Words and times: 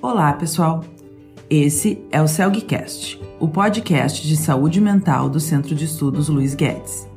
Olá, 0.00 0.32
pessoal. 0.32 0.84
Esse 1.50 2.00
é 2.12 2.22
o 2.22 2.28
CELGcast, 2.28 3.20
o 3.40 3.48
podcast 3.48 4.24
de 4.24 4.36
saúde 4.36 4.80
mental 4.80 5.28
do 5.28 5.40
Centro 5.40 5.74
de 5.74 5.86
Estudos 5.86 6.28
Luiz 6.28 6.54
Guedes. 6.54 7.08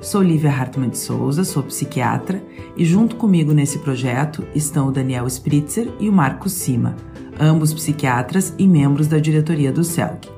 Sou 0.00 0.22
Lívia 0.22 0.50
Hartmann 0.50 0.88
de 0.88 0.96
Souza, 0.96 1.44
sou 1.44 1.62
psiquiatra 1.62 2.42
e 2.78 2.82
junto 2.82 3.16
comigo 3.16 3.52
nesse 3.52 3.80
projeto 3.80 4.42
estão 4.54 4.88
o 4.88 4.90
Daniel 4.90 5.26
Spritzer 5.26 5.92
e 6.00 6.08
o 6.08 6.12
Marcos 6.12 6.52
Sima, 6.52 6.96
ambos 7.38 7.74
psiquiatras 7.74 8.54
e 8.58 8.66
membros 8.66 9.06
da 9.06 9.18
diretoria 9.18 9.70
do 9.70 9.84
CELG. 9.84 10.30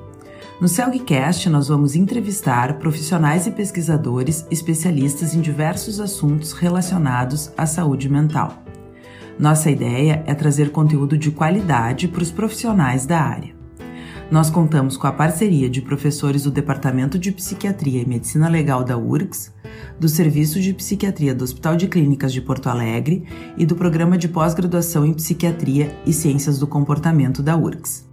No 0.59 0.67
CELGcast, 0.67 1.49
nós 1.49 1.69
vamos 1.69 1.95
entrevistar 1.95 2.79
profissionais 2.79 3.47
e 3.47 3.51
pesquisadores 3.51 4.45
especialistas 4.51 5.33
em 5.33 5.39
diversos 5.39 6.01
assuntos 6.01 6.51
relacionados 6.51 7.49
à 7.57 7.65
saúde 7.65 8.09
mental. 8.09 8.62
Nossa 9.37 9.71
ideia 9.71 10.23
é 10.27 10.33
trazer 10.33 10.71
conteúdo 10.71 11.17
de 11.17 11.31
qualidade 11.31 12.07
para 12.07 12.23
os 12.23 12.31
profissionais 12.31 13.05
da 13.05 13.19
área. 13.19 13.53
Nós 14.31 14.49
contamos 14.49 14.95
com 14.95 15.05
a 15.05 15.11
parceria 15.11 15.69
de 15.69 15.81
professores 15.81 16.43
do 16.43 16.51
Departamento 16.51 17.19
de 17.19 17.31
Psiquiatria 17.31 18.01
e 18.01 18.05
Medicina 18.05 18.47
Legal 18.47 18.83
da 18.83 18.97
URGS, 18.97 19.53
do 19.99 20.07
Serviço 20.07 20.59
de 20.59 20.73
Psiquiatria 20.73 21.35
do 21.35 21.43
Hospital 21.43 21.75
de 21.75 21.87
Clínicas 21.87 22.33
de 22.33 22.41
Porto 22.41 22.67
Alegre 22.67 23.25
e 23.57 23.65
do 23.65 23.75
Programa 23.75 24.17
de 24.17 24.27
Pós-Graduação 24.27 25.05
em 25.05 25.13
Psiquiatria 25.13 25.95
e 26.05 26.13
Ciências 26.13 26.57
do 26.57 26.67
Comportamento 26.67 27.43
da 27.43 27.55
URGS. 27.55 28.12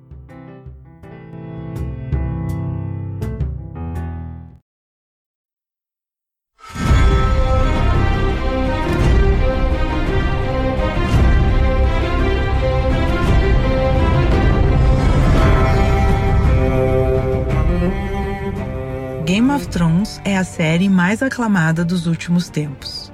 A 20.40 20.44
série 20.44 20.88
mais 20.88 21.22
aclamada 21.22 21.84
dos 21.84 22.06
últimos 22.06 22.48
tempos. 22.48 23.12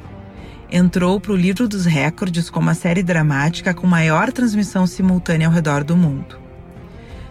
Entrou 0.70 1.19
para 1.19 1.32
o 1.32 1.36
livro 1.36 1.66
dos 1.66 1.84
recordes 1.84 2.48
como 2.48 2.70
a 2.70 2.74
série 2.74 3.02
dramática 3.02 3.74
com 3.74 3.84
maior 3.84 4.30
transmissão 4.30 4.86
simultânea 4.86 5.48
ao 5.48 5.52
redor 5.52 5.82
do 5.82 5.97
mundo. 5.97 6.38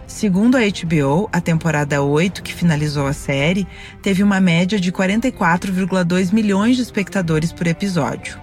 Segundo 0.06 0.58
a 0.58 0.60
HBO, 0.60 1.30
a 1.32 1.40
temporada 1.40 2.02
8, 2.02 2.42
que 2.42 2.52
finalizou 2.52 3.06
a 3.06 3.14
série, 3.14 3.66
teve 4.02 4.22
uma 4.22 4.38
média 4.38 4.78
de 4.78 4.92
44,2 4.92 6.30
milhões 6.30 6.76
de 6.76 6.82
espectadores 6.82 7.50
por 7.50 7.66
episódio. 7.66 8.38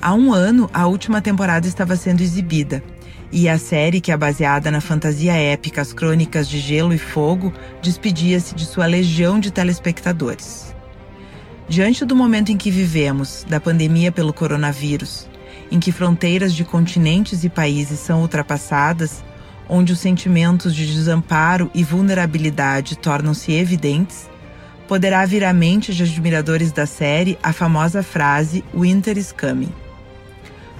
Há 0.00 0.12
um 0.12 0.30
ano, 0.30 0.68
a 0.74 0.86
última 0.86 1.22
temporada 1.22 1.66
estava 1.66 1.96
sendo 1.96 2.20
exibida 2.22 2.82
e 3.32 3.48
a 3.48 3.58
série, 3.58 4.00
que 4.00 4.10
é 4.10 4.16
baseada 4.16 4.70
na 4.70 4.80
fantasia 4.80 5.34
épica 5.34 5.80
As 5.80 5.92
Crônicas 5.92 6.48
de 6.48 6.58
Gelo 6.58 6.92
e 6.92 6.98
Fogo, 6.98 7.52
despedia-se 7.80 8.54
de 8.54 8.66
sua 8.66 8.86
legião 8.86 9.38
de 9.38 9.50
telespectadores. 9.50 10.74
Diante 11.68 12.04
do 12.04 12.16
momento 12.16 12.50
em 12.50 12.56
que 12.56 12.70
vivemos, 12.70 13.46
da 13.48 13.60
pandemia 13.60 14.10
pelo 14.10 14.32
coronavírus, 14.32 15.28
em 15.70 15.78
que 15.78 15.92
fronteiras 15.92 16.52
de 16.52 16.64
continentes 16.64 17.44
e 17.44 17.48
países 17.48 18.00
são 18.00 18.22
ultrapassadas, 18.22 19.22
onde 19.68 19.92
os 19.92 20.00
sentimentos 20.00 20.74
de 20.74 20.84
desamparo 20.84 21.70
e 21.72 21.84
vulnerabilidade 21.84 22.98
tornam-se 22.98 23.52
evidentes, 23.52 24.28
poderá 24.88 25.24
vir 25.24 25.44
à 25.44 25.52
mente 25.52 25.94
de 25.94 26.02
admiradores 26.02 26.72
da 26.72 26.86
série 26.86 27.38
a 27.40 27.52
famosa 27.52 28.02
frase 28.02 28.64
Winter 28.74 29.16
is 29.16 29.30
coming. 29.30 29.72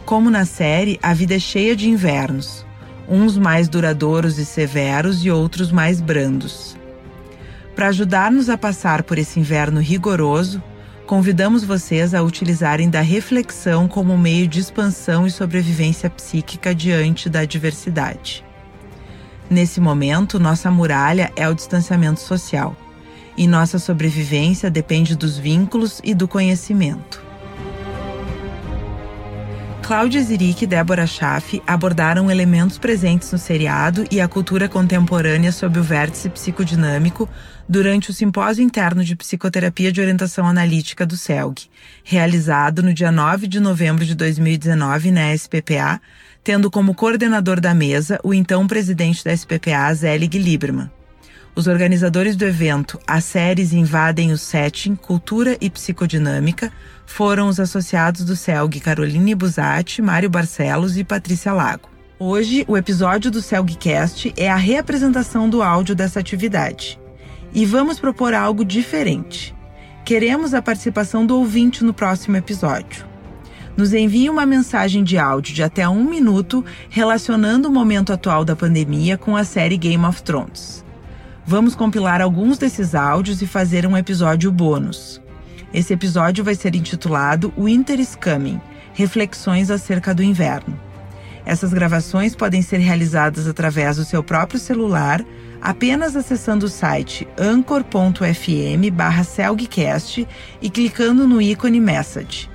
Como 0.04 0.30
na 0.30 0.44
série, 0.44 0.98
a 1.02 1.14
vida 1.14 1.36
é 1.36 1.38
cheia 1.38 1.76
de 1.76 1.88
invernos, 1.88 2.66
uns 3.08 3.36
mais 3.38 3.68
duradouros 3.68 4.38
e 4.38 4.44
severos 4.44 5.24
e 5.24 5.30
outros 5.30 5.70
mais 5.70 6.00
brandos. 6.00 6.76
Para 7.76 7.88
ajudar-nos 7.88 8.50
a 8.50 8.58
passar 8.58 9.02
por 9.02 9.18
esse 9.18 9.38
inverno 9.38 9.80
rigoroso, 9.80 10.62
convidamos 11.06 11.64
vocês 11.64 12.14
a 12.14 12.22
utilizarem 12.22 12.90
da 12.90 13.00
reflexão 13.00 13.88
como 13.88 14.16
meio 14.18 14.46
de 14.46 14.60
expansão 14.60 15.26
e 15.26 15.30
sobrevivência 15.30 16.10
psíquica 16.10 16.74
diante 16.74 17.28
da 17.28 17.40
adversidade. 17.40 18.44
Nesse 19.48 19.80
momento, 19.80 20.38
nossa 20.38 20.70
muralha 20.70 21.32
é 21.34 21.48
o 21.48 21.54
distanciamento 21.54 22.20
social, 22.20 22.76
e 23.36 23.46
nossa 23.46 23.78
sobrevivência 23.78 24.70
depende 24.70 25.16
dos 25.16 25.38
vínculos 25.38 26.00
e 26.04 26.14
do 26.14 26.28
conhecimento. 26.28 27.29
Cláudia 29.90 30.22
Ziric 30.22 30.62
e 30.62 30.68
Débora 30.68 31.04
Schaff 31.04 31.60
abordaram 31.66 32.30
elementos 32.30 32.78
presentes 32.78 33.32
no 33.32 33.38
seriado 33.38 34.04
e 34.08 34.20
a 34.20 34.28
cultura 34.28 34.68
contemporânea 34.68 35.50
sob 35.50 35.80
o 35.80 35.82
vértice 35.82 36.30
psicodinâmico 36.30 37.28
durante 37.68 38.08
o 38.08 38.14
Simpósio 38.14 38.62
Interno 38.62 39.02
de 39.02 39.16
Psicoterapia 39.16 39.90
de 39.90 40.00
Orientação 40.00 40.46
Analítica 40.46 41.04
do 41.04 41.16
CELG, 41.16 41.68
realizado 42.04 42.84
no 42.84 42.94
dia 42.94 43.10
9 43.10 43.48
de 43.48 43.58
novembro 43.58 44.04
de 44.04 44.14
2019 44.14 45.10
na 45.10 45.36
SPPA, 45.36 46.00
tendo 46.44 46.70
como 46.70 46.94
coordenador 46.94 47.58
da 47.58 47.74
mesa 47.74 48.20
o 48.22 48.32
então 48.32 48.68
presidente 48.68 49.24
da 49.24 49.36
SPPA, 49.36 49.92
Zelig 49.92 50.38
Lieberman. 50.38 50.88
Os 51.60 51.66
organizadores 51.66 52.36
do 52.36 52.46
evento 52.46 52.98
As 53.06 53.22
Séries 53.22 53.74
Invadem 53.74 54.32
o 54.32 54.38
Setting, 54.38 54.94
Cultura 54.94 55.58
e 55.60 55.68
Psicodinâmica 55.68 56.72
foram 57.04 57.48
os 57.48 57.60
associados 57.60 58.24
do 58.24 58.34
CELG 58.34 58.80
Caroline 58.80 59.34
Busatti, 59.34 60.00
Mário 60.00 60.30
Barcelos 60.30 60.96
e 60.96 61.04
Patrícia 61.04 61.52
Lago. 61.52 61.90
Hoje, 62.18 62.64
o 62.66 62.78
episódio 62.78 63.30
do 63.30 63.42
CELGcast 63.42 64.32
é 64.38 64.48
a 64.48 64.56
reapresentação 64.56 65.50
do 65.50 65.62
áudio 65.62 65.94
dessa 65.94 66.18
atividade. 66.18 66.98
E 67.52 67.66
vamos 67.66 68.00
propor 68.00 68.32
algo 68.32 68.64
diferente. 68.64 69.54
Queremos 70.02 70.54
a 70.54 70.62
participação 70.62 71.26
do 71.26 71.36
ouvinte 71.36 71.84
no 71.84 71.92
próximo 71.92 72.38
episódio. 72.38 73.04
Nos 73.76 73.92
envie 73.92 74.30
uma 74.30 74.46
mensagem 74.46 75.04
de 75.04 75.18
áudio 75.18 75.54
de 75.54 75.62
até 75.62 75.86
um 75.86 76.04
minuto 76.04 76.64
relacionando 76.88 77.68
o 77.68 77.70
momento 77.70 78.14
atual 78.14 78.46
da 78.46 78.56
pandemia 78.56 79.18
com 79.18 79.36
a 79.36 79.44
série 79.44 79.76
Game 79.76 80.06
of 80.06 80.22
Thrones. 80.22 80.88
Vamos 81.46 81.74
compilar 81.74 82.20
alguns 82.20 82.58
desses 82.58 82.94
áudios 82.94 83.40
e 83.42 83.46
fazer 83.46 83.86
um 83.86 83.96
episódio 83.96 84.52
bônus. 84.52 85.20
Esse 85.72 85.92
episódio 85.92 86.44
vai 86.44 86.54
ser 86.54 86.74
intitulado 86.74 87.52
Winter 87.56 87.98
is 87.98 88.16
Coming 88.16 88.60
Reflexões 88.92 89.70
acerca 89.70 90.14
do 90.14 90.22
inverno. 90.22 90.78
Essas 91.44 91.72
gravações 91.72 92.34
podem 92.34 92.60
ser 92.60 92.78
realizadas 92.78 93.46
através 93.48 93.96
do 93.96 94.04
seu 94.04 94.22
próprio 94.22 94.60
celular, 94.60 95.24
apenas 95.60 96.14
acessando 96.14 96.66
o 96.66 96.68
site 96.68 97.26
anchor.fm/celgcast 97.38 100.28
e 100.60 100.68
clicando 100.68 101.26
no 101.26 101.40
ícone 101.40 101.80
Message. 101.80 102.50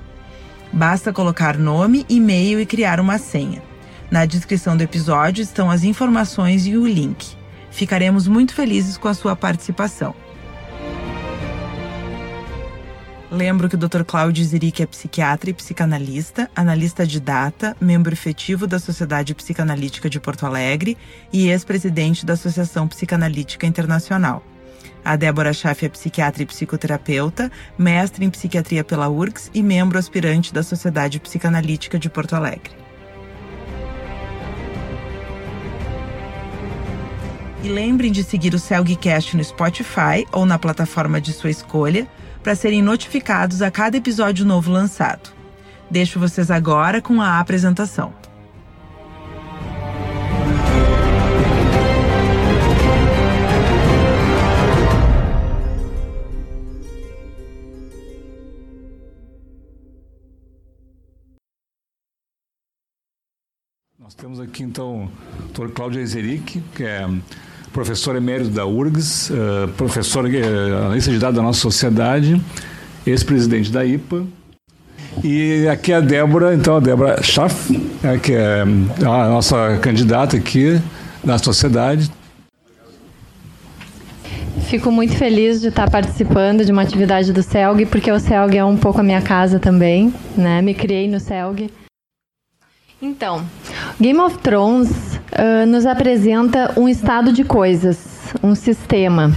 Basta 0.72 1.12
colocar 1.12 1.58
nome, 1.58 2.06
e-mail 2.08 2.60
e 2.60 2.66
criar 2.66 3.00
uma 3.00 3.18
senha. 3.18 3.60
Na 4.10 4.24
descrição 4.24 4.76
do 4.76 4.82
episódio 4.82 5.42
estão 5.42 5.68
as 5.70 5.82
informações 5.82 6.66
e 6.66 6.76
o 6.76 6.86
link. 6.86 7.36
Ficaremos 7.76 8.26
muito 8.26 8.54
felizes 8.54 8.96
com 8.96 9.06
a 9.06 9.12
sua 9.12 9.36
participação. 9.36 10.14
Lembro 13.30 13.68
que 13.68 13.74
o 13.74 13.78
Dr. 13.78 14.02
Cláudio 14.02 14.42
Ziric 14.42 14.82
é 14.82 14.86
psiquiatra 14.86 15.50
e 15.50 15.52
psicanalista, 15.52 16.50
analista 16.56 17.06
de 17.06 17.20
data, 17.20 17.76
membro 17.78 18.14
efetivo 18.14 18.66
da 18.66 18.78
Sociedade 18.78 19.34
Psicanalítica 19.34 20.08
de 20.08 20.18
Porto 20.18 20.46
Alegre 20.46 20.96
e 21.30 21.50
ex-presidente 21.50 22.24
da 22.24 22.32
Associação 22.32 22.88
Psicanalítica 22.88 23.66
Internacional. 23.66 24.42
A 25.04 25.14
Débora 25.14 25.52
Schaff 25.52 25.84
é 25.84 25.90
psiquiatra 25.90 26.44
e 26.44 26.46
psicoterapeuta, 26.46 27.52
mestre 27.76 28.24
em 28.24 28.30
psiquiatria 28.30 28.84
pela 28.84 29.10
URGS 29.10 29.50
e 29.52 29.62
membro 29.62 29.98
aspirante 29.98 30.50
da 30.50 30.62
Sociedade 30.62 31.20
Psicanalítica 31.20 31.98
de 31.98 32.08
Porto 32.08 32.34
Alegre. 32.34 32.85
E 37.66 37.68
lembrem 37.68 38.12
de 38.12 38.22
seguir 38.22 38.54
o 38.54 38.60
Celgcast 38.60 39.36
no 39.36 39.42
Spotify 39.42 40.24
ou 40.30 40.46
na 40.46 40.56
plataforma 40.56 41.20
de 41.20 41.32
sua 41.32 41.50
escolha 41.50 42.06
para 42.40 42.54
serem 42.54 42.80
notificados 42.80 43.60
a 43.60 43.72
cada 43.72 43.96
episódio 43.96 44.46
novo 44.46 44.70
lançado. 44.70 45.30
Deixo 45.90 46.20
vocês 46.20 46.48
agora 46.48 47.02
com 47.02 47.20
a 47.20 47.40
apresentação. 47.40 48.14
Nós 63.98 64.14
temos 64.14 64.38
aqui 64.38 64.62
então 64.62 65.10
o 65.40 65.52
Dr. 65.52 65.72
Cláudio 65.72 66.00
Ezeric, 66.00 66.62
que 66.76 66.84
é 66.84 67.04
professor 67.76 68.16
emérito 68.16 68.48
da 68.48 68.64
URGS, 68.64 69.28
uh, 69.28 69.68
professor 69.76 70.24
uh, 70.24 70.76
analista 70.86 71.10
de 71.10 71.18
dados 71.18 71.36
da 71.36 71.42
nossa 71.42 71.60
sociedade, 71.60 72.40
ex-presidente 73.06 73.70
da 73.70 73.84
IPA. 73.84 74.24
E 75.22 75.68
aqui 75.68 75.92
a 75.92 76.00
Débora, 76.00 76.54
então, 76.54 76.78
a 76.78 76.80
Débora 76.80 77.22
Schaff, 77.22 77.78
é, 78.02 78.16
que 78.16 78.32
é 78.32 78.62
a 78.62 79.28
nossa 79.28 79.76
candidata 79.82 80.38
aqui 80.38 80.80
da 81.22 81.36
sociedade. 81.36 82.10
Fico 84.68 84.90
muito 84.90 85.14
feliz 85.14 85.60
de 85.60 85.68
estar 85.68 85.90
participando 85.90 86.64
de 86.64 86.72
uma 86.72 86.80
atividade 86.80 87.30
do 87.30 87.42
CELG, 87.42 87.84
porque 87.84 88.10
o 88.10 88.18
CELG 88.18 88.56
é 88.56 88.64
um 88.64 88.78
pouco 88.78 89.00
a 89.00 89.02
minha 89.02 89.20
casa 89.20 89.58
também, 89.58 90.14
né? 90.34 90.62
Me 90.62 90.72
criei 90.72 91.08
no 91.08 91.20
CELG. 91.20 91.70
Então, 93.02 93.44
Game 94.00 94.18
of 94.18 94.38
Thrones 94.38 95.05
uh, 95.32 95.66
nos 95.66 95.86
apresenta 95.86 96.72
um 96.76 96.88
estado 96.88 97.32
de 97.32 97.44
coisas, 97.44 97.98
um 98.42 98.54
sistema. 98.54 99.32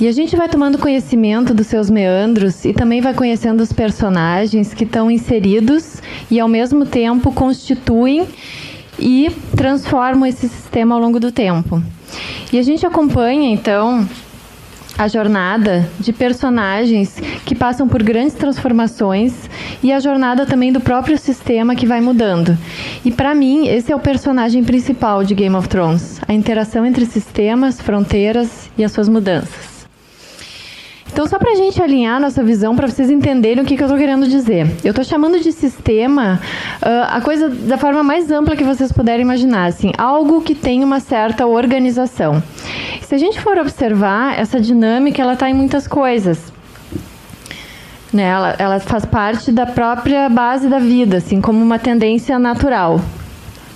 E 0.00 0.08
a 0.08 0.12
gente 0.12 0.36
vai 0.36 0.48
tomando 0.48 0.78
conhecimento 0.78 1.54
dos 1.54 1.66
seus 1.66 1.88
meandros 1.88 2.64
e 2.64 2.72
também 2.72 3.00
vai 3.00 3.14
conhecendo 3.14 3.60
os 3.62 3.72
personagens 3.72 4.74
que 4.74 4.84
estão 4.84 5.10
inseridos 5.10 6.02
e, 6.30 6.40
ao 6.40 6.48
mesmo 6.48 6.84
tempo, 6.84 7.32
constituem 7.32 8.26
e 8.98 9.30
transformam 9.56 10.26
esse 10.26 10.48
sistema 10.48 10.94
ao 10.94 11.00
longo 11.00 11.20
do 11.20 11.30
tempo. 11.30 11.82
E 12.52 12.58
a 12.58 12.62
gente 12.62 12.86
acompanha, 12.86 13.50
então, 13.52 14.06
a 14.96 15.08
jornada 15.08 15.88
de 15.98 16.12
personagens 16.12 17.20
que 17.44 17.54
passam 17.54 17.88
por 17.88 18.02
grandes 18.02 18.34
transformações 18.34 19.50
e 19.82 19.92
a 19.92 20.00
jornada 20.00 20.46
também 20.46 20.72
do 20.72 20.80
próprio 20.80 21.18
sistema 21.18 21.74
que 21.74 21.86
vai 21.86 22.00
mudando. 22.00 22.56
E 23.04 23.10
para 23.10 23.34
mim, 23.34 23.66
esse 23.66 23.92
é 23.92 23.96
o 23.96 24.00
personagem 24.00 24.62
principal 24.62 25.24
de 25.24 25.34
Game 25.34 25.54
of 25.56 25.68
Thrones, 25.68 26.20
a 26.26 26.32
interação 26.32 26.86
entre 26.86 27.06
sistemas, 27.06 27.80
fronteiras 27.80 28.70
e 28.78 28.84
as 28.84 28.92
suas 28.92 29.08
mudanças. 29.08 29.73
Então, 31.14 31.28
só 31.28 31.38
para 31.38 31.52
a 31.52 31.54
gente 31.54 31.80
alinhar 31.80 32.20
nossa 32.20 32.42
visão, 32.42 32.74
para 32.74 32.88
vocês 32.88 33.08
entenderem 33.08 33.62
o 33.62 33.64
que, 33.64 33.76
que 33.76 33.82
eu 33.84 33.86
estou 33.86 33.96
querendo 33.96 34.26
dizer. 34.26 34.66
Eu 34.82 34.90
estou 34.90 35.04
chamando 35.04 35.38
de 35.38 35.52
sistema 35.52 36.40
uh, 36.82 37.06
a 37.08 37.20
coisa 37.20 37.48
da 37.48 37.78
forma 37.78 38.02
mais 38.02 38.32
ampla 38.32 38.56
que 38.56 38.64
vocês 38.64 38.90
puderem 38.90 39.22
imaginar, 39.22 39.66
assim, 39.66 39.92
algo 39.96 40.40
que 40.40 40.56
tem 40.56 40.82
uma 40.82 40.98
certa 40.98 41.46
organização. 41.46 42.42
Se 43.00 43.14
a 43.14 43.18
gente 43.18 43.40
for 43.40 43.56
observar, 43.58 44.36
essa 44.36 44.58
dinâmica 44.60 45.22
ela 45.22 45.34
está 45.34 45.48
em 45.48 45.54
muitas 45.54 45.86
coisas. 45.86 46.52
Né? 48.12 48.24
Ela, 48.24 48.56
ela 48.58 48.80
faz 48.80 49.04
parte 49.04 49.52
da 49.52 49.66
própria 49.66 50.28
base 50.28 50.66
da 50.66 50.80
vida, 50.80 51.18
assim, 51.18 51.40
como 51.40 51.62
uma 51.62 51.78
tendência 51.78 52.40
natural, 52.40 53.00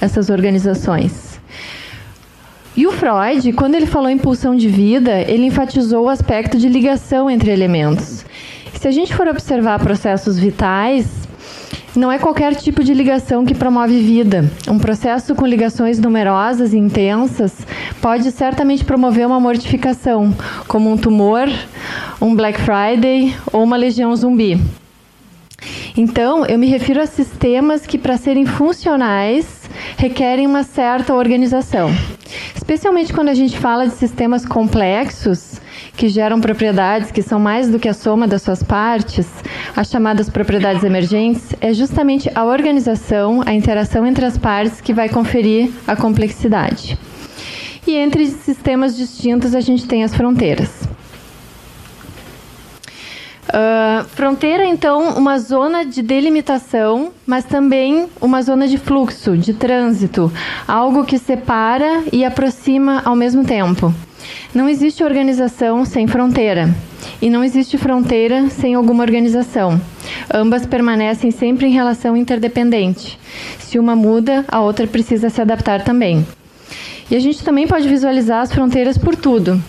essas 0.00 0.29
organizações. 0.29 1.28
E 2.76 2.87
o 2.87 2.93
Freud, 2.93 3.53
quando 3.55 3.75
ele 3.75 3.87
falou 3.87 4.09
em 4.09 4.19
pulsão 4.19 4.55
de 4.55 4.69
vida, 4.69 5.20
ele 5.23 5.47
enfatizou 5.47 6.05
o 6.05 6.09
aspecto 6.09 6.56
de 6.59 6.69
ligação 6.69 7.29
entre 7.29 7.50
elementos. 7.50 8.25
Se 8.75 8.87
a 8.87 8.91
gente 8.91 9.15
for 9.15 9.26
observar 9.26 9.81
processos 9.81 10.38
vitais, 10.38 11.29
não 11.97 12.12
é 12.12 12.19
qualquer 12.19 12.55
tipo 12.55 12.85
de 12.85 12.94
ligação 12.94 13.44
que 13.44 13.55
promove 13.55 13.99
vida. 13.99 14.49
Um 14.69 14.79
processo 14.79 15.35
com 15.35 15.44
ligações 15.44 15.99
numerosas 15.99 16.73
e 16.73 16.79
intensas 16.79 17.67
pode 18.00 18.31
certamente 18.31 18.85
promover 18.85 19.26
uma 19.26 19.41
mortificação, 19.41 20.32
como 20.69 20.93
um 20.93 20.97
tumor, 20.97 21.49
um 22.21 22.37
Black 22.37 22.61
Friday 22.61 23.35
ou 23.53 23.64
uma 23.64 23.76
legião 23.76 24.14
zumbi. 24.14 24.61
Então, 25.97 26.47
eu 26.47 26.56
me 26.56 26.69
refiro 26.69 27.00
a 27.00 27.06
sistemas 27.06 27.85
que, 27.85 27.99
para 27.99 28.17
serem 28.17 28.47
funcionais, 28.47 29.58
requerem 29.97 30.47
uma 30.47 30.63
certa 30.63 31.15
organização. 31.15 31.91
Especialmente 32.55 33.13
quando 33.13 33.29
a 33.29 33.35
gente 33.35 33.59
fala 33.59 33.87
de 33.87 33.95
sistemas 33.95 34.45
complexos 34.45 35.61
que 35.97 36.09
geram 36.09 36.41
propriedades 36.41 37.11
que 37.11 37.23
são 37.23 37.41
mais 37.41 37.69
do 37.69 37.79
que 37.79 37.89
a 37.89 37.95
soma 37.95 38.29
das 38.29 38.43
suas 38.43 38.63
partes, 38.63 39.27
as 39.75 39.91
chamadas 39.91 40.31
propriedades 40.31 40.85
emergentes, 40.85 41.55
é 41.61 41.73
justamente 41.73 42.31
a 42.35 42.45
organização, 42.45 43.43
a 43.45 43.53
interação 43.53 44.07
entre 44.07 44.25
as 44.25 44.39
partes 44.39 44.81
que 44.81 44.95
vai 44.95 45.09
conferir 45.09 45.71
a 45.87 45.97
complexidade. 45.97 46.97
E 47.87 47.97
entre 47.97 48.27
sistemas 48.27 48.97
distintos 48.97 49.55
a 49.55 49.61
gente 49.61 49.89
tem 49.89 50.05
as 50.05 50.15
fronteiras. 50.15 50.78
Uh, 53.49 54.05
fronteira, 54.09 54.67
então, 54.67 55.17
uma 55.17 55.39
zona 55.39 55.85
de 55.85 56.03
delimitação, 56.03 57.12
mas 57.27 57.45
também 57.45 58.06
uma 58.21 58.43
zona 58.43 58.69
de 58.69 58.77
fluxo, 58.77 59.39
de 59.39 59.55
trânsito, 59.55 60.31
algo 60.67 61.05
que 61.05 61.19
separa 61.19 62.05
e 62.12 62.25
aproxima 62.27 63.00
ao 63.06 63.17
mesmo 63.17 63.45
tempo. 63.45 63.93
Não 64.55 64.69
existe 64.69 65.03
organização 65.03 65.85
sem 65.87 66.06
fronteira, 66.06 66.69
e 67.23 67.31
não 67.31 67.43
existe 67.43 67.79
fronteira 67.79 68.50
sem 68.50 68.75
alguma 68.75 69.03
organização. 69.03 69.81
Ambas 70.33 70.67
permanecem 70.67 71.31
sempre 71.31 71.67
em 71.67 71.73
relação 71.73 72.17
interdependente. 72.17 73.19
Se 73.59 73.79
uma 73.79 73.97
muda, 73.97 74.45
a 74.49 74.61
outra 74.61 74.87
precisa 74.87 75.31
se 75.31 75.41
adaptar 75.41 75.83
também. 75.83 76.27
E 77.11 77.17
a 77.17 77.21
gente 77.21 77.43
também 77.43 77.67
pode 77.67 77.89
visualizar 77.89 78.43
as 78.43 78.53
fronteiras 78.53 78.99
por 78.99 79.17
tudo, 79.17 79.62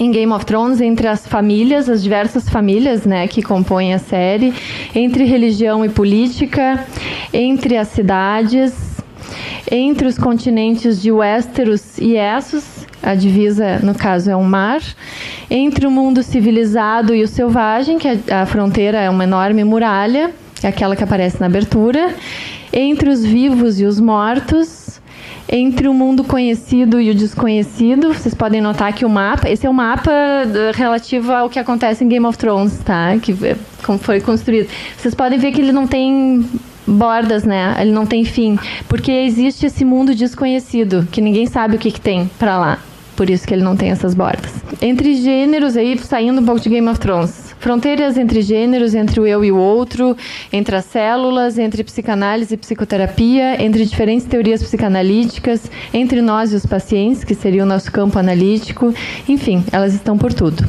em 0.00 0.10
Game 0.10 0.32
of 0.32 0.46
Thrones 0.46 0.80
entre 0.80 1.06
as 1.06 1.26
famílias, 1.26 1.88
as 1.88 2.02
diversas 2.02 2.48
famílias 2.48 3.04
né, 3.04 3.28
que 3.28 3.42
compõem 3.42 3.92
a 3.92 3.98
série, 3.98 4.54
entre 4.94 5.24
religião 5.24 5.84
e 5.84 5.90
política, 5.90 6.86
entre 7.32 7.76
as 7.76 7.88
cidades, 7.88 8.72
entre 9.70 10.06
os 10.06 10.16
continentes 10.16 11.02
de 11.02 11.12
Westeros 11.12 11.98
e 11.98 12.16
Essos, 12.16 12.86
a 13.02 13.14
divisa, 13.14 13.78
no 13.82 13.94
caso, 13.94 14.30
é 14.30 14.36
um 14.36 14.42
mar, 14.42 14.80
entre 15.50 15.86
o 15.86 15.90
mundo 15.90 16.22
civilizado 16.22 17.14
e 17.14 17.22
o 17.22 17.28
selvagem, 17.28 17.98
que 17.98 18.08
a, 18.08 18.42
a 18.42 18.46
fronteira 18.46 18.98
é 18.98 19.10
uma 19.10 19.24
enorme 19.24 19.62
muralha, 19.64 20.30
é 20.62 20.68
aquela 20.68 20.96
que 20.96 21.04
aparece 21.04 21.38
na 21.40 21.46
abertura, 21.46 22.14
entre 22.72 23.10
os 23.10 23.24
vivos 23.24 23.80
e 23.80 23.84
os 23.84 24.00
mortos, 24.00 24.79
entre 25.50 25.88
o 25.88 25.94
mundo 25.94 26.22
conhecido 26.22 27.00
e 27.00 27.10
o 27.10 27.14
desconhecido. 27.14 28.14
Vocês 28.14 28.34
podem 28.34 28.60
notar 28.60 28.92
que 28.92 29.04
o 29.04 29.08
mapa, 29.08 29.48
esse 29.50 29.66
é 29.66 29.70
o 29.70 29.74
mapa 29.74 30.12
relativo 30.74 31.32
ao 31.32 31.50
que 31.50 31.58
acontece 31.58 32.04
em 32.04 32.08
Game 32.08 32.24
of 32.24 32.38
Thrones, 32.38 32.78
tá? 32.84 33.16
Que 33.20 33.32
é, 33.44 33.56
como 33.84 33.98
foi 33.98 34.20
construído. 34.20 34.68
Vocês 34.96 35.14
podem 35.14 35.38
ver 35.38 35.50
que 35.52 35.60
ele 35.60 35.72
não 35.72 35.86
tem 35.86 36.44
bordas, 36.86 37.44
né? 37.44 37.76
Ele 37.80 37.90
não 37.90 38.06
tem 38.06 38.24
fim, 38.24 38.58
porque 38.88 39.10
existe 39.10 39.66
esse 39.66 39.84
mundo 39.84 40.14
desconhecido 40.14 41.06
que 41.10 41.20
ninguém 41.20 41.46
sabe 41.46 41.76
o 41.76 41.78
que, 41.78 41.90
que 41.90 42.00
tem 42.00 42.30
para 42.38 42.58
lá. 42.58 42.78
Por 43.16 43.28
isso 43.28 43.46
que 43.46 43.52
ele 43.52 43.62
não 43.62 43.76
tem 43.76 43.90
essas 43.90 44.14
bordas. 44.14 44.50
Entre 44.80 45.14
gêneros 45.14 45.76
aí, 45.76 45.98
saindo 45.98 46.40
um 46.40 46.44
pouco 46.44 46.60
de 46.60 46.70
Game 46.70 46.88
of 46.88 46.98
Thrones, 46.98 47.49
Fronteiras 47.60 48.16
entre 48.16 48.40
gêneros, 48.40 48.94
entre 48.94 49.20
o 49.20 49.26
eu 49.26 49.44
e 49.44 49.52
o 49.52 49.56
outro, 49.56 50.16
entre 50.50 50.74
as 50.74 50.86
células, 50.86 51.58
entre 51.58 51.84
psicanálise 51.84 52.54
e 52.54 52.56
psicoterapia, 52.56 53.62
entre 53.62 53.84
diferentes 53.84 54.26
teorias 54.26 54.62
psicanalíticas, 54.62 55.70
entre 55.92 56.22
nós 56.22 56.54
e 56.54 56.56
os 56.56 56.64
pacientes, 56.64 57.22
que 57.22 57.34
seria 57.34 57.62
o 57.62 57.66
nosso 57.66 57.92
campo 57.92 58.18
analítico, 58.18 58.94
enfim, 59.28 59.62
elas 59.70 59.92
estão 59.92 60.16
por 60.16 60.32
tudo. 60.32 60.66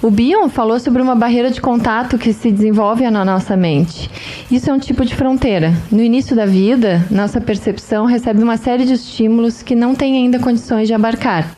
O 0.00 0.10
Bion 0.10 0.48
falou 0.48 0.78
sobre 0.78 1.02
uma 1.02 1.16
barreira 1.16 1.50
de 1.50 1.60
contato 1.60 2.18
que 2.18 2.32
se 2.32 2.52
desenvolve 2.52 3.10
na 3.10 3.24
nossa 3.24 3.56
mente. 3.56 4.08
Isso 4.50 4.70
é 4.70 4.72
um 4.72 4.78
tipo 4.78 5.04
de 5.04 5.14
fronteira. 5.16 5.72
No 5.90 6.02
início 6.02 6.36
da 6.36 6.46
vida, 6.46 7.04
nossa 7.10 7.40
percepção 7.40 8.04
recebe 8.04 8.42
uma 8.42 8.56
série 8.56 8.84
de 8.84 8.92
estímulos 8.92 9.60
que 9.60 9.74
não 9.74 9.92
tem 9.94 10.18
ainda 10.18 10.38
condições 10.38 10.86
de 10.86 10.94
abarcar. 10.94 11.56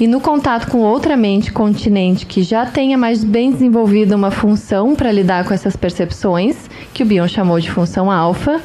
E 0.00 0.06
no 0.06 0.18
contato 0.18 0.70
com 0.70 0.78
outra 0.78 1.14
mente 1.14 1.52
continente 1.52 2.24
que 2.24 2.42
já 2.42 2.64
tenha 2.64 2.96
mais 2.96 3.22
bem 3.22 3.52
desenvolvida 3.52 4.16
uma 4.16 4.30
função 4.30 4.96
para 4.96 5.12
lidar 5.12 5.44
com 5.44 5.52
essas 5.52 5.76
percepções, 5.76 6.56
que 6.94 7.02
o 7.02 7.06
Bion 7.06 7.28
chamou 7.28 7.60
de 7.60 7.70
função 7.70 8.10
alfa, 8.10 8.62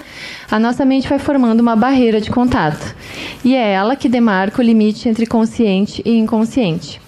a 0.50 0.58
nossa 0.58 0.86
mente 0.86 1.10
vai 1.10 1.20
formando 1.20 1.60
uma 1.60 1.76
barreira 1.76 2.22
de 2.22 2.32
contato. 2.32 2.96
E 3.44 3.54
é 3.54 3.74
ela 3.74 3.98
que 3.98 4.08
demarca 4.08 4.62
o 4.62 4.66
limite 4.66 5.10
entre 5.10 5.26
consciente 5.26 6.02
e 6.06 6.18
inconsciente. 6.18 7.02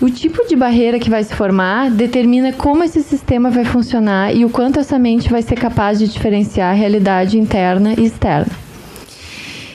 O 0.00 0.08
tipo 0.08 0.46
de 0.46 0.54
barreira 0.54 1.00
que 1.00 1.10
vai 1.10 1.24
se 1.24 1.34
formar 1.34 1.90
determina 1.90 2.52
como 2.52 2.84
esse 2.84 3.02
sistema 3.02 3.50
vai 3.50 3.64
funcionar 3.64 4.32
e 4.32 4.44
o 4.44 4.50
quanto 4.50 4.78
essa 4.78 4.96
mente 4.96 5.28
vai 5.28 5.42
ser 5.42 5.56
capaz 5.56 5.98
de 5.98 6.06
diferenciar 6.06 6.70
a 6.70 6.78
realidade 6.78 7.36
interna 7.36 7.94
e 7.98 8.04
externa. 8.04 8.69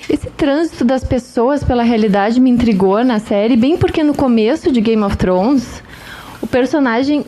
Esse 0.09 0.29
trânsito 0.29 0.85
das 0.85 1.03
pessoas 1.03 1.63
pela 1.63 1.83
realidade 1.83 2.39
me 2.39 2.49
intrigou 2.49 3.03
na 3.03 3.19
série, 3.19 3.55
bem 3.55 3.75
porque 3.75 4.03
no 4.03 4.13
começo 4.13 4.71
de 4.71 4.79
Game 4.79 5.01
of 5.01 5.17
Thrones, 5.17 5.81
o 6.41 6.47
personagem 6.47 7.25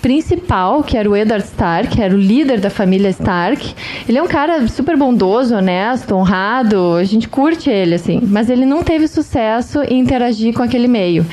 principal, 0.00 0.82
que 0.82 0.96
era 0.96 1.08
o 1.08 1.16
Eddard 1.16 1.44
Stark, 1.44 1.94
que 1.94 2.02
era 2.02 2.12
o 2.12 2.18
líder 2.18 2.60
da 2.60 2.70
família 2.70 3.08
Stark, 3.10 3.74
ele 4.08 4.18
é 4.18 4.22
um 4.22 4.26
cara 4.26 4.66
super 4.66 4.96
bondoso, 4.96 5.54
honesto, 5.54 6.14
honrado, 6.14 6.94
a 6.94 7.04
gente 7.04 7.28
curte 7.28 7.70
ele, 7.70 7.94
assim, 7.94 8.20
mas 8.20 8.50
ele 8.50 8.66
não 8.66 8.82
teve 8.82 9.06
sucesso 9.06 9.82
em 9.82 10.00
interagir 10.00 10.54
com 10.54 10.62
aquele 10.62 10.88
meio, 10.88 11.24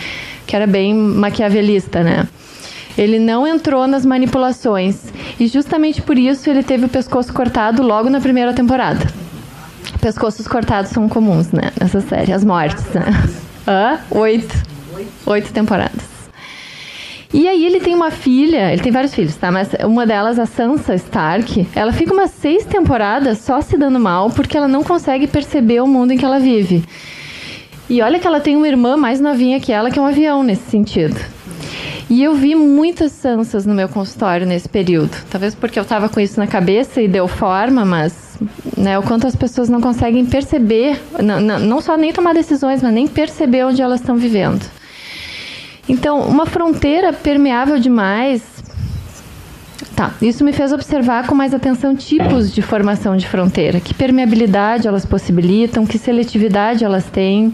que 0.46 0.56
era 0.56 0.68
bem 0.68 0.94
maquiavelista, 0.94 2.04
né? 2.04 2.28
Ele 2.98 3.18
não 3.18 3.48
entrou 3.48 3.88
nas 3.88 4.06
manipulações 4.06 5.06
e 5.40 5.48
justamente 5.48 6.02
por 6.02 6.18
isso 6.18 6.50
ele 6.50 6.62
teve 6.62 6.86
o 6.86 6.90
pescoço 6.90 7.34
cortado 7.34 7.82
logo 7.82 8.10
na 8.10 8.20
primeira 8.20 8.54
temporada. 8.54 9.19
Pescoços 10.02 10.48
cortados 10.48 10.92
são 10.92 11.10
comuns, 11.10 11.52
né? 11.52 11.72
Nessa 11.80 12.02
série, 12.02 12.32
as 12.32 12.44
mortes, 12.44 12.86
né? 12.94 13.06
Hã? 13.68 14.00
Oito. 14.12 14.56
Oito 15.26 15.52
temporadas. 15.52 16.10
E 17.32 17.48
aí 17.48 17.64
ele 17.64 17.80
tem 17.80 17.94
uma 17.94 18.10
filha, 18.10 18.74
ele 18.74 18.82
tem 18.82 18.92
vários 18.92 19.14
filhos, 19.14 19.36
tá? 19.36 19.52
Mas 19.52 19.70
uma 19.86 20.06
delas, 20.06 20.40
a 20.40 20.48
Sansa 20.48 20.96
Stark, 20.96 21.68
ela 21.76 21.92
fica 21.94 22.12
umas 22.12 22.32
seis 22.32 22.66
temporadas 22.66 23.38
só 23.38 23.62
se 23.62 23.78
dando 23.78 24.00
mal 24.00 24.32
porque 24.32 24.58
ela 24.58 24.68
não 24.68 24.84
consegue 24.84 25.28
perceber 25.28 25.80
o 25.82 25.88
mundo 25.88 26.12
em 26.12 26.18
que 26.18 26.26
ela 26.26 26.40
vive. 26.40 26.84
E 27.88 28.02
olha 28.02 28.20
que 28.20 28.26
ela 28.26 28.40
tem 28.40 28.56
uma 28.56 28.68
irmã 28.68 28.98
mais 28.98 29.20
novinha 29.20 29.60
que 29.60 29.72
ela, 29.72 29.92
que 29.92 30.00
é 30.00 30.02
um 30.02 30.08
avião 30.08 30.44
nesse 30.44 30.70
sentido. 30.72 31.20
E 32.10 32.24
eu 32.24 32.34
vi 32.34 32.56
muitas 32.56 33.12
Sansas 33.12 33.66
no 33.66 33.76
meu 33.76 33.88
consultório 33.88 34.48
nesse 34.48 34.68
período. 34.68 35.16
Talvez 35.30 35.54
porque 35.54 35.78
eu 35.78 35.84
estava 35.84 36.10
com 36.10 36.20
isso 36.20 36.40
na 36.40 36.48
cabeça 36.48 37.00
e 37.00 37.08
deu 37.08 37.28
forma, 37.28 37.86
mas 37.86 38.29
né, 38.78 38.98
o 38.98 39.04
quanto 39.04 39.28
as 39.28 39.36
pessoas 39.36 39.70
não 39.70 39.82
conseguem 39.82 40.26
perceber, 40.26 41.02
não, 41.22 41.40
não, 41.40 41.60
não 41.60 41.82
só 41.82 41.98
nem 41.98 42.14
tomar 42.14 42.34
decisões, 42.34 42.82
mas 42.82 42.94
nem 42.94 43.08
perceber 43.08 43.66
onde 43.66 43.82
elas 43.82 44.00
estão 44.00 44.16
vivendo. 44.16 44.66
Então, 45.88 46.22
uma 46.22 46.46
fronteira 46.46 47.12
permeável 47.12 47.80
demais. 47.80 48.44
Tá, 49.96 50.14
isso 50.22 50.46
me 50.46 50.54
fez 50.54 50.72
observar 50.72 51.28
com 51.28 51.36
mais 51.36 51.54
atenção 51.54 51.94
tipos 51.94 52.54
de 52.54 52.62
formação 52.62 53.18
de 53.18 53.28
fronteira, 53.28 53.82
que 53.82 53.94
permeabilidade 53.94 54.88
elas 54.88 55.06
possibilitam, 55.06 55.86
que 55.86 55.98
seletividade 55.98 56.86
elas 56.86 57.06
têm, 57.06 57.54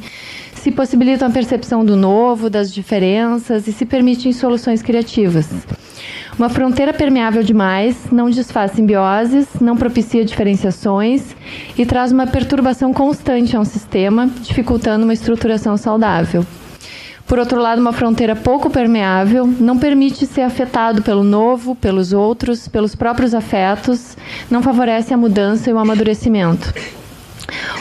se 0.54 0.70
possibilitam 0.70 1.28
a 1.28 1.32
percepção 1.32 1.84
do 1.84 1.96
novo, 1.96 2.50
das 2.50 2.72
diferenças 2.72 3.68
e 3.68 3.74
se 3.74 3.86
permitem 3.86 4.32
soluções 4.32 4.84
criativas. 4.84 5.48
Uma 6.38 6.50
fronteira 6.50 6.94
permeável 6.94 7.42
demais 7.42 8.12
não 8.12 8.30
desfaz 8.30 8.72
simbioses, 8.72 9.48
não 9.62 9.78
propicia 9.78 10.26
diferenciações 10.26 11.34
e 11.78 11.86
traz 11.86 12.12
uma 12.12 12.28
perturbação 12.28 12.94
constante 12.94 13.56
a 13.56 13.60
um 13.62 13.64
sistema, 13.64 14.30
dificultando 14.42 15.06
uma 15.06 15.14
estruturação 15.14 15.78
saudável. 15.78 16.46
Por 17.26 17.40
outro 17.40 17.60
lado, 17.60 17.80
uma 17.80 17.94
fronteira 17.94 18.36
pouco 18.36 18.70
permeável 18.70 19.48
não 19.48 19.80
permite 19.80 20.26
ser 20.26 20.42
afetado 20.42 21.02
pelo 21.02 21.24
novo, 21.24 21.74
pelos 21.74 22.12
outros, 22.12 22.68
pelos 22.68 22.96
próprios 22.96 23.34
afetos, 23.34 24.18
não 24.52 24.62
favorece 24.62 25.14
a 25.14 25.18
mudança 25.18 25.70
e 25.70 25.74
o 25.74 25.80
amadurecimento. 25.80 26.74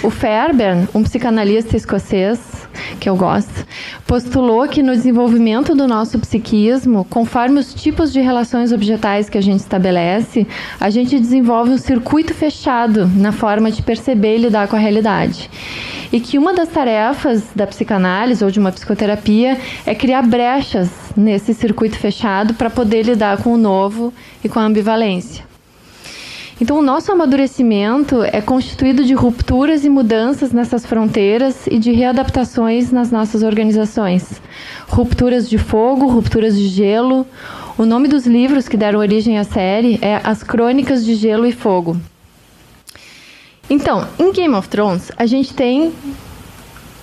O 0.03 0.11
Fairbairn, 0.11 0.87
um 0.95 1.03
psicanalista 1.03 1.77
escocês, 1.77 2.39
que 3.01 3.09
eu 3.09 3.17
gosto, 3.17 3.67
postulou 4.07 4.69
que 4.69 4.83
no 4.83 4.93
desenvolvimento 4.93 5.75
do 5.75 5.87
nosso 5.87 6.19
psiquismo, 6.19 7.05
conforme 7.09 7.61
os 7.61 7.73
tipos 7.75 8.13
de 8.13 8.21
relações 8.21 8.73
objetais 8.73 9.29
que 9.29 9.39
a 9.39 9.41
gente 9.41 9.61
estabelece, 9.61 10.47
a 10.81 10.91
gente 10.91 11.19
desenvolve 11.19 11.71
um 11.71 11.79
circuito 11.79 12.35
fechado 12.35 13.07
na 13.07 13.33
forma 13.33 13.71
de 13.71 13.83
perceber 13.83 14.37
e 14.37 14.43
lidar 14.43 14.69
com 14.69 14.77
a 14.77 14.79
realidade. 14.79 15.51
E 16.13 16.21
que 16.21 16.39
uma 16.39 16.55
das 16.55 16.69
tarefas 16.69 17.43
da 17.57 17.67
psicanálise 17.67 18.45
ou 18.45 18.51
de 18.51 18.61
uma 18.61 18.71
psicoterapia 18.71 19.59
é 19.85 19.95
criar 19.95 20.23
brechas 20.23 20.89
nesse 21.17 21.55
circuito 21.55 21.97
fechado 21.97 22.55
para 22.55 22.71
poder 22.71 23.03
lidar 23.05 23.39
com 23.43 23.55
o 23.55 23.59
novo 23.59 24.13
e 24.43 24.49
com 24.49 24.61
a 24.61 24.65
ambivalência. 24.65 25.54
Então, 26.61 26.79
o 26.79 26.83
nosso 26.83 27.11
amadurecimento 27.11 28.23
é 28.23 28.41
constituído 28.41 29.05
de 29.05 29.13
rupturas 29.13 29.85
e 29.85 29.89
mudanças 29.89 30.53
nessas 30.53 30.87
fronteiras 30.87 31.67
e 31.67 31.79
de 31.79 31.91
readaptações 31.91 32.93
nas 32.93 33.11
nossas 33.11 33.43
organizações. 33.43 34.41
Rupturas 34.89 35.51
de 35.51 35.59
fogo, 35.59 36.07
rupturas 36.07 36.57
de 36.57 36.69
gelo. 36.69 37.27
O 37.77 37.85
nome 37.85 38.07
dos 38.07 38.25
livros 38.25 38.69
que 38.69 38.77
deram 38.77 39.01
origem 39.01 39.37
à 39.37 39.43
série 39.43 39.99
é 40.01 40.21
As 40.23 40.45
Crônicas 40.45 41.05
de 41.05 41.17
Gelo 41.17 41.45
e 41.45 41.53
Fogo. 41.53 41.97
Então, 43.69 44.07
em 44.17 44.31
Game 44.31 44.55
of 44.55 44.69
Thrones, 44.69 45.11
a 45.17 45.27
gente 45.27 45.55
tem 45.55 45.93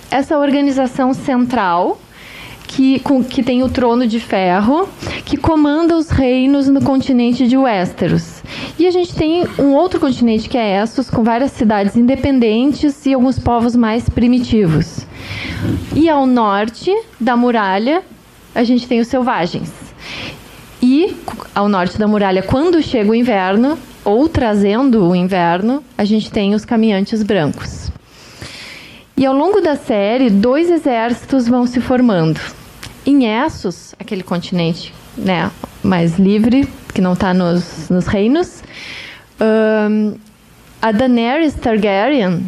essa 0.09 0.37
organização 0.37 1.13
central 1.13 1.99
que, 2.71 2.99
com, 2.99 3.23
que 3.23 3.43
tem 3.43 3.63
o 3.63 3.69
trono 3.69 4.07
de 4.07 4.19
ferro, 4.19 4.87
que 5.25 5.35
comanda 5.35 5.95
os 5.95 6.09
reinos 6.09 6.67
no 6.69 6.81
continente 6.81 7.47
de 7.47 7.57
Westeros. 7.57 8.41
E 8.79 8.87
a 8.87 8.91
gente 8.91 9.13
tem 9.13 9.43
um 9.59 9.73
outro 9.73 9.99
continente 9.99 10.47
que 10.47 10.57
é 10.57 10.81
Essos, 10.81 11.09
com 11.09 11.23
várias 11.23 11.51
cidades 11.51 11.97
independentes 11.97 13.05
e 13.05 13.13
alguns 13.13 13.37
povos 13.37 13.75
mais 13.75 14.07
primitivos. 14.07 15.05
E 15.93 16.09
ao 16.09 16.25
norte 16.25 16.91
da 17.19 17.35
muralha, 17.35 18.01
a 18.55 18.63
gente 18.63 18.87
tem 18.87 19.01
os 19.01 19.07
selvagens. 19.07 19.71
E 20.81 21.15
ao 21.53 21.67
norte 21.67 21.97
da 21.97 22.07
muralha, 22.07 22.41
quando 22.41 22.81
chega 22.81 23.11
o 23.11 23.15
inverno, 23.15 23.77
ou 24.03 24.29
trazendo 24.29 25.07
o 25.07 25.15
inverno, 25.15 25.83
a 25.97 26.05
gente 26.05 26.31
tem 26.31 26.55
os 26.55 26.65
caminhantes 26.65 27.21
brancos. 27.21 27.91
E 29.15 29.25
ao 29.25 29.35
longo 29.35 29.61
da 29.61 29.75
série, 29.75 30.29
dois 30.29 30.69
exércitos 30.69 31.47
vão 31.47 31.67
se 31.67 31.79
formando. 31.79 32.39
Em 33.05 33.25
Essos, 33.25 33.95
aquele 33.99 34.23
continente 34.23 34.93
né, 35.17 35.49
mais 35.83 36.17
livre, 36.19 36.67
que 36.93 37.01
não 37.01 37.13
está 37.13 37.33
nos, 37.33 37.89
nos 37.89 38.05
reinos, 38.05 38.63
um, 39.39 40.15
a 40.81 40.91
Daenerys 40.91 41.53
Targaryen 41.55 42.43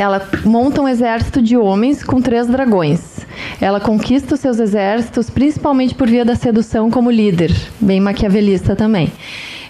ela 0.00 0.26
monta 0.46 0.80
um 0.80 0.88
exército 0.88 1.42
de 1.42 1.58
homens 1.58 2.02
com 2.02 2.22
três 2.22 2.46
dragões. 2.46 3.20
Ela 3.60 3.78
conquista 3.78 4.34
os 4.34 4.40
seus 4.40 4.58
exércitos 4.58 5.28
principalmente 5.28 5.94
por 5.94 6.08
via 6.08 6.24
da 6.24 6.34
sedução 6.34 6.90
como 6.90 7.10
líder, 7.10 7.54
bem 7.78 8.00
maquiavelista 8.00 8.74
também. 8.74 9.12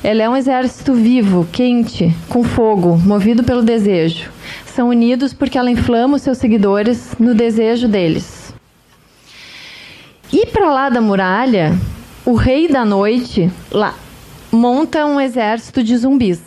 Ela 0.05 0.23
é 0.23 0.29
um 0.29 0.37
exército 0.37 0.95
vivo, 0.95 1.49
quente, 1.51 2.15
com 2.29 2.45
fogo, 2.45 2.97
movido 2.97 3.43
pelo 3.43 3.61
desejo. 3.61 4.31
São 4.67 4.91
unidos 4.91 5.35
porque 5.35 5.59
ela 5.59 5.71
inflama 5.71 6.15
os 6.15 6.23
seus 6.23 6.39
seguidores 6.39 7.11
no 7.19 7.35
desejo 7.35 7.89
deles. 7.89 8.40
E 10.33 10.47
para 10.47 10.73
lá 10.73 10.89
da 10.89 11.01
muralha, 11.01 11.77
o 12.25 12.35
rei 12.35 12.69
da 12.69 12.85
noite 12.85 13.51
lá 13.71 13.95
monta 14.53 15.05
um 15.05 15.21
exército 15.21 15.83
de 15.83 15.97
zumbis. 15.97 16.41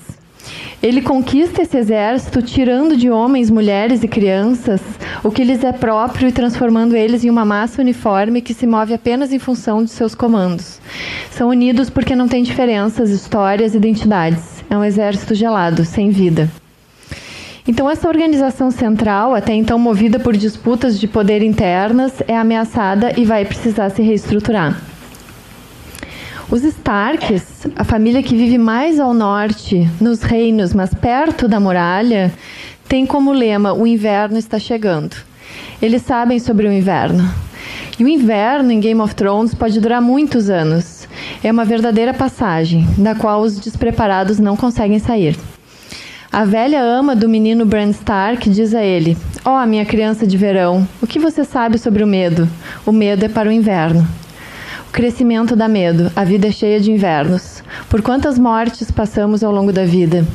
Ele 0.82 1.02
conquista 1.02 1.62
esse 1.62 1.78
exército 1.78 2.42
tirando 2.42 2.98
de 2.98 3.10
homens, 3.10 3.50
mulheres 3.50 4.04
e 4.04 4.08
crianças 4.08 4.82
o 5.24 5.32
que 5.32 5.44
lhes 5.44 5.64
é 5.64 5.72
próprio 5.72 6.28
e 6.28 6.32
transformando 6.32 6.96
eles 6.96 7.24
em 7.24 7.30
uma 7.30 7.46
massa 7.46 7.82
uniforme 7.82 8.42
que 8.42 8.54
se 8.54 8.68
move 8.68 8.94
apenas 8.94 9.32
em 9.32 9.40
função 9.40 9.84
de 9.84 9.90
seus 9.90 10.14
comandos. 10.14 10.80
São 11.32 11.50
unidos 11.50 11.90
porque 11.90 12.16
não 12.16 12.28
têm 12.28 12.44
diferenças, 12.44 13.10
histórias, 13.10 13.74
identidades. 13.74 14.64
É 14.70 14.78
um 14.78 14.84
exército 14.84 15.34
gelado, 15.34 15.86
sem 15.86 16.10
vida. 16.10 16.50
Então, 17.66 17.90
essa 17.90 18.10
organização 18.10 18.70
central, 18.70 19.34
até 19.34 19.54
então 19.54 19.80
movida 19.80 20.20
por 20.20 20.36
disputas 20.36 21.00
de 21.00 21.08
poder 21.08 21.42
internas, 21.42 22.12
é 22.28 22.38
ameaçada 22.38 23.18
e 23.18 23.24
vai 23.24 23.46
precisar 23.46 23.90
se 23.90 24.02
reestruturar. 24.02 24.82
Os 26.52 26.62
Starks, 26.62 27.68
a 27.74 27.86
família 27.86 28.22
que 28.22 28.36
vive 28.36 28.58
mais 28.58 29.00
ao 29.00 29.14
norte, 29.14 29.90
nos 30.02 30.22
reinos, 30.22 30.74
mas 30.74 30.94
perto 30.94 31.48
da 31.48 31.58
muralha, 31.58 32.34
tem 32.88 33.06
como 33.06 33.32
lema: 33.32 33.74
o 33.74 33.88
inverno 33.88 34.38
está 34.38 34.60
chegando. 34.60 35.16
Eles 35.82 36.02
sabem 36.02 36.40
sobre 36.40 36.68
o 36.68 36.72
inverno. 36.72 37.24
E 37.98 38.04
o 38.04 38.10
inverno 38.10 38.72
em 38.72 38.80
Game 38.82 39.00
of 39.00 39.16
Thrones 39.16 39.56
pode 39.56 39.80
durar 39.80 40.02
muitos 40.02 40.50
anos. 40.50 41.08
É 41.42 41.50
uma 41.50 41.64
verdadeira 41.64 42.14
passagem, 42.14 42.86
da 42.98 43.16
qual 43.16 43.42
os 43.42 43.58
despreparados 43.58 44.38
não 44.38 44.58
conseguem 44.58 45.00
sair. 45.00 45.38
A 46.34 46.46
velha 46.46 46.82
ama 46.82 47.16
do 47.16 47.30
menino 47.30 47.64
Bran 47.64 47.92
Stark 47.92 48.50
diz 48.50 48.74
a 48.74 48.84
ele: 48.84 49.16
Ó, 49.46 49.62
oh, 49.62 49.68
minha 49.68 49.86
criança 49.86 50.26
de 50.26 50.36
verão, 50.36 50.88
o 51.00 51.06
que 51.06 51.20
você 51.20 51.44
sabe 51.44 51.78
sobre 51.78 52.04
o 52.04 52.08
medo? 52.08 52.50
O 52.84 52.92
medo 52.92 53.24
é 53.24 53.30
para 53.30 53.50
o 53.50 53.52
inverno. 53.52 54.02
O 54.90 54.92
crescimento 54.92 55.56
dá 55.56 55.68
medo, 55.68 56.12
a 56.16 56.24
vida 56.24 56.48
é 56.48 56.52
cheia 56.52 56.80
de 56.80 56.92
invernos. 56.92 57.62
Por 57.88 58.02
quantas 58.02 58.40
mortes 58.40 58.90
passamos 58.90 59.44
ao 59.44 59.52
longo 59.52 59.72
da 59.72 59.86
vida? 59.86 60.26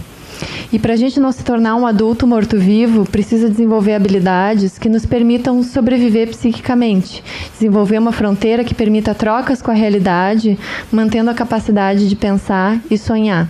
E 0.73 0.79
para 0.79 0.93
a 0.93 0.97
gente 0.97 1.19
não 1.19 1.33
se 1.33 1.43
tornar 1.43 1.75
um 1.75 1.85
adulto 1.85 2.29
morto-vivo, 2.29 3.05
precisa 3.05 3.51
desenvolver 3.51 3.95
habilidades 3.95 4.79
que 4.79 4.89
nos 4.89 5.05
permitam 5.05 5.65
sobreviver 5.65 6.29
psiquicamente, 6.29 7.25
desenvolver 7.55 7.99
uma 7.99 8.13
fronteira 8.13 8.63
que 8.63 8.73
permita 8.73 9.17
trocas 9.17 9.61
com 9.61 9.73
a 9.73 9.75
realidade, 9.75 10.57
mantendo 10.93 11.29
a 11.29 11.35
capacidade 11.35 12.09
de 12.09 12.15
pensar 12.15 12.79
e 12.89 12.97
sonhar. 12.97 13.49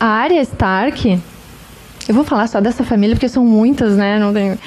A 0.00 0.06
área 0.06 0.40
Stark, 0.42 1.18
eu 2.08 2.14
vou 2.14 2.24
falar 2.24 2.46
só 2.46 2.60
dessa 2.60 2.84
família 2.84 3.16
porque 3.16 3.28
são 3.28 3.44
muitas, 3.44 3.96
né? 3.96 4.18
Não 4.18 4.32
tenho... 4.32 4.58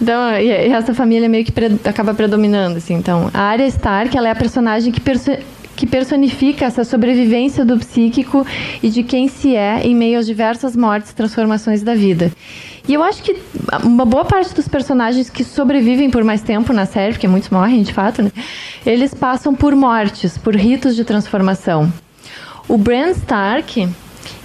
Então, 0.00 0.32
e 0.32 0.50
essa 0.50 0.94
família 0.94 1.28
meio 1.28 1.44
que 1.44 1.52
pre... 1.52 1.78
acaba 1.84 2.14
predominando, 2.14 2.78
assim. 2.78 2.94
Então, 2.94 3.30
a 3.34 3.42
área 3.42 3.66
Stark, 3.66 4.16
ela 4.16 4.28
é 4.28 4.30
a 4.30 4.36
personagem 4.36 4.90
que 4.90 5.00
perso... 5.00 5.30
que 5.76 5.86
personifica 5.86 6.64
essa 6.64 6.84
sobrevivência 6.84 7.64
do 7.64 7.78
psíquico 7.78 8.46
e 8.82 8.88
de 8.88 9.02
quem 9.02 9.28
se 9.28 9.54
é 9.54 9.86
em 9.86 9.94
meio 9.94 10.18
às 10.18 10.26
diversas 10.26 10.74
mortes 10.74 11.12
transformações 11.12 11.82
da 11.82 11.94
vida. 11.94 12.32
E 12.88 12.94
eu 12.94 13.02
acho 13.02 13.22
que 13.22 13.36
uma 13.84 14.06
boa 14.06 14.24
parte 14.24 14.54
dos 14.54 14.66
personagens 14.66 15.28
que 15.28 15.44
sobrevivem 15.44 16.08
por 16.10 16.24
mais 16.24 16.40
tempo 16.40 16.72
na 16.72 16.86
série, 16.86 17.12
porque 17.12 17.28
muitos 17.28 17.50
morrem 17.50 17.82
de 17.82 17.92
fato, 17.92 18.22
né? 18.22 18.32
Eles 18.86 19.12
passam 19.12 19.54
por 19.54 19.76
mortes, 19.76 20.38
por 20.38 20.56
ritos 20.56 20.96
de 20.96 21.04
transformação. 21.04 21.92
O 22.66 22.78
Bran 22.78 23.10
Stark, 23.10 23.86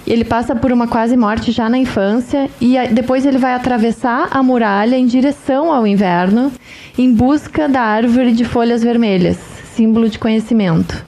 ele 0.06 0.24
passa 0.24 0.54
por 0.54 0.70
uma 0.72 0.86
quase 0.86 1.16
morte 1.16 1.50
já 1.50 1.68
na 1.68 1.78
infância 1.78 2.50
e 2.60 2.76
depois 2.92 3.24
ele 3.24 3.38
vai 3.38 3.54
atravessar 3.54 4.28
a 4.30 4.42
muralha 4.42 4.96
em 4.96 5.06
direção 5.06 5.72
ao 5.72 5.86
inverno, 5.86 6.52
em 6.98 7.12
busca 7.12 7.68
da 7.68 7.80
árvore 7.80 8.32
de 8.32 8.44
folhas 8.44 8.82
vermelhas, 8.82 9.38
símbolo 9.74 10.08
de 10.08 10.18
conhecimento. 10.18 11.04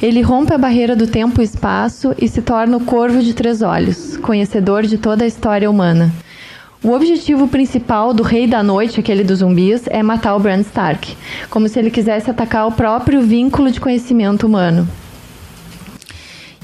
Ele 0.00 0.20
rompe 0.20 0.52
a 0.52 0.58
barreira 0.58 0.94
do 0.94 1.06
tempo 1.06 1.40
e 1.40 1.44
espaço 1.44 2.14
e 2.18 2.28
se 2.28 2.42
torna 2.42 2.76
o 2.76 2.84
corvo 2.84 3.22
de 3.22 3.34
três 3.34 3.62
olhos, 3.62 4.16
conhecedor 4.18 4.82
de 4.82 4.98
toda 4.98 5.24
a 5.24 5.26
história 5.26 5.70
humana. 5.70 6.12
O 6.84 6.92
objetivo 6.92 7.48
principal 7.48 8.14
do 8.14 8.22
Rei 8.22 8.46
da 8.46 8.62
Noite, 8.62 9.00
aquele 9.00 9.24
dos 9.24 9.40
zumbis, 9.40 9.88
é 9.88 10.02
matar 10.02 10.36
o 10.36 10.38
Bran 10.38 10.60
Stark, 10.60 11.16
como 11.50 11.68
se 11.68 11.78
ele 11.78 11.90
quisesse 11.90 12.30
atacar 12.30 12.68
o 12.68 12.72
próprio 12.72 13.22
vínculo 13.22 13.72
de 13.72 13.80
conhecimento 13.80 14.46
humano. 14.46 14.86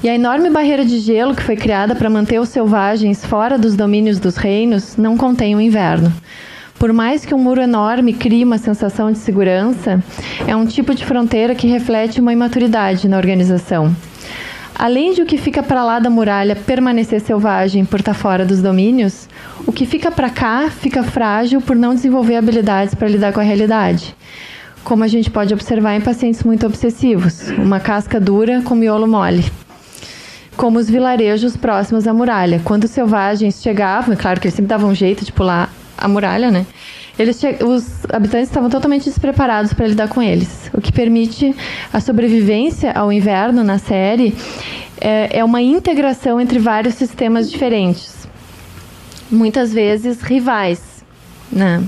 E 0.03 0.09
a 0.09 0.15
enorme 0.15 0.49
barreira 0.49 0.83
de 0.83 0.99
gelo 0.99 1.33
que 1.33 1.41
foi 1.41 1.55
criada 1.55 1.95
para 1.95 2.09
manter 2.09 2.37
os 2.37 2.49
selvagens 2.49 3.25
fora 3.25 3.57
dos 3.57 3.73
domínios 3.73 4.19
dos 4.19 4.35
reinos 4.35 4.97
não 4.97 5.15
contém 5.15 5.55
o 5.55 5.61
inverno. 5.61 6.11
Por 6.77 6.91
mais 6.91 7.23
que 7.23 7.33
um 7.33 7.37
muro 7.37 7.61
enorme 7.61 8.11
crie 8.11 8.43
uma 8.43 8.57
sensação 8.57 9.13
de 9.13 9.17
segurança, 9.17 10.03
é 10.45 10.53
um 10.53 10.65
tipo 10.65 10.93
de 10.93 11.05
fronteira 11.05 11.55
que 11.55 11.67
reflete 11.67 12.19
uma 12.19 12.33
imaturidade 12.33 13.07
na 13.07 13.15
organização. 13.15 13.95
Além 14.75 15.13
de 15.13 15.21
o 15.21 15.25
que 15.25 15.37
fica 15.37 15.63
para 15.63 15.85
lá 15.85 15.99
da 15.99 16.09
muralha 16.09 16.57
permanecer 16.57 17.21
selvagem 17.21 17.85
por 17.85 18.01
estar 18.01 18.13
fora 18.13 18.43
dos 18.43 18.61
domínios, 18.61 19.29
o 19.65 19.71
que 19.71 19.85
fica 19.85 20.11
para 20.11 20.29
cá 20.29 20.69
fica 20.69 21.01
frágil 21.01 21.61
por 21.61 21.77
não 21.77 21.95
desenvolver 21.95 22.35
habilidades 22.35 22.93
para 22.93 23.07
lidar 23.07 23.31
com 23.31 23.39
a 23.39 23.43
realidade. 23.43 24.13
Como 24.83 25.01
a 25.01 25.07
gente 25.07 25.31
pode 25.31 25.53
observar 25.53 25.95
em 25.95 26.01
pacientes 26.01 26.43
muito 26.43 26.65
obsessivos, 26.65 27.51
uma 27.51 27.79
casca 27.79 28.19
dura 28.19 28.61
com 28.63 28.75
miolo 28.75 29.07
mole 29.07 29.62
como 30.55 30.79
os 30.79 30.89
vilarejos 30.89 31.57
próximos 31.57 32.07
à 32.07 32.13
muralha. 32.13 32.61
Quando 32.63 32.85
os 32.85 32.91
selvagens 32.91 33.61
chegavam, 33.61 34.13
é 34.13 34.17
claro 34.17 34.39
que 34.39 34.47
eles 34.47 34.55
sempre 34.55 34.69
davam 34.69 34.89
um 34.89 34.95
jeito 34.95 35.25
de 35.25 35.31
pular 35.31 35.71
a 35.97 36.07
muralha, 36.07 36.51
né? 36.51 36.65
Eles 37.17 37.39
os 37.63 38.05
habitantes 38.11 38.49
estavam 38.49 38.69
totalmente 38.69 39.05
despreparados 39.05 39.71
para 39.71 39.87
lidar 39.87 40.07
com 40.07 40.21
eles, 40.21 40.71
o 40.73 40.81
que 40.81 40.91
permite 40.91 41.55
a 41.91 41.99
sobrevivência 41.99 42.91
ao 42.91 43.13
inverno 43.13 43.63
na 43.63 43.77
série 43.77 44.35
é, 44.99 45.39
é 45.39 45.43
uma 45.43 45.61
integração 45.61 46.41
entre 46.41 46.57
vários 46.57 46.95
sistemas 46.95 47.51
diferentes, 47.51 48.27
muitas 49.29 49.71
vezes 49.71 50.21
rivais, 50.21 51.03
né? 51.51 51.83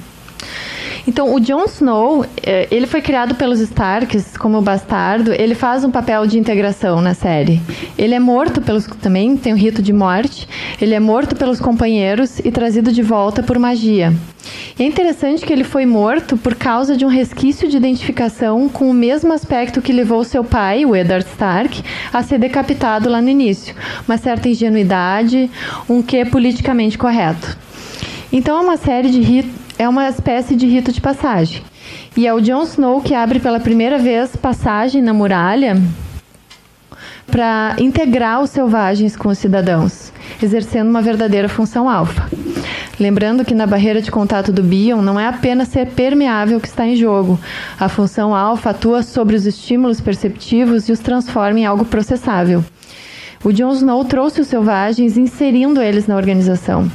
Então, 1.08 1.34
o 1.36 1.40
Jon 1.40 1.66
Snow, 1.66 2.26
é, 2.42 2.68
ele 2.72 2.88
foi 2.88 3.02
criado 3.02 3.36
pelos 3.36 3.60
Starks 3.60 4.36
como 4.38 4.62
bastardo, 4.62 5.32
ele 5.34 5.54
faz 5.54 5.84
um 5.84 5.92
papel 5.92 6.26
de 6.26 6.40
integração 6.40 7.00
na 7.00 7.14
série. 7.14 7.62
Ele 7.98 8.16
é 8.16 8.20
morto 8.20 8.60
pelos 8.62 8.86
também 9.02 9.38
tem 9.38 9.54
um 9.54 9.58
rito 9.58 9.82
de 9.82 9.94
morte. 9.94 10.48
Ele 10.82 10.96
é 10.96 11.00
morto 11.00 11.36
pelos 11.36 11.60
companheiros 11.60 12.40
e 12.40 12.52
trazido 12.52 12.92
de 12.92 13.04
volta 13.04 13.44
por 13.44 13.60
magia. 13.60 14.14
E 14.78 14.84
é 14.84 14.86
interessante 14.86 15.46
que 15.46 15.54
ele 15.54 15.64
foi 15.64 15.86
morto 15.86 16.38
por 16.38 16.56
causa 16.56 16.98
de 16.98 17.06
um 17.06 17.10
resquício 17.10 17.70
de 17.70 17.78
identificação 17.78 18.68
com 18.68 18.90
o 18.90 18.94
mesmo 18.94 19.32
aspecto 19.32 19.82
que 19.82 19.94
levou 19.94 20.24
seu 20.24 20.44
pai, 20.44 20.86
o 20.86 20.96
Eddard 20.96 21.26
Stark, 21.30 21.84
a 22.12 22.24
ser 22.24 22.40
decapitado 22.40 23.10
lá 23.10 23.22
no 23.22 23.30
início. 23.30 23.76
Uma 24.08 24.18
certa 24.18 24.50
ingenuidade, 24.50 25.50
um 25.88 26.02
quê 26.02 26.26
politicamente 26.26 26.98
correto. 26.98 27.58
Então 28.32 28.58
é 28.58 28.62
uma 28.62 28.78
série 28.78 29.10
de 29.10 29.22
ritos 29.22 29.64
é 29.77 29.88
uma 29.88 30.08
espécie 30.08 30.55
de 30.55 30.65
rito 30.65 30.91
de 30.91 31.01
passagem. 31.01 31.62
E 32.15 32.25
é 32.25 32.34
o 32.34 32.39
Jon 32.39 32.63
Snow 32.63 33.01
que 33.01 33.13
abre 33.13 33.39
pela 33.39 33.60
primeira 33.60 33.98
vez 33.98 34.36
passagem 34.36 35.01
na 35.01 35.13
muralha 35.13 35.75
para 37.27 37.75
integrar 37.79 38.41
os 38.41 38.50
selvagens 38.50 39.15
com 39.15 39.29
os 39.29 39.38
cidadãos, 39.38 40.13
exercendo 40.41 40.89
uma 40.89 41.01
verdadeira 41.01 41.50
função 41.50 41.89
alfa. 41.89 42.29
Lembrando 42.98 43.44
que 43.44 43.53
na 43.53 43.67
barreira 43.67 44.01
de 44.01 44.10
contato 44.10 44.53
do 44.53 44.63
Bion 44.63 45.01
não 45.01 45.20
é 45.20 45.27
apenas 45.27 45.67
ser 45.67 45.88
permeável 45.88 46.62
que 46.62 46.67
está 46.67 46.88
em 46.88 46.96
jogo. 46.96 47.38
A 47.77 47.89
função 47.89 48.34
alfa 48.34 48.70
atua 48.70 49.03
sobre 49.03 49.36
os 49.36 49.46
estímulos 49.46 50.00
perceptivos 50.00 50.88
e 50.88 50.94
os 50.94 51.00
transforma 51.00 51.60
em 51.60 51.65
algo 51.65 51.84
processável. 51.84 52.63
O 53.44 53.51
Jon 53.51 53.74
Snow 53.74 54.05
trouxe 54.05 54.39
os 54.39 54.48
selvagens 54.48 55.17
inserindo 55.17 55.82
eles 55.82 56.08
na 56.08 56.15
organização. 56.15 56.89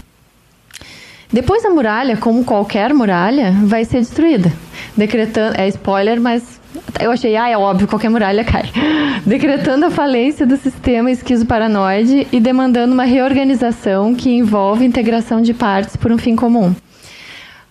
Depois 1.32 1.64
a 1.64 1.70
muralha, 1.70 2.16
como 2.16 2.44
qualquer 2.44 2.92
muralha, 2.92 3.52
vai 3.64 3.84
ser 3.84 3.98
destruída. 3.98 4.52
Decretando, 4.96 5.60
é 5.60 5.68
spoiler, 5.68 6.20
mas 6.20 6.60
eu 7.00 7.12
achei, 7.12 7.36
ah, 7.36 7.48
é 7.48 7.56
óbvio, 7.56 7.86
qualquer 7.86 8.08
muralha 8.08 8.42
cai. 8.42 8.64
Decretando 9.24 9.86
a 9.86 9.90
falência 9.90 10.44
do 10.44 10.56
sistema 10.56 11.10
esquizo-paranoide 11.10 12.26
e 12.32 12.40
demandando 12.40 12.92
uma 12.92 13.04
reorganização 13.04 14.14
que 14.14 14.30
envolve 14.30 14.84
integração 14.84 15.40
de 15.40 15.54
partes 15.54 15.94
por 15.94 16.10
um 16.10 16.18
fim 16.18 16.34
comum. 16.34 16.74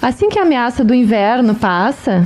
Assim 0.02 0.30
que 0.30 0.40
a 0.40 0.44
ameaça 0.44 0.82
do 0.82 0.96
inverno 0.96 1.54
passa, 1.54 2.26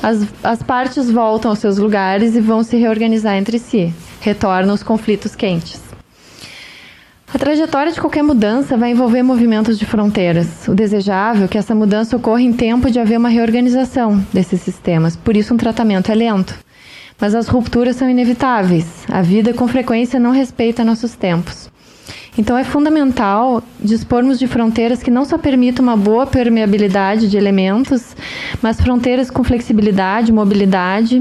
as, 0.00 0.24
as 0.44 0.62
partes 0.62 1.10
voltam 1.10 1.50
aos 1.50 1.58
seus 1.58 1.76
lugares 1.76 2.36
e 2.36 2.40
vão 2.40 2.62
se 2.62 2.76
reorganizar 2.76 3.34
entre 3.36 3.58
si. 3.58 3.92
Retornam 4.20 4.74
os 4.74 4.84
conflitos 4.84 5.34
quentes. 5.34 5.87
A 7.32 7.36
trajetória 7.36 7.92
de 7.92 8.00
qualquer 8.00 8.22
mudança 8.22 8.74
vai 8.74 8.92
envolver 8.92 9.22
movimentos 9.22 9.78
de 9.78 9.84
fronteiras. 9.84 10.66
O 10.66 10.74
desejável 10.74 11.44
é 11.44 11.48
que 11.48 11.58
essa 11.58 11.74
mudança 11.74 12.16
ocorra 12.16 12.40
em 12.40 12.54
tempo 12.54 12.90
de 12.90 12.98
haver 12.98 13.18
uma 13.18 13.28
reorganização 13.28 14.24
desses 14.32 14.62
sistemas, 14.62 15.14
por 15.14 15.36
isso 15.36 15.52
um 15.52 15.58
tratamento 15.58 16.10
é 16.10 16.14
lento. 16.14 16.54
Mas 17.20 17.34
as 17.34 17.46
rupturas 17.46 17.96
são 17.96 18.08
inevitáveis. 18.08 19.04
A 19.10 19.20
vida 19.20 19.52
com 19.52 19.68
frequência 19.68 20.18
não 20.18 20.30
respeita 20.30 20.82
nossos 20.82 21.14
tempos. 21.14 21.70
Então 22.38 22.56
é 22.56 22.62
fundamental 22.62 23.60
dispormos 23.80 24.38
de 24.38 24.46
fronteiras 24.46 25.02
que 25.02 25.10
não 25.10 25.24
só 25.24 25.36
permitam 25.36 25.82
uma 25.82 25.96
boa 25.96 26.24
permeabilidade 26.24 27.28
de 27.28 27.36
elementos, 27.36 28.14
mas 28.62 28.80
fronteiras 28.80 29.28
com 29.28 29.42
flexibilidade, 29.42 30.32
mobilidade, 30.32 31.20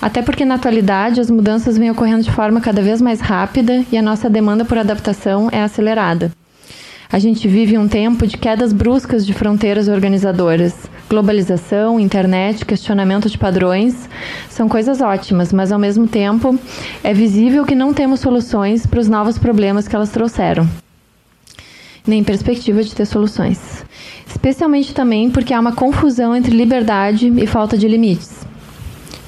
até 0.00 0.22
porque 0.22 0.46
na 0.46 0.54
atualidade 0.54 1.20
as 1.20 1.30
mudanças 1.30 1.76
vêm 1.76 1.90
ocorrendo 1.90 2.22
de 2.22 2.32
forma 2.32 2.58
cada 2.58 2.80
vez 2.80 3.02
mais 3.02 3.20
rápida 3.20 3.84
e 3.92 3.98
a 3.98 4.02
nossa 4.02 4.30
demanda 4.30 4.64
por 4.64 4.78
adaptação 4.78 5.50
é 5.52 5.62
acelerada. 5.62 6.32
A 7.12 7.18
gente 7.18 7.46
vive 7.46 7.76
um 7.76 7.86
tempo 7.86 8.26
de 8.26 8.38
quedas 8.38 8.72
bruscas 8.72 9.26
de 9.26 9.34
fronteiras 9.34 9.88
organizadoras. 9.88 10.74
Globalização, 11.08 12.00
internet, 12.00 12.64
questionamento 12.64 13.30
de 13.30 13.38
padrões 13.38 14.08
são 14.50 14.68
coisas 14.68 15.00
ótimas, 15.00 15.52
mas 15.52 15.70
ao 15.70 15.78
mesmo 15.78 16.08
tempo 16.08 16.58
é 17.04 17.14
visível 17.14 17.64
que 17.64 17.76
não 17.76 17.94
temos 17.94 18.18
soluções 18.18 18.84
para 18.86 18.98
os 18.98 19.08
novos 19.08 19.38
problemas 19.38 19.86
que 19.86 19.94
elas 19.94 20.10
trouxeram. 20.10 20.68
Nem 22.04 22.24
perspectiva 22.24 22.82
de 22.82 22.92
ter 22.92 23.04
soluções. 23.04 23.84
Especialmente 24.26 24.92
também 24.92 25.30
porque 25.30 25.54
há 25.54 25.60
uma 25.60 25.72
confusão 25.72 26.34
entre 26.34 26.56
liberdade 26.56 27.32
e 27.36 27.46
falta 27.46 27.78
de 27.78 27.86
limites. 27.86 28.44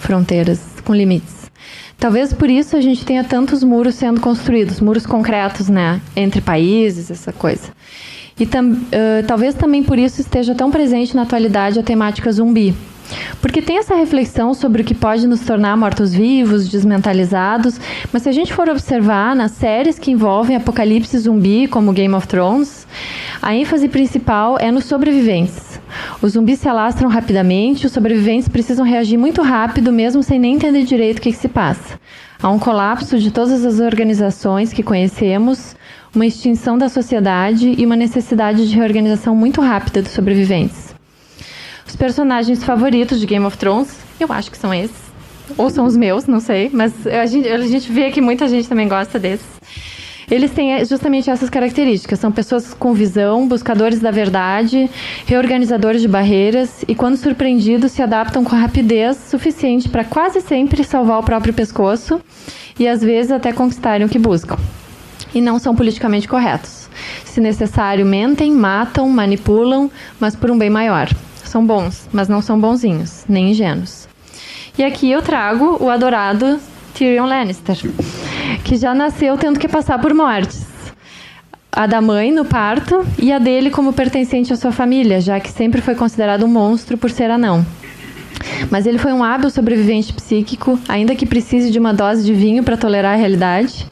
Fronteiras 0.01 0.61
com 0.85 0.93
limites. 0.93 1.49
Talvez 1.97 2.33
por 2.33 2.51
isso 2.51 2.77
a 2.77 2.81
gente 2.81 3.05
tenha 3.05 3.23
tantos 3.23 3.62
muros 3.62 3.95
sendo 3.95 4.21
construídos, 4.21 4.81
muros 4.81 5.07
concretos, 5.07 5.69
né, 5.69 6.01
entre 6.17 6.41
países, 6.41 7.11
essa 7.11 7.33
coisa. 7.33 7.73
E 8.38 8.46
tam, 8.46 8.72
uh, 8.72 9.27
talvez 9.27 9.55
também 9.55 9.83
por 9.83 9.98
isso 9.98 10.20
esteja 10.20 10.55
tão 10.55 10.70
presente 10.70 11.14
na 11.14 11.22
atualidade 11.22 11.79
a 11.79 11.83
temática 11.83 12.31
zumbi. 12.31 12.74
Porque 13.40 13.62
tem 13.62 13.79
essa 13.79 13.94
reflexão 13.94 14.53
sobre 14.53 14.83
o 14.83 14.85
que 14.85 14.94
pode 14.94 15.27
nos 15.27 15.40
tornar 15.40 15.77
mortos-vivos, 15.77 16.68
desmentalizados, 16.68 17.81
mas 18.12 18.22
se 18.22 18.29
a 18.29 18.33
gente 18.33 18.53
for 18.53 18.68
observar 18.68 19.35
nas 19.35 19.53
séries 19.53 19.98
que 19.98 20.11
envolvem 20.11 20.57
apocalipse 20.57 21.16
zumbi, 21.18 21.66
como 21.66 21.92
Game 21.92 22.14
of 22.14 22.27
Thrones, 22.27 22.87
a 23.40 23.55
ênfase 23.55 23.88
principal 23.88 24.59
é 24.59 24.70
nos 24.70 24.85
sobreviventes. 24.85 25.81
Os 26.20 26.33
zumbis 26.33 26.59
se 26.59 26.68
alastram 26.68 27.09
rapidamente, 27.09 27.87
os 27.87 27.92
sobreviventes 27.92 28.48
precisam 28.48 28.85
reagir 28.85 29.16
muito 29.16 29.40
rápido, 29.42 29.92
mesmo 29.92 30.22
sem 30.22 30.38
nem 30.38 30.57
entender 30.57 30.85
direito 30.85 31.18
o 31.18 31.22
que, 31.22 31.33
que 31.33 31.38
se 31.38 31.48
passa. 31.48 31.98
Há 32.40 32.51
um 32.51 32.59
colapso 32.59 33.18
de 33.18 33.31
todas 33.31 33.64
as 33.64 33.81
organizações 33.81 34.72
que 34.72 34.83
conhecemos, 34.83 35.74
uma 36.19 36.27
extinção 36.27 36.77
da 36.77 36.89
sociedade 36.89 37.77
e 37.79 37.87
uma 37.87 37.95
necessidade 37.95 38.69
de 38.69 38.75
reorganização 38.75 39.37
muito 39.37 39.61
rápida 39.61 40.03
dos 40.03 40.11
sobreviventes. 40.11 40.93
Os 41.87 41.95
personagens 41.95 42.65
favoritos 42.65 43.21
de 43.21 43.27
Game 43.27 43.45
of 43.47 43.57
Thrones, 43.57 43.97
eu 44.19 44.33
acho 44.33 44.51
que 44.51 44.59
são 44.59 44.75
esses. 44.75 45.09
Ou 45.57 45.71
são 45.71 45.87
os 45.87 45.97
meus, 45.97 46.27
não 46.27 46.41
sei, 46.41 46.71
mas 46.73 47.07
a 47.07 47.25
gente, 47.25 47.49
a 47.49 47.59
gente 47.59 47.91
vê 47.93 48.11
que 48.11 48.21
muita 48.21 48.49
gente 48.49 48.69
também 48.69 48.89
gosta 48.89 49.17
desses. 49.17 49.47
Eles 50.29 50.51
têm 50.51 50.85
justamente 50.85 51.31
essas 51.31 51.49
características. 51.49 52.19
São 52.19 52.33
pessoas 52.33 52.75
com 52.75 52.93
visão, 52.93 53.47
buscadores 53.47 54.01
da 54.01 54.11
verdade, 54.11 54.91
reorganizadores 55.25 56.03
de 56.03 56.09
barreiras 56.09 56.85
e, 56.89 56.97
quando 56.97 57.17
surpreendidos, 57.17 57.93
se 57.93 58.03
adaptam 58.03 58.43
com 58.43 58.57
rapidez 58.57 59.17
suficiente 59.31 59.89
para 59.89 60.05
quase 60.05 60.41
sempre 60.41 60.83
salvar 60.83 61.21
o 61.21 61.23
próprio 61.23 61.55
pescoço 61.55 62.21
e, 62.79 62.89
às 62.89 63.01
vezes, 63.01 63.31
até 63.31 63.53
conquistarem 63.53 64.05
o 64.05 64.11
que 64.11 64.19
buscam. 64.19 64.59
E 65.35 65.41
não 65.41 65.59
são 65.59 65.75
politicamente 65.75 66.27
corretos. 66.27 66.88
Se 67.25 67.41
necessário, 67.41 68.05
mentem, 68.05 68.53
matam, 68.53 69.09
manipulam, 69.09 69.91
mas 70.19 70.35
por 70.35 70.51
um 70.51 70.59
bem 70.59 70.71
maior. 70.71 71.09
São 71.45 71.64
bons, 71.64 72.09
mas 72.12 72.29
não 72.29 72.43
são 72.43 72.61
bonzinhos, 72.61 73.25
nem 73.29 73.51
ingênuos. 73.51 74.09
E 74.77 74.85
aqui 74.85 75.11
eu 75.11 75.23
trago 75.23 75.77
o 75.81 75.91
adorado 75.91 76.61
Tyrion 76.95 77.27
Lannister, 77.27 77.77
que 78.64 78.77
já 78.77 78.95
nasceu 78.95 79.37
tendo 79.37 79.59
que 79.59 79.69
passar 79.69 80.01
por 80.01 80.12
mortes. 80.12 80.67
A 81.71 81.87
da 81.87 82.01
mãe 82.01 82.33
no 82.33 82.45
parto 82.45 83.07
e 83.19 83.33
a 83.33 83.38
dele 83.38 83.71
como 83.71 83.93
pertencente 83.93 84.53
à 84.53 84.57
sua 84.57 84.73
família, 84.73 85.21
já 85.21 85.38
que 85.38 85.51
sempre 85.51 85.81
foi 85.81 85.95
considerado 85.95 86.45
um 86.45 86.49
monstro 86.49 86.99
por 86.99 87.11
ser 87.11 87.31
anão. 87.31 87.64
Mas 88.71 88.87
ele 88.87 88.99
foi 88.99 89.12
um 89.12 89.23
hábil 89.23 89.51
sobrevivente 89.51 90.12
psíquico, 90.12 90.79
ainda 90.88 91.14
que 91.14 91.27
precise 91.27 91.71
de 91.71 91.79
uma 91.79 91.93
dose 91.93 92.25
de 92.25 92.33
vinho 92.33 92.62
para 92.62 92.77
tolerar 92.77 93.14
a 93.14 93.17
realidade. 93.17 93.87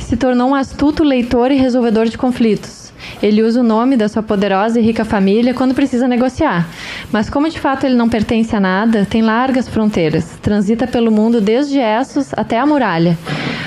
Se 0.00 0.16
tornou 0.16 0.50
um 0.50 0.54
astuto 0.54 1.04
leitor 1.04 1.50
e 1.50 1.56
resolvedor 1.56 2.06
de 2.06 2.18
conflitos. 2.18 2.92
Ele 3.22 3.42
usa 3.42 3.60
o 3.60 3.64
nome 3.64 3.96
da 3.96 4.08
sua 4.08 4.22
poderosa 4.22 4.78
e 4.78 4.82
rica 4.82 5.04
família 5.04 5.54
quando 5.54 5.74
precisa 5.74 6.08
negociar. 6.08 6.68
Mas 7.12 7.30
como 7.30 7.48
de 7.48 7.58
fato 7.58 7.84
ele 7.84 7.94
não 7.94 8.08
pertence 8.08 8.54
a 8.54 8.60
nada, 8.60 9.06
tem 9.08 9.22
largas 9.22 9.68
fronteiras, 9.68 10.38
transita 10.42 10.86
pelo 10.86 11.10
mundo 11.10 11.40
desde 11.40 11.78
Essos 11.78 12.32
até 12.36 12.58
a 12.58 12.66
muralha. 12.66 13.18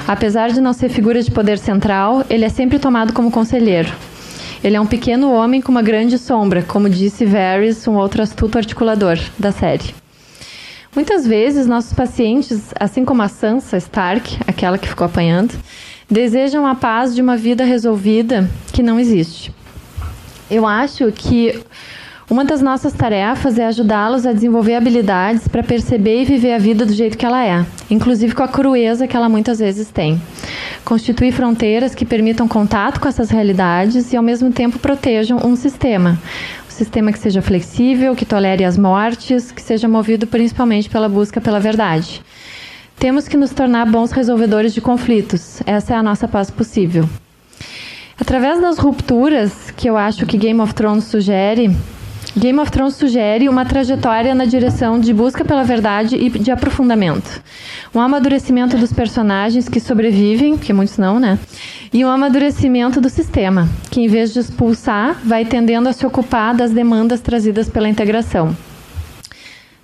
Apesar 0.08 0.50
de 0.50 0.60
não 0.60 0.74
ser 0.74 0.90
figura 0.90 1.22
de 1.22 1.32
poder 1.32 1.58
central, 1.58 2.24
ele 2.30 2.46
é 2.46 2.50
sempre 2.50 2.80
tomado 2.80 3.14
como 3.14 3.32
conselheiro. 3.32 3.92
Ele 4.64 4.76
é 4.76 4.82
um 4.82 4.86
pequeno 4.86 5.32
homem 5.32 5.62
com 5.62 5.72
uma 5.72 5.82
grande 5.82 6.18
sombra, 6.18 6.62
como 6.62 6.90
disse 6.90 7.26
Varys, 7.26 7.88
um 7.88 7.96
outro 7.96 8.22
astuto 8.22 8.58
articulador 8.58 9.20
da 9.38 9.52
série. 9.52 9.94
Muitas 10.96 11.26
vezes, 11.28 11.66
nossos 11.66 11.92
pacientes, 11.92 12.74
assim 12.80 13.04
como 13.04 13.22
a 13.22 13.28
Sansa 13.28 13.78
Stark, 13.78 14.40
aquela 14.48 14.78
que 14.78 14.88
ficou 14.88 15.06
apanhando, 15.06 15.54
desejam 16.10 16.66
a 16.66 16.76
paz 16.76 17.16
de 17.16 17.22
uma 17.22 17.38
vida 17.38 17.64
resolvida 17.64 18.50
que 18.72 18.84
não 18.84 19.00
existe. 19.00 19.54
Eu 20.50 20.68
acho 20.68 21.12
que 21.12 21.64
uma 22.30 22.46
das 22.46 22.62
nossas 22.62 22.94
tarefas 22.94 23.60
é 23.60 23.66
ajudá-los 23.66 24.26
a 24.26 24.32
desenvolver 24.32 24.76
habilidades 24.76 25.48
para 25.48 25.62
perceber 25.62 26.22
e 26.22 26.26
viver 26.26 26.54
a 26.54 26.58
vida 26.58 26.86
do 26.86 26.94
jeito 26.94 27.18
que 27.18 27.26
ela 27.26 27.46
é, 27.46 27.66
inclusive 27.90 28.34
com 28.34 28.42
a 28.42 28.48
crueza 28.48 29.08
que 29.08 29.16
ela 29.16 29.28
muitas 29.28 29.60
vezes 29.60 29.90
tem. 29.90 30.22
Constituir 30.86 31.34
fronteiras 31.34 31.94
que 31.94 32.06
permitam 32.06 32.48
contato 32.48 33.00
com 33.00 33.08
essas 33.08 33.30
realidades 33.30 34.12
e, 34.14 34.18
ao 34.18 34.24
mesmo 34.24 34.52
tempo, 34.52 34.80
protejam 34.80 35.38
um 35.44 35.56
sistema. 35.56 36.18
Um 36.68 36.72
sistema 36.72 37.12
que 37.12 37.20
seja 37.20 37.42
flexível, 37.42 38.16
que 38.16 38.26
tolere 38.26 38.64
as 38.64 38.78
mortes, 38.78 39.52
que 39.52 39.62
seja 39.62 39.88
movido 39.88 40.26
principalmente 40.26 40.90
pela 40.90 41.10
busca 41.10 41.40
pela 41.40 41.60
verdade. 41.60 42.22
Temos 43.04 43.28
que 43.28 43.36
nos 43.36 43.52
tornar 43.52 43.86
bons 43.86 44.14
resolvedores 44.14 44.74
de 44.74 44.80
conflitos. 44.80 45.62
Essa 45.66 45.94
é 45.94 45.98
a 45.98 46.02
nossa 46.02 46.26
paz 46.26 46.50
possível. 46.50 47.04
Através 48.18 48.62
das 48.62 48.78
rupturas 48.78 49.72
que 49.72 49.90
eu 49.90 49.98
acho 49.98 50.26
que 50.26 50.38
Game 50.38 50.62
of 50.62 50.74
Thrones 50.74 51.04
sugere, 51.04 51.76
Game 52.38 52.58
of 52.60 52.72
Thrones 52.72 52.96
sugere 52.96 53.50
uma 53.50 53.66
trajetória 53.66 54.34
na 54.34 54.46
direção 54.46 55.02
de 55.02 55.14
busca 55.14 55.44
pela 55.44 55.66
verdade 55.66 56.16
e 56.16 56.30
de 56.30 56.50
aprofundamento. 56.50 57.44
Um 57.94 58.00
amadurecimento 58.00 58.78
dos 58.78 58.94
personagens 58.94 59.68
que 59.68 59.82
sobrevivem, 59.82 60.58
que 60.58 60.72
muitos 60.72 60.98
não, 60.98 61.20
né? 61.20 61.38
E 61.92 62.06
um 62.06 62.10
amadurecimento 62.10 63.02
do 63.02 63.10
sistema, 63.10 63.68
que 63.92 64.00
em 64.00 64.08
vez 64.08 64.32
de 64.32 64.40
expulsar, 64.40 65.20
vai 65.26 65.44
tendendo 65.44 65.90
a 65.90 65.94
se 65.94 66.06
ocupar 66.06 66.56
das 66.56 66.72
demandas 66.72 67.20
trazidas 67.20 67.68
pela 67.68 67.90
integração. 67.90 68.56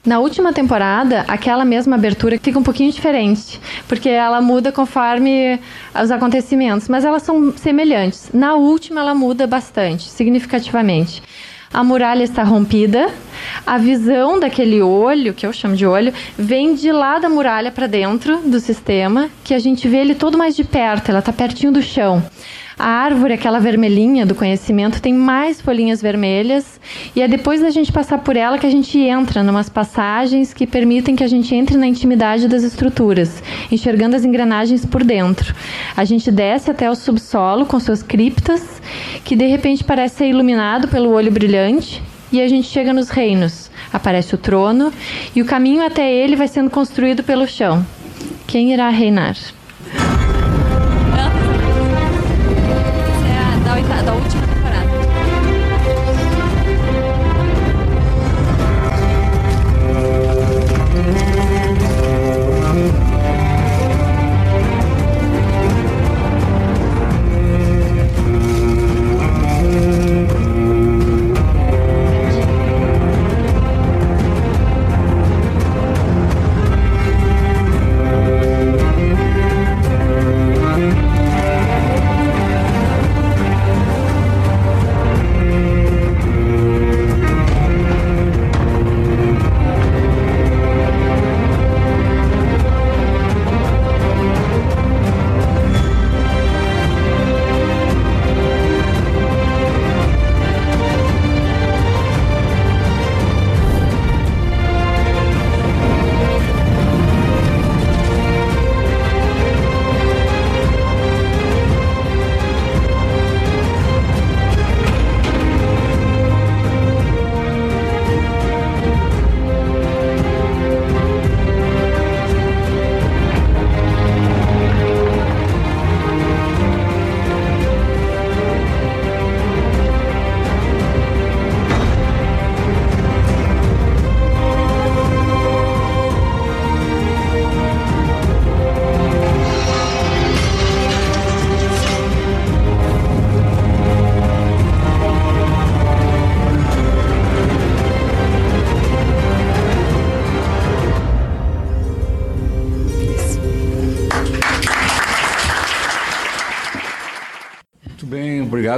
Na 0.05 0.19
última 0.19 0.53
temporada, 0.53 1.25
aquela 1.27 1.65
mesma 1.65 1.95
abertura 1.97 2.39
fica 2.41 2.57
um 2.57 2.63
pouquinho 2.63 2.91
diferente, 2.91 3.59
porque 3.87 4.07
ela 4.07 4.39
muda 4.39 4.71
conforme 4.71 5.59
os 6.01 6.09
acontecimentos, 6.09 6.87
mas 6.87 7.03
elas 7.03 7.21
são 7.23 7.51
semelhantes. 7.57 8.29
Na 8.33 8.55
última, 8.55 9.01
ela 9.01 9.13
muda 9.13 9.45
bastante, 9.45 10.09
significativamente. 10.09 11.21
A 11.71 11.83
muralha 11.83 12.23
está 12.23 12.43
rompida, 12.43 13.09
a 13.67 13.77
visão 13.77 14.39
daquele 14.39 14.81
olho, 14.81 15.33
que 15.33 15.45
eu 15.45 15.53
chamo 15.53 15.75
de 15.75 15.85
olho, 15.85 16.13
vem 16.35 16.73
de 16.73 16.91
lá 16.91 17.19
da 17.19 17.29
muralha 17.29 17.69
para 17.69 17.85
dentro 17.85 18.37
do 18.37 18.59
sistema, 18.59 19.29
que 19.43 19.53
a 19.53 19.59
gente 19.59 19.87
vê 19.87 19.97
ele 19.97 20.15
todo 20.15 20.37
mais 20.37 20.55
de 20.55 20.63
perto, 20.63 21.09
ela 21.09 21.19
está 21.19 21.31
pertinho 21.31 21.71
do 21.71 21.81
chão. 21.81 22.23
A 22.79 22.87
árvore, 22.87 23.33
aquela 23.33 23.59
vermelhinha 23.59 24.25
do 24.25 24.33
conhecimento, 24.33 25.01
tem 25.01 25.13
mais 25.13 25.59
folhinhas 25.59 26.01
vermelhas 26.01 26.79
e 27.13 27.21
é 27.21 27.27
depois 27.27 27.59
da 27.59 27.69
gente 27.69 27.91
passar 27.91 28.19
por 28.19 28.37
ela 28.37 28.57
que 28.57 28.65
a 28.65 28.69
gente 28.69 28.97
entra 28.97 29.43
numas 29.43 29.67
passagens 29.67 30.53
que 30.53 30.65
permitem 30.65 31.13
que 31.13 31.23
a 31.23 31.27
gente 31.27 31.53
entre 31.53 31.75
na 31.75 31.85
intimidade 31.85 32.47
das 32.47 32.63
estruturas, 32.63 33.43
enxergando 33.69 34.15
as 34.15 34.23
engrenagens 34.23 34.85
por 34.85 35.03
dentro. 35.03 35.53
A 35.97 36.05
gente 36.05 36.31
desce 36.31 36.71
até 36.71 36.89
o 36.89 36.95
subsolo 36.95 37.65
com 37.65 37.81
suas 37.81 38.01
criptas, 38.01 38.81
que 39.25 39.35
de 39.35 39.45
repente 39.45 39.83
parece 39.83 40.19
ser 40.19 40.29
iluminado 40.29 40.87
pelo 40.87 41.09
olho 41.09 41.33
brilhante, 41.33 42.01
e 42.31 42.39
a 42.39 42.47
gente 42.47 42.69
chega 42.69 42.93
nos 42.93 43.09
reinos. 43.09 43.69
Aparece 43.91 44.35
o 44.35 44.37
trono 44.37 44.93
e 45.35 45.41
o 45.41 45.45
caminho 45.45 45.85
até 45.85 46.09
ele 46.09 46.37
vai 46.37 46.47
sendo 46.47 46.69
construído 46.69 47.23
pelo 47.23 47.45
chão. 47.45 47.85
Quem 48.47 48.71
irá 48.71 48.87
reinar? 48.87 49.35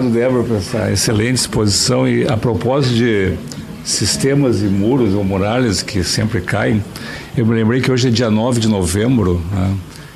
Obrigado, 0.02 0.10
Débora, 0.10 0.44
por 0.44 0.58
essa 0.58 0.92
excelente 0.92 1.36
exposição. 1.36 2.08
E 2.08 2.28
a 2.28 2.36
propósito 2.36 2.96
de 2.96 3.34
sistemas 3.84 4.62
e 4.62 4.66
muros 4.66 5.14
ou 5.14 5.24
muralhas 5.24 5.82
que 5.82 6.04
sempre 6.04 6.42
caem, 6.42 6.84
eu 7.36 7.46
me 7.46 7.54
lembrei 7.54 7.82
que 7.82 7.92
hoje 7.92 8.08
é 8.08 8.12
dia 8.12 8.30
9 8.30 8.60
de 8.60 8.68
novembro 8.68 9.42
né, 9.52 9.76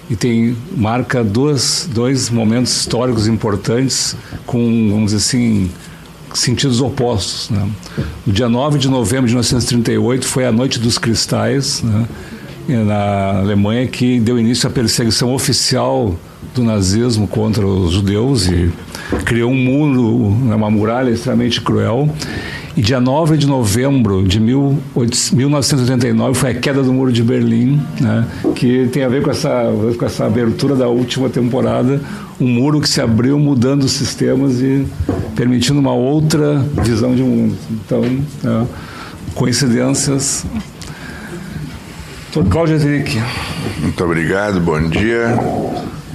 e 0.09 0.15
tem 0.15 0.55
marca 0.75 1.23
dois, 1.23 1.89
dois 1.91 2.29
momentos 2.29 2.75
históricos 2.75 3.27
importantes 3.27 4.15
com, 4.45 4.89
vamos 4.89 5.11
dizer 5.11 5.17
assim, 5.17 5.71
sentidos 6.33 6.81
opostos. 6.81 7.49
Né. 7.49 7.67
No 8.25 8.33
dia 8.33 8.49
9 8.49 8.77
de 8.77 8.87
novembro 8.87 9.27
de 9.27 9.33
1938 9.33 10.25
foi 10.25 10.45
a 10.45 10.51
Noite 10.51 10.79
dos 10.79 10.97
Cristais, 10.97 11.81
né, 11.81 12.05
na 12.67 13.39
Alemanha, 13.39 13.87
que 13.87 14.19
deu 14.19 14.39
início 14.39 14.67
à 14.67 14.71
perseguição 14.71 15.33
oficial 15.33 16.15
do 16.53 16.63
nazismo 16.63 17.27
contra 17.27 17.65
os 17.65 17.91
judeus 17.91 18.47
e 18.47 18.71
criou 19.25 19.51
um 19.51 19.55
muro, 19.55 20.27
uma 20.27 20.69
muralha 20.69 21.09
extremamente 21.09 21.59
cruel. 21.59 22.07
E 22.77 22.81
dia 22.81 22.99
9 22.99 23.38
de 23.38 23.47
novembro 23.47 24.21
de 24.27 24.39
1989 24.39 26.38
foi 26.38 26.51
a 26.51 26.53
queda 26.53 26.83
do 26.83 26.91
Muro 26.91 27.11
de 27.11 27.23
Berlim, 27.23 27.81
né, 28.01 28.27
que 28.53 28.88
tem 28.91 29.03
a 29.03 29.07
ver 29.07 29.23
com 29.23 29.31
essa, 29.31 29.71
com 29.97 30.05
essa 30.05 30.25
abertura 30.25 30.75
da 30.75 30.89
última 30.89 31.29
temporada, 31.29 32.01
um 32.39 32.47
muro 32.47 32.81
que 32.81 32.89
se 32.89 32.99
abriu 32.99 33.39
mudando 33.39 33.83
os 33.83 33.93
sistemas 33.93 34.59
e 34.59 34.85
permitindo 35.38 35.79
uma 35.79 35.93
outra 35.93 36.57
visão 36.83 37.15
de 37.15 37.23
mundo. 37.23 37.55
Então, 37.71 38.03
é, 38.03 38.65
coincidências 39.33 40.45
Doutor 42.35 42.51
Cláudio 42.51 42.75
Henrique. 42.75 43.23
Muito 43.79 44.03
obrigado, 44.03 44.59
bom 44.59 44.89
dia. 44.89 45.39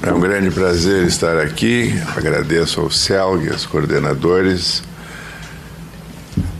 É 0.02 0.10
um 0.14 0.18
grande 0.18 0.50
prazer 0.50 1.06
estar 1.06 1.38
aqui. 1.38 1.92
Agradeço 2.16 2.80
ao 2.80 2.90
CELG, 2.90 3.50
aos 3.50 3.66
coordenadores. 3.66 4.82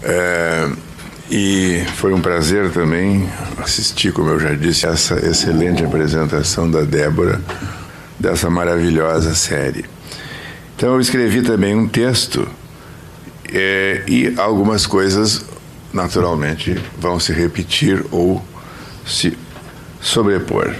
É, 0.03 0.69
e 1.31 1.83
foi 1.97 2.13
um 2.13 2.21
prazer 2.21 2.71
também 2.71 3.27
assistir, 3.57 4.13
como 4.13 4.29
eu 4.29 4.39
já 4.39 4.55
disse, 4.55 4.85
essa 4.85 5.15
excelente 5.27 5.83
apresentação 5.83 6.71
da 6.71 6.83
Débora 6.83 7.41
dessa 8.19 8.51
maravilhosa 8.51 9.35
série. 9.35 9.87
Então 10.77 10.95
eu 10.95 11.01
escrevi 11.01 11.41
também 11.41 11.75
um 11.75 11.89
texto 11.89 12.47
é, 13.51 14.03
e 14.07 14.35
algumas 14.37 14.87
coisas 14.87 15.47
naturalmente 15.95 16.79
vão 16.99 17.19
se 17.19 17.33
repetir 17.33 18.05
ou 18.11 18.45
se 19.07 19.37
sobrepor. 19.99 20.75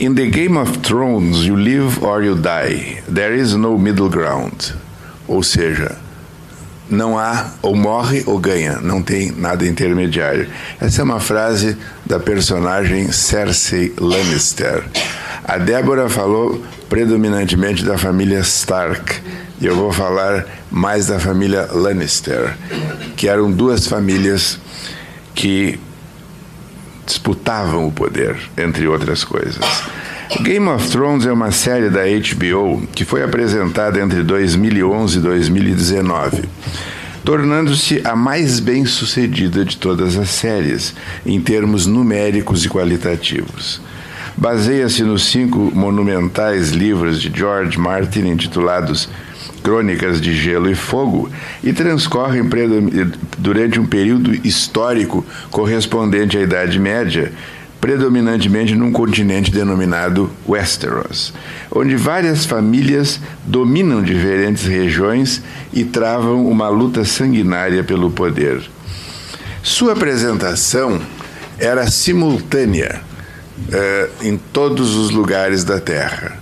In 0.00 0.14
the 0.14 0.30
Game 0.30 0.56
of 0.56 0.78
Thrones, 0.78 1.44
you 1.44 1.56
live 1.56 2.04
or 2.04 2.22
you 2.22 2.36
die. 2.36 3.02
There 3.08 3.34
is 3.34 3.56
no 3.56 3.76
middle 3.76 4.08
ground. 4.08 4.72
Ou 5.26 5.42
seja, 5.42 5.96
não 6.88 7.18
há 7.18 7.50
ou 7.60 7.74
morre 7.74 8.22
ou 8.24 8.38
ganha, 8.38 8.78
não 8.80 9.02
tem 9.02 9.32
nada 9.32 9.66
intermediário. 9.66 10.46
Essa 10.80 11.00
é 11.00 11.04
uma 11.04 11.18
frase 11.18 11.76
da 12.06 12.20
personagem 12.20 13.10
Cersei 13.10 13.92
Lannister. 13.98 14.84
A 15.44 15.58
Débora 15.58 16.08
falou 16.08 16.62
predominantemente 16.88 17.84
da 17.84 17.98
família 17.98 18.38
Stark, 18.38 19.20
e 19.60 19.66
eu 19.66 19.74
vou 19.74 19.90
falar 19.90 20.46
mais 20.70 21.08
da 21.08 21.18
família 21.18 21.68
Lannister, 21.72 22.56
que 23.16 23.26
eram 23.26 23.50
duas 23.50 23.88
famílias 23.88 24.60
que 25.34 25.76
disputavam 27.08 27.88
o 27.88 27.92
poder, 27.92 28.36
entre 28.56 28.86
outras 28.86 29.24
coisas. 29.24 29.64
Game 30.42 30.68
of 30.68 30.88
Thrones 30.90 31.26
é 31.26 31.32
uma 31.32 31.50
série 31.50 31.88
da 31.88 32.02
HBO 32.02 32.86
que 32.94 33.04
foi 33.04 33.22
apresentada 33.22 33.98
entre 33.98 34.22
2011 34.22 35.18
e 35.18 35.20
2019, 35.22 36.44
tornando-se 37.24 38.02
a 38.04 38.14
mais 38.14 38.60
bem 38.60 38.84
sucedida 38.84 39.64
de 39.64 39.78
todas 39.78 40.18
as 40.18 40.28
séries, 40.28 40.94
em 41.24 41.40
termos 41.40 41.86
numéricos 41.86 42.64
e 42.64 42.68
qualitativos. 42.68 43.80
Baseia-se 44.36 45.02
nos 45.02 45.24
cinco 45.24 45.72
monumentais 45.74 46.70
livros 46.70 47.20
de 47.20 47.32
George 47.34 47.78
Martin 47.78 48.26
intitulados 48.26 49.08
Crônicas 49.62 50.20
de 50.20 50.34
Gelo 50.34 50.70
e 50.70 50.74
Fogo 50.74 51.30
e 51.62 51.72
transcorrem 51.72 52.42
durante 53.38 53.78
um 53.78 53.86
período 53.86 54.34
histórico 54.46 55.24
correspondente 55.50 56.38
à 56.38 56.40
Idade 56.40 56.78
Média, 56.78 57.32
predominantemente 57.80 58.74
num 58.74 58.90
continente 58.90 59.50
denominado 59.50 60.30
Westeros, 60.46 61.32
onde 61.70 61.96
várias 61.96 62.44
famílias 62.44 63.20
dominam 63.44 64.02
diferentes 64.02 64.64
regiões 64.64 65.42
e 65.72 65.84
travam 65.84 66.46
uma 66.46 66.68
luta 66.68 67.04
sanguinária 67.04 67.84
pelo 67.84 68.10
poder. 68.10 68.62
Sua 69.62 69.92
apresentação 69.92 71.00
era 71.58 71.86
simultânea 71.90 73.02
eh, 73.72 74.08
em 74.22 74.36
todos 74.36 74.96
os 74.96 75.10
lugares 75.10 75.64
da 75.64 75.80
Terra. 75.80 76.38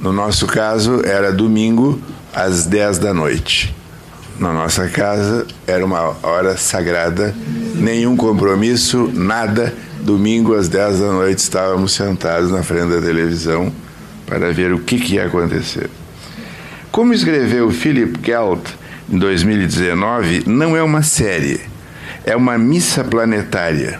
No 0.00 0.12
nosso 0.12 0.46
caso, 0.46 1.02
era 1.04 1.32
domingo 1.32 2.00
às 2.36 2.66
10 2.66 2.98
da 2.98 3.14
noite. 3.14 3.74
Na 4.38 4.52
nossa 4.52 4.86
casa 4.88 5.46
era 5.66 5.82
uma 5.82 6.14
hora 6.22 6.54
sagrada, 6.58 7.34
nenhum 7.74 8.14
compromisso, 8.14 9.10
nada. 9.14 9.72
Domingo 10.02 10.54
às 10.54 10.68
10 10.68 11.00
da 11.00 11.12
noite 11.12 11.38
estávamos 11.38 11.94
sentados 11.94 12.50
na 12.52 12.62
frente 12.62 12.90
da 12.90 13.00
televisão 13.00 13.72
para 14.26 14.52
ver 14.52 14.74
o 14.74 14.80
que, 14.80 15.00
que 15.00 15.14
ia 15.14 15.24
acontecer. 15.24 15.88
Como 16.92 17.14
escreveu 17.14 17.70
Philip 17.70 18.20
Gelt 18.22 18.68
em 19.10 19.18
2019, 19.18 20.44
não 20.46 20.76
é 20.76 20.82
uma 20.82 21.02
série, 21.02 21.60
é 22.24 22.36
uma 22.36 22.58
missa 22.58 23.02
planetária, 23.02 23.98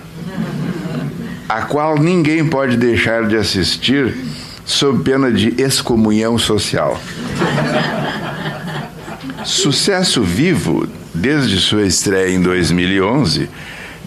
a 1.49 1.63
qual 1.63 1.99
ninguém 1.99 2.47
pode 2.47 2.77
deixar 2.77 3.27
de 3.27 3.37
assistir 3.37 4.15
sob 4.67 5.03
pena 5.03 5.33
de 5.33 5.55
excomunhão 5.61 6.37
social. 6.37 7.01
Sucesso 9.47 10.25
vivo 10.25 10.89
desde 11.15 11.61
sua 11.61 11.87
estreia 11.87 12.35
em 12.35 12.43
2011, 12.43 13.49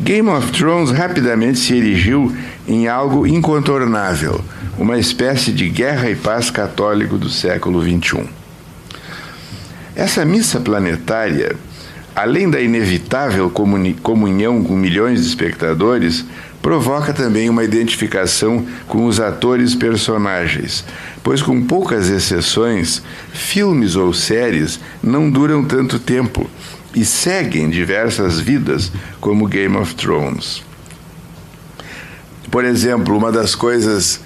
Game 0.01 0.27
of 0.27 0.51
Thrones 0.51 0.91
rapidamente 0.91 1.59
se 1.59 1.73
erigiu 1.73 2.35
em 2.67 2.89
algo 2.89 3.25
incontornável, 3.25 4.43
uma 4.77 4.99
espécie 4.99 5.53
de 5.53 5.69
guerra 5.69 6.09
e 6.09 6.15
paz 6.17 6.51
católico 6.51 7.17
do 7.17 7.29
século 7.29 7.81
XXI. 7.81 8.25
Essa 9.95 10.25
missa 10.25 10.59
planetária, 10.59 11.55
além 12.13 12.49
da 12.49 12.59
inevitável 12.59 13.49
comunhão 13.49 14.61
com 14.61 14.75
milhões 14.75 15.21
de 15.21 15.27
espectadores, 15.27 16.25
provoca 16.61 17.13
também 17.13 17.49
uma 17.49 17.63
identificação 17.63 18.65
com 18.87 19.05
os 19.05 19.19
atores 19.19 19.75
personagens, 19.75 20.83
pois, 21.23 21.41
com 21.41 21.65
poucas 21.65 22.09
exceções, 22.09 23.01
filmes 23.33 23.95
ou 23.95 24.13
séries 24.13 24.79
não 25.01 25.29
duram 25.29 25.63
tanto 25.63 25.99
tempo 25.99 26.49
e 26.95 27.05
seguem 27.05 27.69
diversas 27.69 28.39
vidas, 28.39 28.91
como 29.21 29.47
Game 29.47 29.77
of 29.77 29.95
Thrones. 29.95 30.63
Por 32.49 32.65
exemplo, 32.65 33.15
uma 33.15 33.31
das 33.31 33.53
coisas 33.53 34.19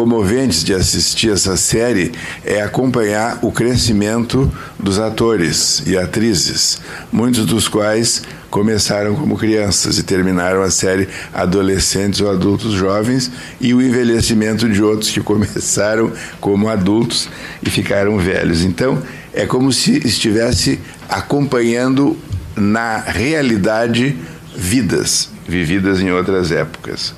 comoventes 0.00 0.64
de 0.64 0.72
assistir 0.72 1.30
essa 1.30 1.58
série 1.58 2.10
é 2.42 2.62
acompanhar 2.62 3.38
o 3.42 3.52
crescimento 3.52 4.50
dos 4.78 4.98
atores 4.98 5.82
e 5.86 5.94
atrizes, 5.94 6.80
muitos 7.12 7.44
dos 7.44 7.68
quais 7.68 8.22
começaram 8.48 9.14
como 9.14 9.36
crianças 9.36 9.98
e 9.98 10.02
terminaram 10.02 10.62
a 10.62 10.70
série 10.70 11.06
adolescentes 11.34 12.22
ou 12.22 12.30
adultos 12.30 12.72
jovens 12.72 13.30
e 13.60 13.74
o 13.74 13.82
envelhecimento 13.82 14.70
de 14.70 14.82
outros 14.82 15.10
que 15.10 15.20
começaram 15.20 16.10
como 16.40 16.70
adultos 16.70 17.28
e 17.62 17.68
ficaram 17.68 18.16
velhos. 18.16 18.64
Então, 18.64 19.02
é 19.34 19.44
como 19.44 19.70
se 19.70 19.98
estivesse 19.98 20.80
acompanhando 21.10 22.16
na 22.56 23.00
realidade 23.00 24.16
vidas 24.56 25.28
vividas 25.46 26.00
em 26.00 26.10
outras 26.10 26.52
épocas. 26.52 27.12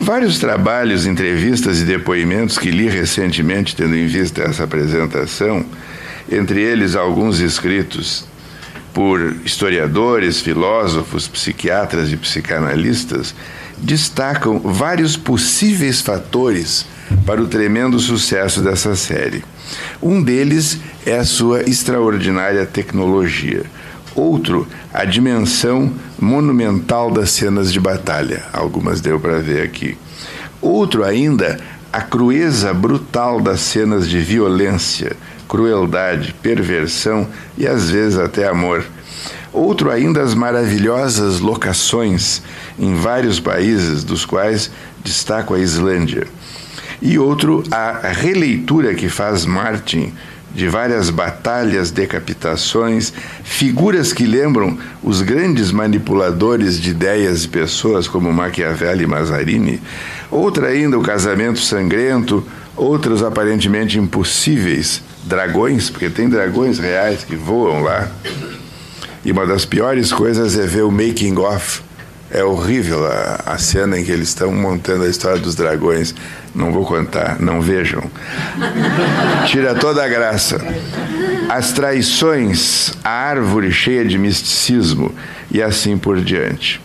Vários 0.00 0.38
trabalhos, 0.38 1.06
entrevistas 1.06 1.80
e 1.80 1.84
depoimentos 1.84 2.56
que 2.56 2.70
li 2.70 2.88
recentemente, 2.88 3.74
tendo 3.74 3.96
em 3.96 4.06
vista 4.06 4.42
essa 4.42 4.64
apresentação, 4.64 5.64
entre 6.30 6.60
eles 6.60 6.94
alguns 6.94 7.40
escritos 7.40 8.24
por 8.94 9.36
historiadores, 9.44 10.40
filósofos, 10.40 11.26
psiquiatras 11.26 12.12
e 12.12 12.16
psicanalistas, 12.16 13.34
destacam 13.76 14.60
vários 14.60 15.16
possíveis 15.16 16.00
fatores 16.00 16.86
para 17.26 17.42
o 17.42 17.48
tremendo 17.48 17.98
sucesso 17.98 18.60
dessa 18.60 18.94
série. 18.94 19.44
Um 20.00 20.22
deles 20.22 20.78
é 21.04 21.16
a 21.16 21.24
sua 21.24 21.62
extraordinária 21.68 22.64
tecnologia. 22.64 23.64
Outro, 24.14 24.66
a 24.92 25.04
dimensão 25.04 25.92
monumental 26.20 27.10
das 27.10 27.30
cenas 27.30 27.72
de 27.72 27.80
batalha. 27.80 28.44
Algumas 28.52 29.00
deu 29.00 29.18
para 29.20 29.38
ver 29.38 29.62
aqui. 29.62 29.96
Outro 30.60 31.04
ainda, 31.04 31.58
a 31.92 32.00
crueza 32.00 32.74
brutal 32.74 33.40
das 33.40 33.60
cenas 33.60 34.08
de 34.08 34.18
violência, 34.18 35.16
crueldade, 35.48 36.34
perversão 36.42 37.26
e 37.56 37.66
às 37.66 37.90
vezes 37.90 38.18
até 38.18 38.48
amor. 38.48 38.84
Outro 39.52 39.90
ainda 39.90 40.22
as 40.22 40.34
maravilhosas 40.34 41.40
locações 41.40 42.42
em 42.78 42.94
vários 42.94 43.40
países, 43.40 44.04
dos 44.04 44.24
quais 44.24 44.70
destaco 45.02 45.54
a 45.54 45.58
Islândia. 45.58 46.26
E 47.00 47.18
outro 47.18 47.62
a 47.70 48.08
releitura 48.08 48.94
que 48.94 49.08
faz 49.08 49.46
Martin 49.46 50.12
de 50.54 50.68
várias 50.68 51.10
batalhas, 51.10 51.90
decapitações, 51.90 53.12
figuras 53.44 54.12
que 54.12 54.26
lembram 54.26 54.78
os 55.02 55.22
grandes 55.22 55.70
manipuladores 55.70 56.80
de 56.80 56.90
ideias 56.90 57.44
e 57.44 57.48
pessoas 57.48 58.08
como 58.08 58.32
Machiavelli 58.32 59.04
e 59.04 59.06
Mazarini, 59.06 59.82
outra 60.30 60.68
ainda 60.68 60.98
o 60.98 61.02
casamento 61.02 61.60
sangrento, 61.60 62.44
outros 62.76 63.22
aparentemente 63.22 63.98
impossíveis, 63.98 65.02
dragões, 65.24 65.90
porque 65.90 66.08
tem 66.08 66.28
dragões 66.28 66.78
reais 66.78 67.24
que 67.24 67.36
voam 67.36 67.82
lá. 67.82 68.08
E 69.24 69.32
uma 69.32 69.46
das 69.46 69.64
piores 69.64 70.12
coisas 70.12 70.56
é 70.58 70.66
ver 70.66 70.84
o 70.84 70.90
making 70.90 71.36
of 71.38 71.82
é 72.30 72.44
horrível 72.44 73.06
a, 73.06 73.42
a, 73.46 73.58
cena 73.58 73.98
em 73.98 74.04
que 74.04 74.10
eles 74.10 74.28
estão 74.28 74.52
montando 74.52 75.04
a 75.04 75.08
história 75.08 75.38
dos 75.38 75.54
dragões. 75.54 76.14
Não 76.54 76.72
vou 76.72 76.84
contar, 76.84 77.40
não 77.40 77.60
vejam. 77.60 78.02
Tira 79.46 79.74
toda 79.74 80.04
a 80.04 80.08
graça. 80.08 80.58
As 81.48 81.72
traições, 81.72 82.92
a 83.02 83.10
árvore 83.10 83.72
cheia 83.72 84.04
de 84.04 84.18
misticismo 84.18 85.14
e 85.50 85.62
assim 85.62 85.96
por 85.96 86.20
diante. 86.20 86.80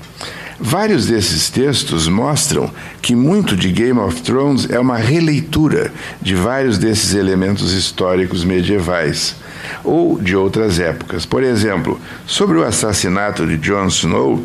Vários 0.60 1.08
desses 1.08 1.49
textos 1.49 2.08
mostram 2.08 2.71
que 3.02 3.15
muito 3.15 3.56
de 3.56 3.69
Game 3.69 3.99
of 3.99 4.21
Thrones 4.21 4.69
é 4.69 4.80
uma 4.80 4.97
releitura 4.97 5.91
de 6.21 6.36
vários 6.36 6.78
desses 6.78 7.13
elementos 7.13 7.73
históricos 7.73 8.45
medievais 8.45 9.36
ou 9.84 10.17
de 10.21 10.36
outras 10.36 10.80
épocas. 10.80 11.26
Por 11.26 11.43
exemplo, 11.43 11.99
sobre 12.26 12.58
o 12.58 12.63
assassinato 12.63 13.45
de 13.45 13.58
Jon 13.58 13.88
Snow, 13.88 14.41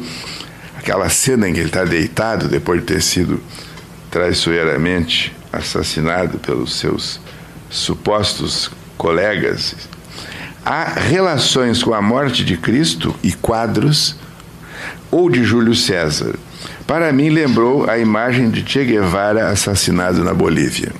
aquela 0.77 1.09
cena 1.09 1.49
em 1.49 1.53
que 1.53 1.61
ele 1.61 1.69
está 1.69 1.85
deitado 1.85 2.49
depois 2.49 2.81
de 2.81 2.87
ter 2.87 3.03
sido 3.03 3.41
traiçoeiramente 4.11 5.35
assassinado 5.53 6.39
pelos 6.39 6.79
seus 6.79 7.21
supostos 7.71 8.71
colegas, 8.97 9.75
há 10.65 10.85
relações 10.85 11.83
com 11.83 11.95
a 11.95 12.03
morte 12.03 12.45
de 12.45 12.57
Cristo 12.57 13.15
e 13.23 13.33
quadros 13.33 14.17
ou 15.11 15.31
de 15.31 15.45
Júlio 15.45 15.75
César. 15.75 16.35
Para 16.87 17.13
mim, 17.13 17.29
lembrou 17.29 17.89
a 17.89 17.99
imagem 17.99 18.51
de 18.51 18.63
Che 18.63 18.85
Guevara 18.85 19.49
assassinado 19.49 20.25
na 20.25 20.33
Bolívia. 20.33 20.93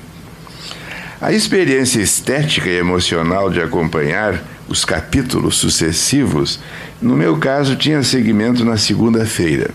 A 1.21 1.33
experiência 1.33 1.99
estética 1.99 2.69
e 2.69 2.77
emocional 2.77 3.49
de 3.49 3.61
acompanhar 3.61 4.41
os 4.67 4.85
capítulos 4.85 5.57
sucessivos, 5.57 6.59
no 7.01 7.15
meu 7.15 7.37
caso, 7.37 7.75
tinha 7.75 8.03
seguimento 8.03 8.63
na 8.63 8.77
segunda-feira, 8.77 9.71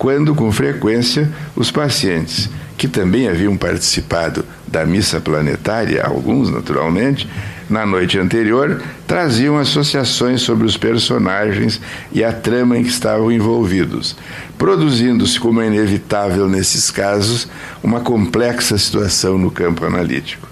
quando, 0.00 0.34
com 0.34 0.50
frequência, 0.50 1.30
os 1.54 1.70
pacientes, 1.70 2.48
que 2.78 2.88
também 2.88 3.28
haviam 3.28 3.54
participado 3.54 4.46
da 4.66 4.86
missa 4.86 5.20
planetária, 5.20 6.02
alguns 6.02 6.48
naturalmente, 6.48 7.28
na 7.68 7.84
noite 7.84 8.18
anterior, 8.18 8.82
traziam 9.06 9.58
associações 9.58 10.40
sobre 10.40 10.64
os 10.64 10.74
personagens 10.74 11.78
e 12.10 12.24
a 12.24 12.32
trama 12.32 12.78
em 12.78 12.82
que 12.82 12.88
estavam 12.88 13.30
envolvidos, 13.30 14.16
produzindo-se, 14.56 15.38
como 15.38 15.60
é 15.60 15.66
inevitável 15.66 16.48
nesses 16.48 16.90
casos, 16.90 17.46
uma 17.82 18.00
complexa 18.00 18.78
situação 18.78 19.36
no 19.36 19.50
campo 19.50 19.84
analítico. 19.84 20.49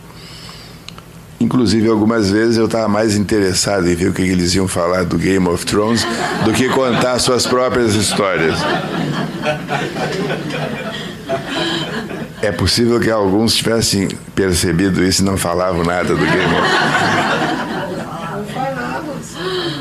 Inclusive, 1.40 1.88
algumas 1.88 2.31
vezes 2.31 2.57
eu 2.57 2.66
estava 2.66 2.88
mais 2.88 3.14
interessado 3.14 3.88
em 3.88 3.94
ver 3.94 4.09
o 4.09 4.12
que 4.12 4.22
eles 4.22 4.55
iam 4.55 4.66
falar 4.66 5.05
do 5.05 5.16
Game 5.16 5.46
of 5.48 5.64
Thrones 5.64 6.05
do 6.44 6.53
que 6.53 6.68
contar 6.68 7.18
suas 7.20 7.46
próprias 7.46 7.94
histórias. 7.94 8.59
É 12.42 12.51
possível 12.51 12.98
que 12.98 13.11
alguns 13.11 13.55
tivessem 13.55 14.09
percebido 14.35 15.05
isso 15.05 15.22
e 15.22 15.24
não 15.24 15.37
falavam 15.37 15.85
nada 15.85 16.14
do 16.14 16.16
Game 16.16 16.55
of 16.55 16.68
Thrones. 16.68 17.28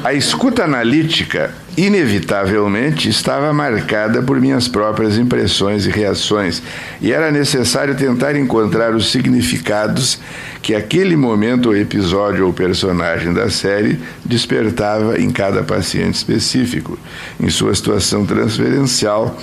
A 0.08 0.14
escuta 0.14 0.64
analítica, 0.64 1.54
inevitavelmente, 1.76 3.10
estava 3.10 3.52
marcada 3.52 4.24
por 4.24 4.40
minhas 4.40 4.66
próprias 4.66 5.18
impressões 5.18 5.86
e 5.86 5.90
reações, 5.90 6.64
e 7.02 7.12
era 7.12 7.30
necessário 7.30 7.94
tentar 7.94 8.34
encontrar 8.38 8.96
os 8.96 9.12
significados 9.12 10.18
que 10.62 10.74
aquele 10.74 11.18
momento 11.18 11.66
ou 11.66 11.76
episódio 11.76 12.46
ou 12.46 12.54
personagem 12.54 13.34
da 13.34 13.50
série 13.50 14.00
despertava 14.24 15.20
em 15.20 15.30
cada 15.30 15.62
paciente 15.62 16.16
específico, 16.16 16.98
em 17.38 17.50
sua 17.50 17.76
situação 17.76 18.26
transferencial 18.26 19.38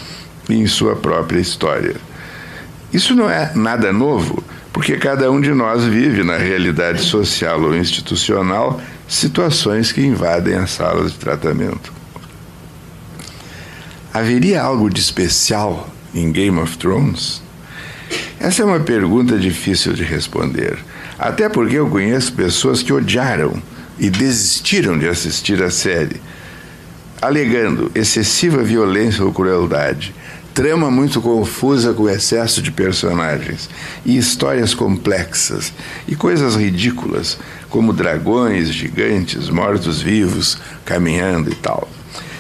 e 0.49 0.55
em 0.55 0.67
sua 0.67 0.97
própria 0.97 1.41
história. 1.41 1.97
Isso 2.91 3.15
não 3.15 3.29
é 3.29 3.53
nada 3.55 3.93
novo, 3.93 4.43
porque 4.73 4.97
cada 4.97 5.31
um 5.31 5.43
de 5.43 5.53
nós 5.53 5.85
vive 5.85 6.25
na 6.25 6.39
realidade 6.39 7.03
social 7.03 7.61
ou 7.61 7.77
institucional 7.77 8.81
situações 9.09 9.93
que 9.93 10.01
invadem 10.01 10.55
as 10.55 10.71
salas 10.71 11.13
de 11.13 11.19
tratamento. 11.19 11.93
Haveria 14.13 14.63
algo 14.63 14.89
de 14.89 15.01
especial 15.01 15.89
em 16.15 16.31
Game 16.31 16.59
of 16.59 16.79
Thrones? 16.79 17.43
Essa 18.39 18.63
é 18.63 18.65
uma 18.65 18.81
pergunta 18.81 19.39
difícil 19.39 19.93
de 19.93 20.05
responder, 20.05 20.79
até 21.19 21.49
porque 21.49 21.77
eu 21.77 21.89
conheço 21.89 22.33
pessoas 22.33 22.83
que 22.83 22.93
odiaram 22.93 23.55
e 23.99 24.11
desistiram 24.11 24.99
de 24.99 25.09
assistir 25.09 25.63
a 25.63 25.71
série, 25.71 26.21
alegando 27.21 27.91
excessiva 27.95 28.63
violência 28.63 29.25
ou 29.25 29.33
crueldade 29.33 30.15
trama 30.55 30.89
muito 30.89 31.21
confusa 31.21 31.93
com 31.93 32.09
excesso 32.09 32.63
de 32.63 32.71
personagens 32.71 33.69
e 34.07 34.17
histórias 34.17 34.73
complexas 34.73 35.73
e 36.07 36.15
coisas 36.15 36.55
ridículas, 36.55 37.37
como 37.75 37.93
dragões 37.93 38.69
gigantes, 38.73 39.49
mortos-vivos 39.49 40.59
caminhando 40.85 41.51
e 41.51 41.57
tal. 41.57 41.89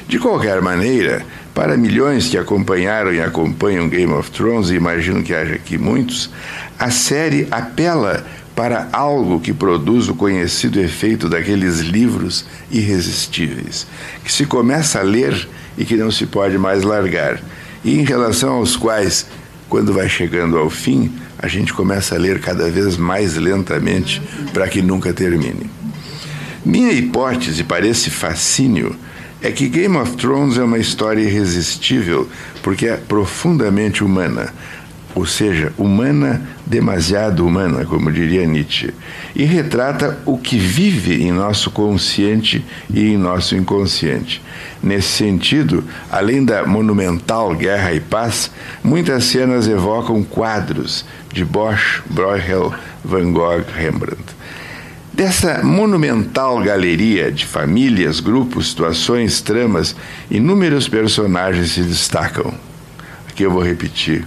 De 0.07 0.16
qualquer 0.16 0.62
maneira, 0.62 1.27
para 1.53 1.77
milhões 1.77 2.29
que 2.29 2.38
acompanharam 2.38 3.12
e 3.12 3.20
acompanham 3.20 3.88
Game 3.88 4.12
of 4.12 4.31
Thrones, 4.31 4.70
e 4.70 4.77
imagino 4.77 5.25
que 5.25 5.35
haja 5.35 5.57
aqui 5.57 5.77
muitos, 5.77 6.31
a 6.79 6.88
série 6.88 7.49
apela 7.51 8.25
para 8.55 8.88
algo 8.92 9.40
que 9.40 9.53
produz 9.53 10.09
o 10.09 10.14
conhecido 10.14 10.79
efeito 10.79 11.29
daqueles 11.29 11.81
livros 11.81 12.44
irresistíveis, 12.70 13.88
que 14.25 14.33
se 14.33 14.47
começa 14.47 15.01
a 15.01 15.03
ler 15.03 15.49
e 15.77 15.85
que 15.85 15.97
não 15.97 16.12
se 16.12 16.27
pode 16.27 16.57
mais 16.57 16.85
largar 16.85 17.40
e 17.85 17.99
em 17.99 18.05
relação 18.05 18.55
aos 18.55 18.77
quais, 18.77 19.27
quando 19.68 19.92
vai 19.92 20.09
chegando 20.09 20.57
ao 20.57 20.70
fim, 20.70 21.12
a 21.44 21.46
gente 21.46 21.74
começa 21.74 22.14
a 22.14 22.18
ler 22.18 22.40
cada 22.40 22.70
vez 22.70 22.96
mais 22.96 23.37
lentamente 23.37 24.22
para 24.54 24.66
que 24.66 24.80
nunca 24.80 25.12
termine. 25.12 25.70
Minha 26.64 26.90
hipótese 26.90 27.62
para 27.62 27.87
esse 27.87 28.09
fascínio 28.09 28.96
é 29.42 29.52
que 29.52 29.68
Game 29.68 29.94
of 29.98 30.16
Thrones 30.16 30.57
é 30.57 30.64
uma 30.64 30.78
história 30.78 31.20
irresistível 31.20 32.26
porque 32.62 32.87
é 32.87 32.96
profundamente 32.96 34.02
humana, 34.02 34.54
ou 35.14 35.24
seja, 35.24 35.72
humana, 35.79 36.42
demasiado 36.66 37.46
humana, 37.46 37.85
como 37.85 38.11
diria 38.11 38.44
Nietzsche, 38.44 38.92
e 39.35 39.44
retrata 39.44 40.18
o 40.27 40.37
que 40.37 40.59
vive 40.59 41.22
em 41.22 41.31
nosso 41.31 41.70
consciente 41.70 42.64
e 42.92 43.12
em 43.12 43.16
nosso 43.16 43.55
inconsciente. 43.55 44.42
Nesse 44.83 45.09
sentido, 45.09 45.85
além 46.11 46.44
da 46.44 46.66
monumental 46.66 47.55
Guerra 47.55 47.92
e 47.94 48.00
Paz, 48.00 48.50
muitas 48.83 49.24
cenas 49.24 49.68
evocam 49.68 50.22
quadros 50.24 51.05
de 51.33 51.44
Bosch, 51.44 52.03
Bruegel, 52.11 52.74
Van 53.05 53.33
Gogh, 53.33 53.64
Rembrandt. 53.77 54.35
Dessa 55.12 55.62
monumental 55.62 56.61
galeria 56.61 57.31
de 57.31 57.46
famílias, 57.46 58.18
grupos, 58.18 58.70
situações, 58.70 59.40
tramas, 59.40 59.94
inúmeros 60.29 60.88
personagens 60.88 61.70
se 61.70 61.83
destacam. 61.83 62.53
Aqui 63.29 63.44
eu 63.44 63.50
vou 63.53 63.62
repetir 63.62 64.24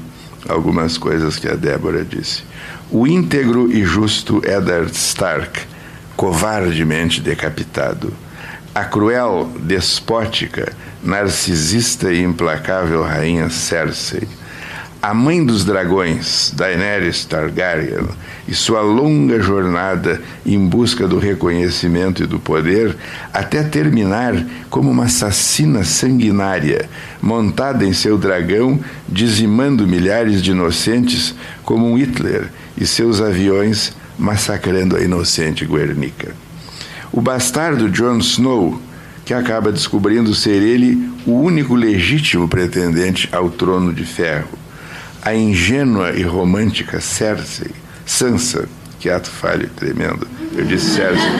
algumas 0.47 0.97
coisas 0.97 1.37
que 1.37 1.47
a 1.47 1.55
Débora 1.55 2.03
disse. 2.03 2.43
O 2.89 3.05
íntegro 3.05 3.71
e 3.71 3.83
justo 3.83 4.41
Eddard 4.45 4.91
Stark, 4.91 5.61
covardemente 6.15 7.21
decapitado. 7.21 8.13
A 8.73 8.85
cruel, 8.85 9.51
despótica, 9.59 10.71
narcisista 11.03 12.11
e 12.11 12.21
implacável 12.21 13.03
rainha 13.03 13.49
Cersei 13.49 14.27
a 15.01 15.13
mãe 15.13 15.45
dos 15.45 15.63
dragões, 15.63 16.51
Daenerys 16.55 17.23
Targaryen, 17.25 18.07
e 18.47 18.55
sua 18.55 18.81
longa 18.81 19.39
jornada 19.39 20.21
em 20.45 20.59
busca 20.67 21.07
do 21.07 21.19
reconhecimento 21.19 22.23
e 22.23 22.27
do 22.27 22.39
poder, 22.39 22.95
até 23.33 23.61
terminar 23.63 24.33
como 24.69 24.89
uma 24.89 25.05
assassina 25.05 25.83
sanguinária, 25.83 26.89
montada 27.21 27.85
em 27.85 27.93
seu 27.93 28.17
dragão, 28.17 28.79
dizimando 29.07 29.87
milhares 29.87 30.41
de 30.41 30.51
inocentes, 30.51 31.35
como 31.63 31.95
Hitler 31.95 32.49
e 32.77 32.85
seus 32.85 33.21
aviões 33.21 33.93
massacrando 34.17 34.95
a 34.95 35.01
inocente 35.01 35.65
Guernica. 35.65 36.33
O 37.11 37.21
bastardo 37.21 37.89
Jon 37.89 38.17
Snow, 38.17 38.81
que 39.23 39.33
acaba 39.33 39.71
descobrindo 39.71 40.33
ser 40.33 40.61
ele 40.63 41.11
o 41.25 41.33
único 41.33 41.75
legítimo 41.75 42.47
pretendente 42.47 43.29
ao 43.31 43.49
trono 43.49 43.93
de 43.93 44.05
ferro 44.05 44.66
a 45.27 45.35
ingênua 45.35 46.11
e 46.11 46.23
romântica 46.23 47.01
Cersei, 47.01 47.71
Sansa, 48.05 48.69
que 48.97 49.09
ato 49.09 49.29
falho 49.29 49.69
tremendo, 49.75 50.25
eu 50.55 50.63
disse 50.63 50.91
Cersei. 50.91 51.31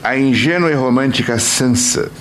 A 0.00 0.16
ingênua 0.16 0.70
e 0.70 0.74
romântica 0.74 1.40
Sansa, 1.40 2.12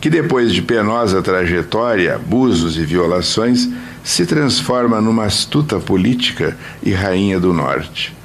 que 0.00 0.08
depois 0.08 0.54
de 0.54 0.62
penosa 0.62 1.20
trajetória, 1.20 2.14
abusos 2.14 2.78
e 2.78 2.86
violações, 2.86 3.68
se 4.02 4.24
transforma 4.24 4.98
numa 4.98 5.24
astuta 5.24 5.78
política 5.78 6.56
e 6.82 6.90
rainha 6.90 7.38
do 7.38 7.52
norte. 7.52 8.16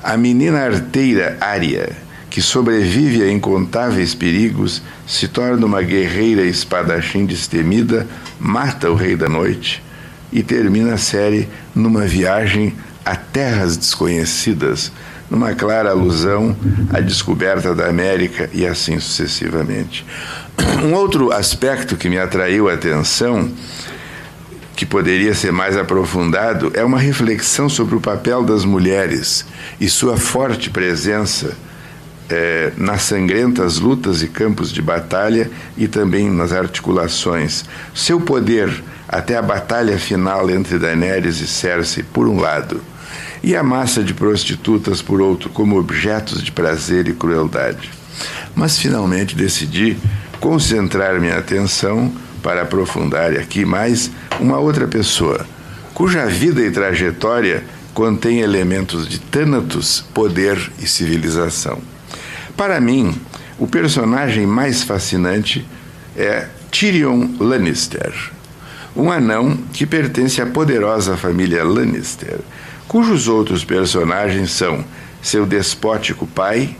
A 0.00 0.16
menina 0.16 0.60
arteira 0.60 1.36
Arya, 1.40 1.90
que 2.36 2.42
sobrevive 2.42 3.22
a 3.22 3.32
incontáveis 3.32 4.14
perigos, 4.14 4.82
se 5.06 5.26
torna 5.26 5.64
uma 5.64 5.80
guerreira 5.80 6.42
espadachim 6.42 7.24
destemida, 7.24 8.06
mata 8.38 8.90
o 8.90 8.94
Rei 8.94 9.16
da 9.16 9.26
Noite 9.26 9.82
e 10.30 10.42
termina 10.42 10.92
a 10.92 10.98
série 10.98 11.48
numa 11.74 12.02
viagem 12.02 12.74
a 13.02 13.16
terras 13.16 13.78
desconhecidas, 13.78 14.92
numa 15.30 15.54
clara 15.54 15.88
alusão 15.88 16.54
à 16.92 17.00
descoberta 17.00 17.74
da 17.74 17.88
América 17.88 18.50
e 18.52 18.66
assim 18.66 19.00
sucessivamente. 19.00 20.04
Um 20.84 20.92
outro 20.92 21.32
aspecto 21.32 21.96
que 21.96 22.10
me 22.10 22.18
atraiu 22.18 22.68
a 22.68 22.74
atenção, 22.74 23.50
que 24.76 24.84
poderia 24.84 25.34
ser 25.34 25.52
mais 25.52 25.74
aprofundado, 25.74 26.70
é 26.74 26.84
uma 26.84 26.98
reflexão 26.98 27.66
sobre 27.66 27.96
o 27.96 28.00
papel 28.02 28.44
das 28.44 28.62
mulheres 28.62 29.46
e 29.80 29.88
sua 29.88 30.18
forte 30.18 30.68
presença 30.68 31.56
é, 32.28 32.72
nas 32.76 33.02
sangrentas 33.02 33.78
lutas 33.78 34.22
e 34.22 34.28
campos 34.28 34.72
de 34.72 34.82
batalha 34.82 35.50
e 35.76 35.86
também 35.86 36.30
nas 36.30 36.52
articulações. 36.52 37.64
Seu 37.94 38.20
poder 38.20 38.82
até 39.08 39.36
a 39.36 39.42
batalha 39.42 39.98
final 39.98 40.50
entre 40.50 40.78
Daenerys 40.78 41.40
e 41.40 41.46
Cersei, 41.46 42.02
por 42.02 42.26
um 42.26 42.40
lado, 42.40 42.80
e 43.42 43.54
a 43.54 43.62
massa 43.62 44.02
de 44.02 44.12
prostitutas, 44.12 45.00
por 45.00 45.20
outro, 45.20 45.50
como 45.50 45.78
objetos 45.78 46.42
de 46.42 46.50
prazer 46.50 47.06
e 47.06 47.12
crueldade. 47.12 47.90
Mas 48.54 48.78
finalmente 48.78 49.36
decidi 49.36 49.96
concentrar 50.40 51.20
minha 51.20 51.38
atenção 51.38 52.12
para 52.42 52.62
aprofundar 52.62 53.32
aqui 53.32 53.64
mais 53.64 54.10
uma 54.40 54.58
outra 54.58 54.86
pessoa, 54.86 55.46
cuja 55.94 56.26
vida 56.26 56.60
e 56.60 56.70
trajetória 56.70 57.64
contém 57.94 58.40
elementos 58.40 59.08
de 59.08 59.18
Thanatos, 59.18 60.04
poder 60.12 60.70
e 60.78 60.86
civilização. 60.86 61.95
Para 62.56 62.80
mim, 62.80 63.14
o 63.58 63.66
personagem 63.66 64.46
mais 64.46 64.82
fascinante 64.82 65.66
é 66.16 66.48
Tyrion 66.70 67.28
Lannister, 67.38 68.32
um 68.96 69.10
anão 69.10 69.58
que 69.74 69.84
pertence 69.84 70.40
à 70.40 70.46
poderosa 70.46 71.18
família 71.18 71.62
Lannister, 71.62 72.38
cujos 72.88 73.28
outros 73.28 73.62
personagens 73.62 74.52
são 74.52 74.82
seu 75.20 75.44
despótico 75.44 76.26
pai, 76.26 76.74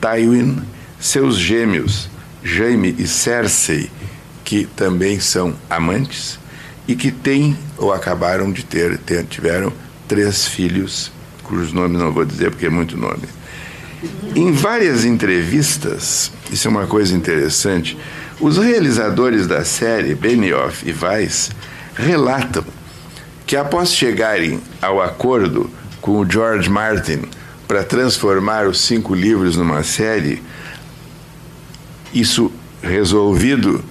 Tywin, 0.00 0.62
seus 0.98 1.36
gêmeos, 1.36 2.08
Jaime 2.42 2.94
e 2.98 3.06
Cersei, 3.06 3.90
que 4.44 4.64
também 4.64 5.20
são 5.20 5.54
amantes 5.68 6.38
e 6.86 6.96
que 6.96 7.10
têm 7.10 7.54
ou 7.76 7.92
acabaram 7.92 8.50
de 8.50 8.64
ter, 8.64 8.98
tiveram 9.28 9.72
três 10.06 10.48
filhos, 10.48 11.12
cujos 11.42 11.70
nomes 11.70 12.00
não 12.00 12.12
vou 12.12 12.24
dizer 12.24 12.50
porque 12.50 12.64
é 12.66 12.70
muito 12.70 12.96
nome. 12.96 13.28
Em 14.34 14.52
várias 14.52 15.04
entrevistas, 15.04 16.30
isso 16.52 16.68
é 16.68 16.70
uma 16.70 16.86
coisa 16.86 17.14
interessante, 17.14 17.98
os 18.40 18.56
realizadores 18.56 19.48
da 19.48 19.64
série, 19.64 20.14
Benioff 20.14 20.88
e 20.88 20.92
Weiss, 20.92 21.50
relatam 21.94 22.64
que 23.44 23.56
após 23.56 23.92
chegarem 23.92 24.60
ao 24.80 25.02
acordo 25.02 25.68
com 26.00 26.20
o 26.20 26.30
George 26.30 26.70
Martin 26.70 27.22
para 27.66 27.82
transformar 27.82 28.68
os 28.68 28.80
cinco 28.80 29.14
livros 29.14 29.56
numa 29.56 29.82
série, 29.82 30.40
isso 32.14 32.52
resolvido, 32.80 33.84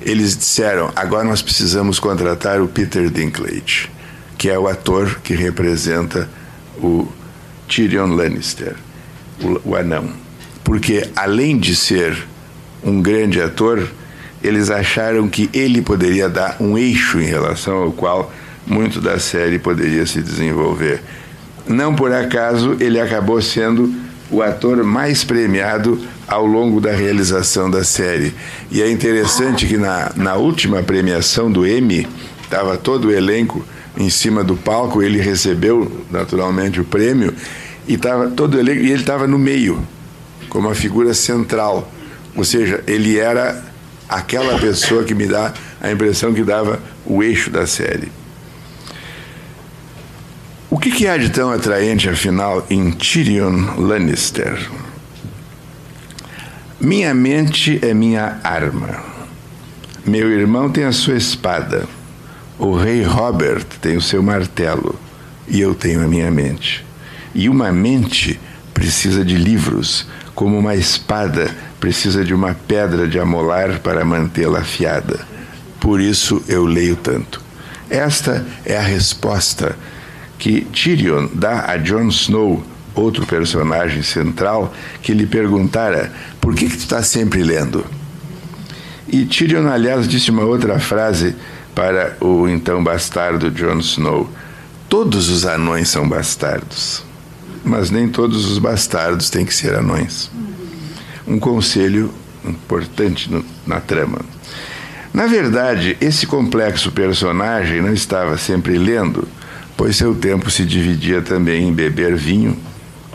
eles 0.00 0.36
disseram: 0.36 0.92
agora 0.94 1.24
nós 1.24 1.42
precisamos 1.42 1.98
contratar 1.98 2.60
o 2.60 2.68
Peter 2.68 3.10
Dinklage, 3.10 3.90
que 4.38 4.48
é 4.48 4.56
o 4.56 4.68
ator 4.68 5.18
que 5.24 5.34
representa 5.34 6.30
o 6.78 7.08
Tyrion 7.66 8.14
Lannister 8.14 8.76
o, 9.42 9.70
o 9.70 9.76
anão. 9.76 10.08
Porque, 10.64 11.08
além 11.16 11.58
de 11.58 11.74
ser 11.74 12.26
um 12.82 13.00
grande 13.00 13.40
ator, 13.40 13.88
eles 14.42 14.70
acharam 14.70 15.28
que 15.28 15.48
ele 15.52 15.82
poderia 15.82 16.28
dar 16.28 16.56
um 16.60 16.76
eixo 16.76 17.20
em 17.20 17.26
relação 17.26 17.82
ao 17.82 17.92
qual 17.92 18.32
muito 18.66 19.00
da 19.00 19.18
série 19.18 19.58
poderia 19.58 20.06
se 20.06 20.20
desenvolver. 20.20 21.00
Não 21.66 21.94
por 21.94 22.12
acaso 22.12 22.76
ele 22.80 23.00
acabou 23.00 23.40
sendo 23.40 23.92
o 24.30 24.42
ator 24.42 24.82
mais 24.82 25.22
premiado 25.22 26.00
ao 26.26 26.46
longo 26.46 26.80
da 26.80 26.92
realização 26.92 27.70
da 27.70 27.84
série. 27.84 28.34
E 28.70 28.80
é 28.80 28.90
interessante 28.90 29.66
que 29.66 29.76
na, 29.76 30.10
na 30.16 30.34
última 30.34 30.82
premiação 30.82 31.52
do 31.52 31.66
Emmy, 31.66 32.08
estava 32.42 32.76
todo 32.76 33.08
o 33.08 33.12
elenco 33.12 33.64
em 33.96 34.08
cima 34.08 34.42
do 34.42 34.56
palco, 34.56 35.02
ele 35.02 35.20
recebeu 35.20 35.90
naturalmente 36.10 36.80
o 36.80 36.84
prêmio 36.84 37.34
e 37.86 37.96
tava 37.96 38.28
todo 38.30 38.58
ele 38.58 38.72
e 38.72 38.90
ele 38.90 39.00
estava 39.00 39.26
no 39.26 39.38
meio, 39.38 39.86
como 40.48 40.68
a 40.68 40.74
figura 40.74 41.14
central. 41.14 41.90
Ou 42.34 42.44
seja, 42.44 42.82
ele 42.86 43.18
era 43.18 43.62
aquela 44.08 44.58
pessoa 44.58 45.04
que 45.04 45.14
me 45.14 45.26
dá 45.26 45.52
a 45.80 45.90
impressão 45.90 46.32
que 46.32 46.42
dava 46.42 46.80
o 47.04 47.22
eixo 47.22 47.50
da 47.50 47.66
série. 47.66 48.10
O 50.70 50.78
que, 50.78 50.90
que 50.90 51.06
há 51.06 51.18
de 51.18 51.28
tão 51.28 51.50
atraente, 51.50 52.08
afinal, 52.08 52.66
em 52.70 52.90
Tyrion 52.92 53.74
Lannister? 53.76 54.70
Minha 56.80 57.14
mente 57.14 57.78
é 57.82 57.92
minha 57.92 58.40
arma. 58.42 59.04
Meu 60.04 60.30
irmão 60.30 60.70
tem 60.70 60.84
a 60.84 60.92
sua 60.92 61.14
espada. 61.14 61.86
O 62.58 62.74
rei 62.74 63.02
Robert 63.02 63.64
tem 63.80 63.96
o 63.96 64.02
seu 64.02 64.22
martelo. 64.22 64.98
E 65.46 65.60
eu 65.60 65.74
tenho 65.74 66.02
a 66.02 66.08
minha 66.08 66.30
mente. 66.30 66.84
E 67.34 67.48
uma 67.48 67.72
mente 67.72 68.38
precisa 68.72 69.24
de 69.24 69.36
livros, 69.36 70.06
como 70.34 70.58
uma 70.58 70.74
espada 70.74 71.50
precisa 71.78 72.24
de 72.24 72.32
uma 72.32 72.54
pedra 72.54 73.06
de 73.08 73.18
amolar 73.18 73.80
para 73.80 74.04
mantê-la 74.04 74.60
afiada. 74.60 75.26
Por 75.80 76.00
isso 76.00 76.42
eu 76.48 76.64
leio 76.64 76.96
tanto. 76.96 77.42
Esta 77.90 78.46
é 78.64 78.76
a 78.76 78.82
resposta 78.82 79.76
que 80.38 80.62
Tyrion 80.72 81.28
dá 81.34 81.70
a 81.70 81.76
Jon 81.76 82.08
Snow, 82.08 82.62
outro 82.94 83.26
personagem 83.26 84.02
central, 84.02 84.72
que 85.02 85.12
lhe 85.12 85.26
perguntara: 85.26 86.12
por 86.40 86.54
que, 86.54 86.68
que 86.68 86.76
tu 86.76 86.80
está 86.80 87.02
sempre 87.02 87.42
lendo? 87.42 87.84
E 89.08 89.24
Tyrion, 89.24 89.68
aliás, 89.68 90.08
disse 90.08 90.30
uma 90.30 90.44
outra 90.44 90.78
frase 90.78 91.34
para 91.74 92.16
o 92.20 92.48
então 92.48 92.82
bastardo 92.82 93.50
Jon 93.50 93.78
Snow: 93.78 94.30
Todos 94.88 95.28
os 95.28 95.44
anões 95.44 95.88
são 95.88 96.08
bastardos 96.08 97.11
mas 97.64 97.90
nem 97.90 98.08
todos 98.08 98.50
os 98.50 98.58
bastardos 98.58 99.30
têm 99.30 99.44
que 99.44 99.54
ser 99.54 99.74
anões. 99.74 100.30
Um 101.26 101.38
conselho 101.38 102.12
importante 102.44 103.30
no, 103.30 103.44
na 103.66 103.80
trama. 103.80 104.20
Na 105.12 105.26
verdade, 105.26 105.96
esse 106.00 106.26
complexo 106.26 106.90
personagem 106.90 107.82
não 107.82 107.92
estava 107.92 108.36
sempre 108.38 108.78
lendo, 108.78 109.28
pois 109.76 109.96
seu 109.96 110.14
tempo 110.14 110.50
se 110.50 110.64
dividia 110.64 111.20
também 111.20 111.68
em 111.68 111.72
beber 111.72 112.16
vinho 112.16 112.56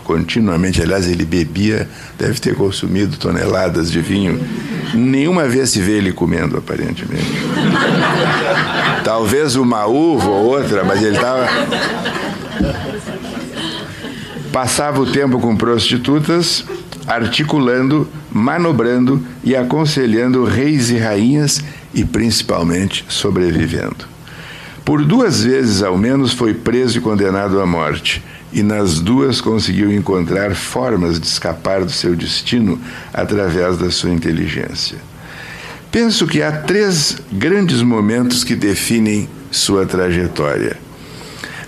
continuamente. 0.08 0.82
Aliás, 0.82 1.06
ele 1.06 1.26
bebia, 1.26 1.88
deve 2.18 2.40
ter 2.40 2.56
consumido 2.56 3.18
toneladas 3.18 3.92
de 3.92 4.00
vinho. 4.00 4.40
Nenhuma 4.94 5.50
vez 5.50 5.72
se 5.72 5.82
vê 5.82 5.98
ele 5.98 6.14
comendo, 6.14 6.58
aparentemente. 6.58 7.28
Talvez 9.04 9.58
uma 9.58 9.86
uva 9.86 10.30
ou 10.30 10.46
outra, 10.46 10.86
mas 10.86 11.04
ele 11.04 11.18
estava 11.18 11.46
Passava 14.58 15.00
o 15.00 15.06
tempo 15.06 15.40
com 15.40 15.56
prostitutas, 15.56 16.66
articulando, 17.06 18.08
manobrando 18.32 19.24
e 19.44 19.56
aconselhando 19.56 20.46
reis 20.46 20.90
e 20.90 20.98
rainhas 20.98 21.64
e 21.94 22.04
principalmente 22.04 23.06
sobrevivendo. 23.08 24.08
Por 24.84 25.06
duas 25.06 25.44
vezes 25.44 25.84
ao 25.84 25.96
menos 25.96 26.34
foi 26.34 26.56
preso 26.56 26.98
e 26.98 27.02
condenado 27.02 27.62
à 27.62 27.68
morte, 27.68 28.24
e 28.52 28.64
nas 28.64 29.00
duas 29.00 29.40
conseguiu 29.40 29.94
encontrar 29.94 30.56
formas 30.56 31.20
de 31.20 31.28
escapar 31.28 31.86
do 31.86 31.92
seu 31.92 32.16
destino 32.16 32.82
através 33.14 33.78
da 33.78 33.92
sua 33.92 34.10
inteligência. 34.10 34.98
Penso 35.92 36.26
que 36.26 36.42
há 36.42 36.52
três 36.52 37.20
grandes 37.32 37.84
momentos 37.84 38.44
que 38.44 38.56
definem 38.56 39.30
sua 39.52 39.86
trajetória. 39.86 40.78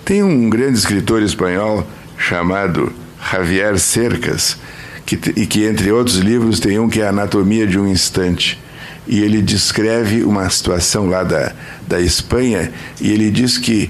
Tem 0.03 0.23
um 0.23 0.49
grande 0.49 0.79
escritor 0.79 1.21
espanhol 1.21 1.87
chamado 2.19 2.91
Javier 3.31 3.79
Cercas, 3.79 4.57
que, 5.05 5.15
e 5.35 5.47
que, 5.47 5.63
entre 5.63 5.91
outros 5.91 6.17
livros, 6.17 6.59
tem 6.59 6.77
um 6.77 6.89
que 6.89 7.01
é 7.01 7.07
Anatomia 7.07 7.65
de 7.65 7.79
um 7.79 7.87
Instante. 7.87 8.59
E 9.07 9.21
ele 9.21 9.41
descreve 9.41 10.23
uma 10.23 10.47
situação 10.49 11.07
lá 11.07 11.23
da, 11.23 11.53
da 11.87 11.99
Espanha, 11.99 12.71
e 13.01 13.09
ele 13.09 13.31
diz 13.31 13.57
que 13.57 13.89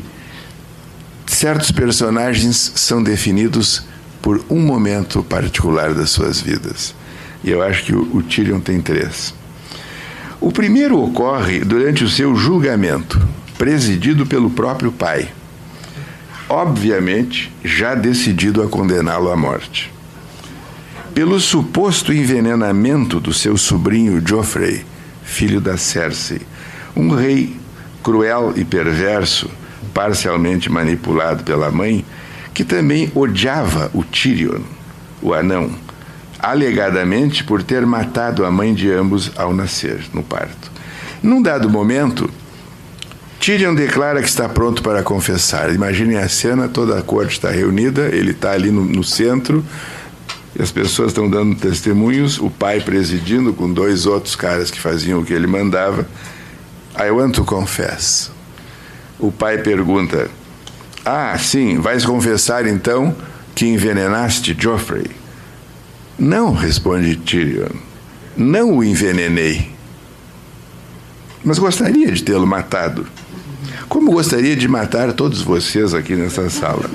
certos 1.26 1.72
personagens 1.72 2.72
são 2.76 3.04
definidos 3.04 3.84
por 4.22 4.46
um 4.50 4.60
momento 4.60 5.24
particular 5.24 5.94
das 5.94 6.12
suas 6.12 6.40
vidas. 6.40 6.96
E 7.44 7.50
eu 7.50 7.62
acho 7.62 7.84
que 7.84 7.94
o, 7.94 8.02
o 8.16 8.24
Tyrion 8.24 8.60
tem 8.60 8.80
três. 8.80 9.34
O 10.40 10.52
primeiro 10.52 11.02
ocorre 11.02 11.60
durante 11.60 12.04
o 12.04 12.10
seu 12.10 12.36
julgamento, 12.36 13.20
presidido 13.58 14.26
pelo 14.26 14.50
próprio 14.50 14.92
pai 14.92 15.30
obviamente 16.50 17.54
já 17.64 17.94
decidido 17.94 18.64
a 18.64 18.68
condená-lo 18.68 19.32
à 19.32 19.38
morte. 19.38 19.94
Pelo 21.14 21.40
suposto 21.40 22.12
envenenamento 22.12 23.20
do 23.20 23.32
seu 23.32 23.56
sobrinho 23.56 24.22
Geoffrey, 24.26 24.84
filho 25.24 25.62
da 25.62 25.78
Cersei, 25.78 26.42
um 26.96 27.14
rei 27.14 27.56
cruel 28.04 28.54
e 28.56 28.66
perverso, 28.66 29.50
parcialmente 29.94 30.72
manipulado 30.72 31.44
pela 31.44 31.70
mãe, 31.70 32.04
que 32.54 32.64
também 32.64 33.12
odiava 33.14 33.92
o 33.94 34.04
Tyrion, 34.04 34.62
o 35.22 35.34
anão, 35.34 35.70
alegadamente 36.40 37.44
por 37.44 37.62
ter 37.62 37.86
matado 37.86 38.46
a 38.46 38.52
mãe 38.52 38.74
de 38.74 38.92
ambos 38.92 39.32
ao 39.36 39.54
nascer, 39.54 40.02
no 40.14 40.24
parto. 40.24 40.72
Num 41.22 41.42
dado 41.42 41.70
momento, 41.70 42.30
Tyrion 43.40 43.74
declara 43.74 44.22
que 44.22 44.28
está 44.28 44.50
pronto 44.50 44.84
para 44.84 45.02
confessar. 45.02 45.74
Imaginem 45.74 46.18
a 46.18 46.28
cena, 46.28 46.68
toda 46.68 47.00
a 47.00 47.02
corte 47.02 47.32
está 47.32 47.50
reunida, 47.50 48.10
ele 48.14 48.32
está 48.32 48.52
ali 48.52 48.70
no, 48.70 48.84
no 48.84 49.04
centro, 49.04 49.64
as 50.60 50.72
pessoas 50.72 51.12
estão 51.12 51.30
dando 51.30 51.56
testemunhos, 51.56 52.38
o 52.38 52.50
pai 52.50 52.82
presidindo 52.82 53.54
com 53.54 53.72
dois 53.72 54.06
outros 54.06 54.36
caras 54.36 54.70
que 54.70 54.80
faziam 54.80 55.22
o 55.22 55.26
que 55.26 55.34
ele 55.34 55.48
mandava. 55.48 56.06
I 57.00 57.10
want 57.12 57.36
to 57.36 57.46
confess. 57.46 58.30
O 59.18 59.32
pai 59.32 59.60
pergunta: 59.60 60.30
Ah, 61.06 61.38
sim, 61.40 61.80
vais 61.80 62.06
confessar 62.06 62.68
então 62.68 63.16
que 63.56 63.66
envenenaste 63.66 64.56
Joffrey? 64.60 65.10
Não, 66.18 66.54
responde 66.54 67.16
Tyrion. 67.16 67.70
Não 68.36 68.78
o 68.78 68.84
envenenei. 68.84 69.72
Mas 71.44 71.58
gostaria 71.58 72.12
de 72.12 72.22
tê-lo 72.22 72.46
matado. 72.46 73.08
Como 73.90 74.12
gostaria 74.12 74.56
de 74.56 74.68
matar 74.68 75.14
todos 75.14 75.42
vocês 75.42 75.96
aqui 75.96 76.16
nessa 76.16 76.48
sala. 76.48 76.88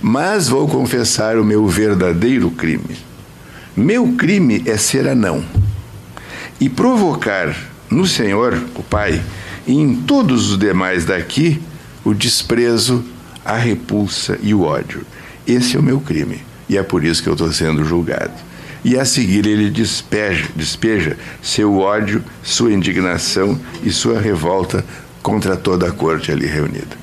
Mas 0.00 0.48
vou 0.48 0.68
confessar 0.68 1.36
o 1.36 1.44
meu 1.44 1.66
verdadeiro 1.66 2.52
crime. 2.52 2.96
Meu 3.76 4.12
crime 4.12 4.62
é 4.64 4.76
ser 4.76 5.08
anão 5.08 5.44
e 6.60 6.68
provocar 6.68 7.52
no 7.90 8.06
Senhor, 8.06 8.62
o 8.76 8.82
Pai, 8.82 9.20
e 9.66 9.74
em 9.74 9.96
todos 9.96 10.52
os 10.52 10.58
demais 10.58 11.04
daqui 11.04 11.60
o 12.04 12.14
desprezo, 12.14 13.04
a 13.44 13.56
repulsa 13.56 14.38
e 14.40 14.54
o 14.54 14.62
ódio. 14.62 15.04
Esse 15.44 15.76
é 15.76 15.80
o 15.80 15.82
meu 15.82 15.98
crime 15.98 16.42
e 16.68 16.78
é 16.78 16.82
por 16.84 17.04
isso 17.04 17.24
que 17.24 17.28
eu 17.28 17.34
estou 17.34 17.52
sendo 17.52 17.84
julgado. 17.84 18.32
E 18.84 18.96
a 18.98 19.04
seguir 19.04 19.46
ele 19.46 19.68
despeja, 19.68 20.46
despeja 20.54 21.16
seu 21.42 21.78
ódio, 21.78 22.22
sua 22.42 22.72
indignação 22.72 23.58
e 23.82 23.90
sua 23.90 24.20
revolta 24.20 24.84
contra 25.24 25.56
toda 25.56 25.88
a 25.88 25.90
corte 25.90 26.30
ali 26.30 26.46
reunida. 26.46 26.98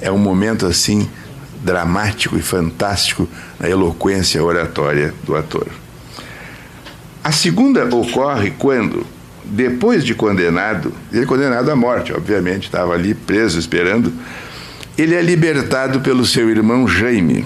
É 0.00 0.08
um 0.08 0.16
momento 0.16 0.64
assim 0.64 1.10
dramático 1.60 2.38
e 2.38 2.40
fantástico 2.40 3.28
na 3.58 3.68
eloquência 3.68 4.40
oratória 4.42 5.12
do 5.24 5.34
ator. 5.34 5.66
A 7.22 7.32
segunda 7.32 7.84
ocorre 7.84 8.52
quando, 8.52 9.04
depois 9.44 10.04
de 10.04 10.14
condenado, 10.14 10.94
ele 11.12 11.24
é 11.24 11.26
condenado 11.26 11.68
à 11.68 11.74
morte, 11.74 12.12
obviamente, 12.12 12.66
estava 12.66 12.94
ali 12.94 13.12
preso 13.12 13.58
esperando, 13.58 14.12
ele 14.96 15.16
é 15.16 15.20
libertado 15.20 16.00
pelo 16.00 16.24
seu 16.24 16.48
irmão 16.48 16.86
Jaime, 16.86 17.44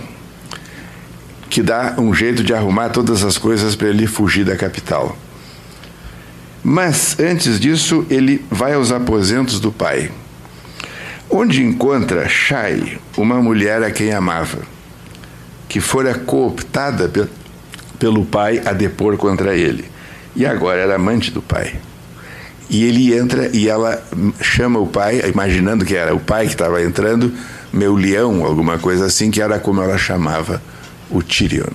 que 1.48 1.62
dá 1.62 1.94
um 1.96 2.12
jeito 2.12 2.44
de 2.44 2.52
arrumar 2.52 2.90
todas 2.90 3.24
as 3.24 3.38
coisas 3.38 3.74
para 3.74 3.88
ele 3.88 4.06
fugir 4.06 4.44
da 4.44 4.56
capital. 4.56 5.16
Mas 6.70 7.18
antes 7.18 7.58
disso, 7.58 8.04
ele 8.10 8.44
vai 8.50 8.74
aos 8.74 8.92
aposentos 8.92 9.58
do 9.58 9.72
pai, 9.72 10.10
onde 11.30 11.62
encontra 11.62 12.28
Shai, 12.28 12.98
uma 13.16 13.40
mulher 13.40 13.82
a 13.82 13.90
quem 13.90 14.12
amava, 14.12 14.58
que 15.66 15.80
fora 15.80 16.12
cooptada 16.14 17.10
pelo 17.98 18.22
pai 18.26 18.60
a 18.66 18.74
depor 18.74 19.16
contra 19.16 19.56
ele, 19.56 19.86
e 20.36 20.44
agora 20.44 20.78
era 20.82 20.96
amante 20.96 21.30
do 21.30 21.40
pai. 21.40 21.74
E 22.68 22.84
ele 22.84 23.16
entra 23.16 23.48
e 23.50 23.66
ela 23.66 24.06
chama 24.42 24.78
o 24.78 24.86
pai, 24.86 25.22
imaginando 25.26 25.86
que 25.86 25.96
era 25.96 26.14
o 26.14 26.20
pai 26.20 26.44
que 26.44 26.52
estava 26.52 26.82
entrando, 26.82 27.32
meu 27.72 27.94
leão, 27.94 28.44
alguma 28.44 28.76
coisa 28.76 29.06
assim, 29.06 29.30
que 29.30 29.40
era 29.40 29.58
como 29.58 29.80
ela 29.80 29.96
chamava 29.96 30.62
o 31.08 31.22
Tyrion. 31.22 31.72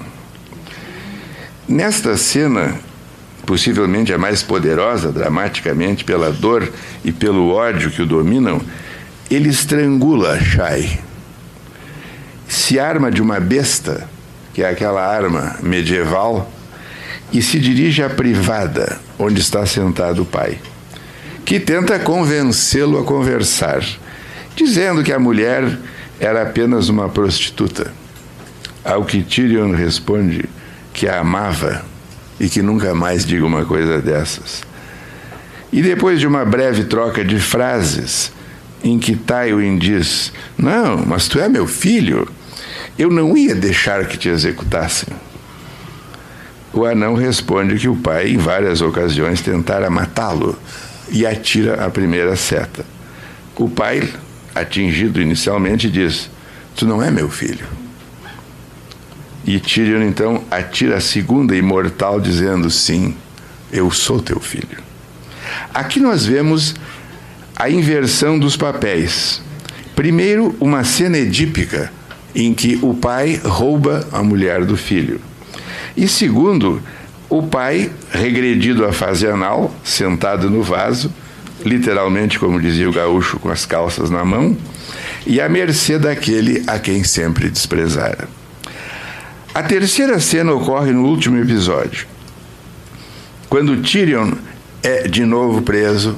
Nesta 1.67 2.15
cena, 2.15 2.75
possivelmente 3.45 4.13
a 4.13 4.17
mais 4.17 4.41
poderosa 4.41 5.11
dramaticamente 5.11 6.03
pela 6.03 6.31
dor 6.31 6.71
e 7.03 7.11
pelo 7.11 7.49
ódio 7.49 7.91
que 7.91 8.01
o 8.01 8.05
dominam, 8.05 8.61
ele 9.29 9.49
estrangula 9.49 10.39
Shai. 10.39 10.99
Se 12.47 12.79
arma 12.79 13.11
de 13.11 13.21
uma 13.21 13.39
besta, 13.39 14.07
que 14.53 14.61
é 14.61 14.69
aquela 14.69 15.05
arma 15.05 15.57
medieval, 15.61 16.51
e 17.31 17.41
se 17.41 17.59
dirige 17.59 18.03
à 18.03 18.09
privada, 18.09 18.99
onde 19.17 19.41
está 19.41 19.65
sentado 19.65 20.21
o 20.21 20.25
pai, 20.25 20.59
que 21.43 21.59
tenta 21.59 21.99
convencê-lo 21.99 22.99
a 22.99 23.03
conversar, 23.03 23.83
dizendo 24.55 25.03
que 25.03 25.11
a 25.11 25.19
mulher 25.19 25.79
era 26.19 26.43
apenas 26.43 26.89
uma 26.89 27.09
prostituta. 27.09 27.91
Ao 28.85 29.03
que 29.03 29.23
Tyrion 29.23 29.71
responde 29.71 30.45
que 30.93 31.07
a 31.07 31.19
amava 31.19 31.83
e 32.39 32.49
que 32.49 32.61
nunca 32.61 32.93
mais 32.93 33.25
diga 33.25 33.45
uma 33.45 33.65
coisa 33.65 34.01
dessas. 34.01 34.63
E 35.71 35.81
depois 35.81 36.19
de 36.19 36.27
uma 36.27 36.45
breve 36.45 36.83
troca 36.83 37.23
de 37.25 37.39
frases, 37.39 38.31
em 38.83 38.99
que 38.99 39.15
Tywin 39.15 39.77
diz: 39.77 40.31
Não, 40.57 41.03
mas 41.05 41.27
tu 41.27 41.39
é 41.39 41.49
meu 41.49 41.65
filho, 41.65 42.27
eu 42.97 43.09
não 43.09 43.35
ia 43.35 43.55
deixar 43.55 44.05
que 44.05 44.17
te 44.17 44.29
executassem. 44.29 45.09
O 46.73 46.85
anão 46.85 47.13
responde 47.13 47.77
que 47.77 47.87
o 47.87 47.95
pai, 47.95 48.29
em 48.29 48.37
várias 48.37 48.81
ocasiões, 48.81 49.41
tentara 49.41 49.89
matá-lo 49.89 50.57
e 51.09 51.25
atira 51.25 51.85
a 51.85 51.89
primeira 51.89 52.35
seta. 52.35 52.85
O 53.55 53.69
pai, 53.69 54.07
atingido 54.55 55.21
inicialmente, 55.21 55.89
diz: 55.89 56.29
Tu 56.75 56.85
não 56.85 57.01
é 57.01 57.09
meu 57.09 57.29
filho. 57.29 57.82
E 59.45 59.59
Tyrion 59.59 60.03
então 60.03 60.43
atira 60.49 60.97
a 60.97 61.01
segunda 61.01 61.55
imortal, 61.55 62.19
dizendo: 62.19 62.69
Sim, 62.69 63.15
eu 63.71 63.91
sou 63.91 64.21
teu 64.21 64.39
filho. 64.39 64.77
Aqui 65.73 65.99
nós 65.99 66.25
vemos 66.25 66.75
a 67.55 67.69
inversão 67.69 68.39
dos 68.39 68.55
papéis. 68.55 69.41
Primeiro, 69.95 70.55
uma 70.59 70.83
cena 70.83 71.17
edípica, 71.17 71.91
em 72.33 72.53
que 72.53 72.79
o 72.81 72.93
pai 72.93 73.39
rouba 73.43 74.07
a 74.11 74.23
mulher 74.23 74.65
do 74.65 74.77
filho. 74.77 75.19
E 75.95 76.07
segundo, 76.07 76.81
o 77.29 77.43
pai, 77.43 77.91
regredido 78.11 78.85
à 78.85 78.91
fase 78.91 79.27
anal, 79.27 79.73
sentado 79.83 80.49
no 80.49 80.63
vaso, 80.63 81.13
literalmente, 81.63 82.39
como 82.39 82.59
dizia 82.59 82.89
o 82.89 82.93
gaúcho, 82.93 83.39
com 83.39 83.49
as 83.49 83.65
calças 83.65 84.09
na 84.09 84.25
mão, 84.25 84.57
e 85.25 85.39
à 85.39 85.47
mercê 85.47 85.99
daquele 85.99 86.63
a 86.65 86.79
quem 86.79 87.03
sempre 87.03 87.49
desprezara. 87.49 88.27
A 89.55 89.61
terceira 89.61 90.19
cena 90.19 90.51
ocorre 90.51 90.91
no 90.91 91.05
último 91.05 91.37
episódio, 91.37 92.07
quando 93.47 93.83
Tyrion 93.83 94.31
é 94.81 95.07
de 95.07 95.23
novo 95.27 95.61
preso 95.61 96.17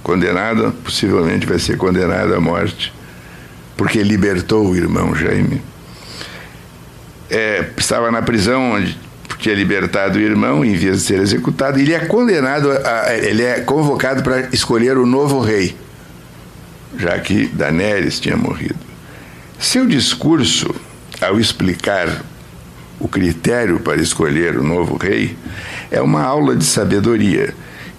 condenado, 0.00 0.72
possivelmente 0.84 1.44
vai 1.44 1.58
ser 1.58 1.76
condenado 1.76 2.32
à 2.32 2.40
morte, 2.40 2.94
porque 3.76 4.00
libertou 4.00 4.64
o 4.64 4.76
irmão 4.76 5.12
Jaime. 5.12 5.60
É, 7.28 7.68
estava 7.76 8.12
na 8.12 8.22
prisão 8.22 8.74
onde 8.74 8.96
tinha 9.40 9.54
libertado 9.56 10.16
o 10.16 10.22
irmão 10.22 10.64
em 10.64 10.76
vez 10.76 10.98
de 10.98 11.02
ser 11.02 11.18
executado, 11.18 11.80
ele 11.80 11.94
é 11.94 12.06
condenado, 12.06 12.70
a, 12.70 13.12
ele 13.12 13.42
é 13.42 13.58
convocado 13.58 14.22
para 14.22 14.42
escolher 14.52 14.96
o 14.96 15.04
novo 15.04 15.40
rei, 15.40 15.76
já 16.96 17.18
que 17.18 17.48
Daenerys 17.48 18.20
tinha 18.20 18.36
morrido. 18.36 18.78
Seu 19.58 19.84
discurso, 19.84 20.72
ao 21.20 21.40
explicar 21.40 22.24
o 22.98 23.08
critério 23.08 23.80
para 23.80 24.00
escolher 24.00 24.56
o 24.56 24.62
novo 24.62 24.96
rei, 24.96 25.36
é 25.90 26.00
uma 26.00 26.22
aula 26.22 26.56
de 26.56 26.64
sabedoria 26.64 27.54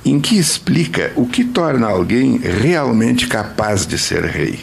em 0.06 0.20
que 0.20 0.38
explica 0.38 1.12
o 1.16 1.26
que 1.28 1.43
torna 1.43 1.88
alguém 1.88 2.38
realmente 2.38 3.28
capaz 3.28 3.86
de 3.86 3.98
ser 3.98 4.24
rei, 4.24 4.60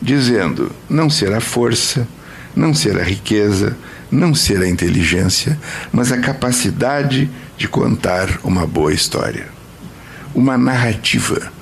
dizendo: 0.00 0.70
não 0.88 1.08
ser 1.08 1.32
a 1.32 1.40
força, 1.40 2.06
não 2.54 2.74
ser 2.74 2.98
a 2.98 3.02
riqueza, 3.02 3.76
não 4.10 4.34
ser 4.34 4.62
a 4.62 4.68
inteligência, 4.68 5.58
mas 5.92 6.12
a 6.12 6.18
capacidade 6.18 7.30
de 7.56 7.68
contar 7.68 8.40
uma 8.42 8.66
boa 8.66 8.92
história. 8.92 9.46
Uma 10.34 10.58
narrativa 10.58 11.52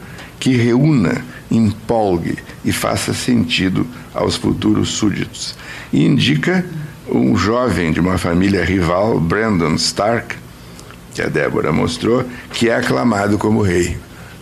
que 0.41 0.57
reúna, 0.57 1.25
empolgue 1.51 2.39
e 2.65 2.73
faça 2.73 3.13
sentido 3.13 3.87
aos 4.15 4.37
futuros 4.37 4.91
súditos. 4.91 5.55
E 5.93 6.05
indica 6.05 6.65
um 7.09 7.37
jovem 7.37 7.93
de 7.93 8.01
uma 8.01 8.19
família 8.19 8.65
rival, 8.65 9.19
Brandon 9.19 9.75
Stark, 9.75 10.37
que 11.15 11.23
a 11.23 11.29
Débora 11.29 11.73
mostrou, 11.73 12.25
que 12.53 12.69
é 12.69 12.77
aclamado 12.77 13.39
como 13.39 13.63
rei. 13.63 13.97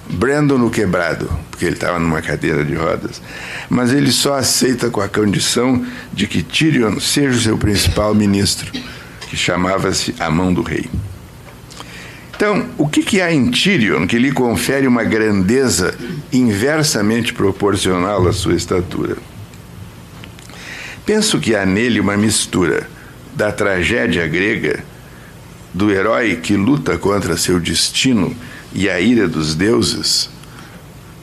Brandon 0.08 0.58
no 0.58 0.70
quebrado, 0.70 1.30
porque 1.50 1.64
ele 1.64 1.74
estava 1.74 1.98
numa 1.98 2.20
cadeira 2.20 2.64
de 2.64 2.74
rodas. 2.74 3.22
Mas 3.68 3.92
ele 3.92 4.10
só 4.10 4.34
aceita 4.34 4.90
com 4.90 5.00
a 5.00 5.08
condição 5.08 5.84
de 6.12 6.26
que 6.26 6.42
Tyrion 6.42 6.98
seja 6.98 7.36
o 7.36 7.40
seu 7.40 7.58
principal 7.58 8.14
ministro, 8.14 8.70
que 9.28 9.36
chamava-se 9.36 10.14
a 10.18 10.30
mão 10.30 10.52
do 10.52 10.62
rei. 10.62 10.88
Então, 12.34 12.66
o 12.78 12.88
que, 12.88 13.02
que 13.02 13.20
há 13.20 13.32
em 13.32 13.50
Tyrion 13.50 14.06
que 14.06 14.18
lhe 14.18 14.32
confere 14.32 14.86
uma 14.86 15.04
grandeza 15.04 15.94
inversamente 16.32 17.34
proporcional 17.34 18.26
à 18.26 18.32
sua 18.32 18.54
estatura? 18.54 19.16
Penso 21.04 21.38
que 21.38 21.54
há 21.54 21.64
nele 21.64 21.98
uma 21.98 22.16
mistura 22.16 22.88
da 23.34 23.50
tragédia 23.50 24.26
grega, 24.26 24.84
do 25.72 25.90
herói 25.90 26.36
que 26.36 26.56
luta 26.56 26.98
contra 26.98 27.36
seu 27.36 27.58
destino 27.60 28.34
e 28.72 28.88
a 28.88 29.00
ira 29.00 29.26
dos 29.26 29.54
deuses, 29.54 30.28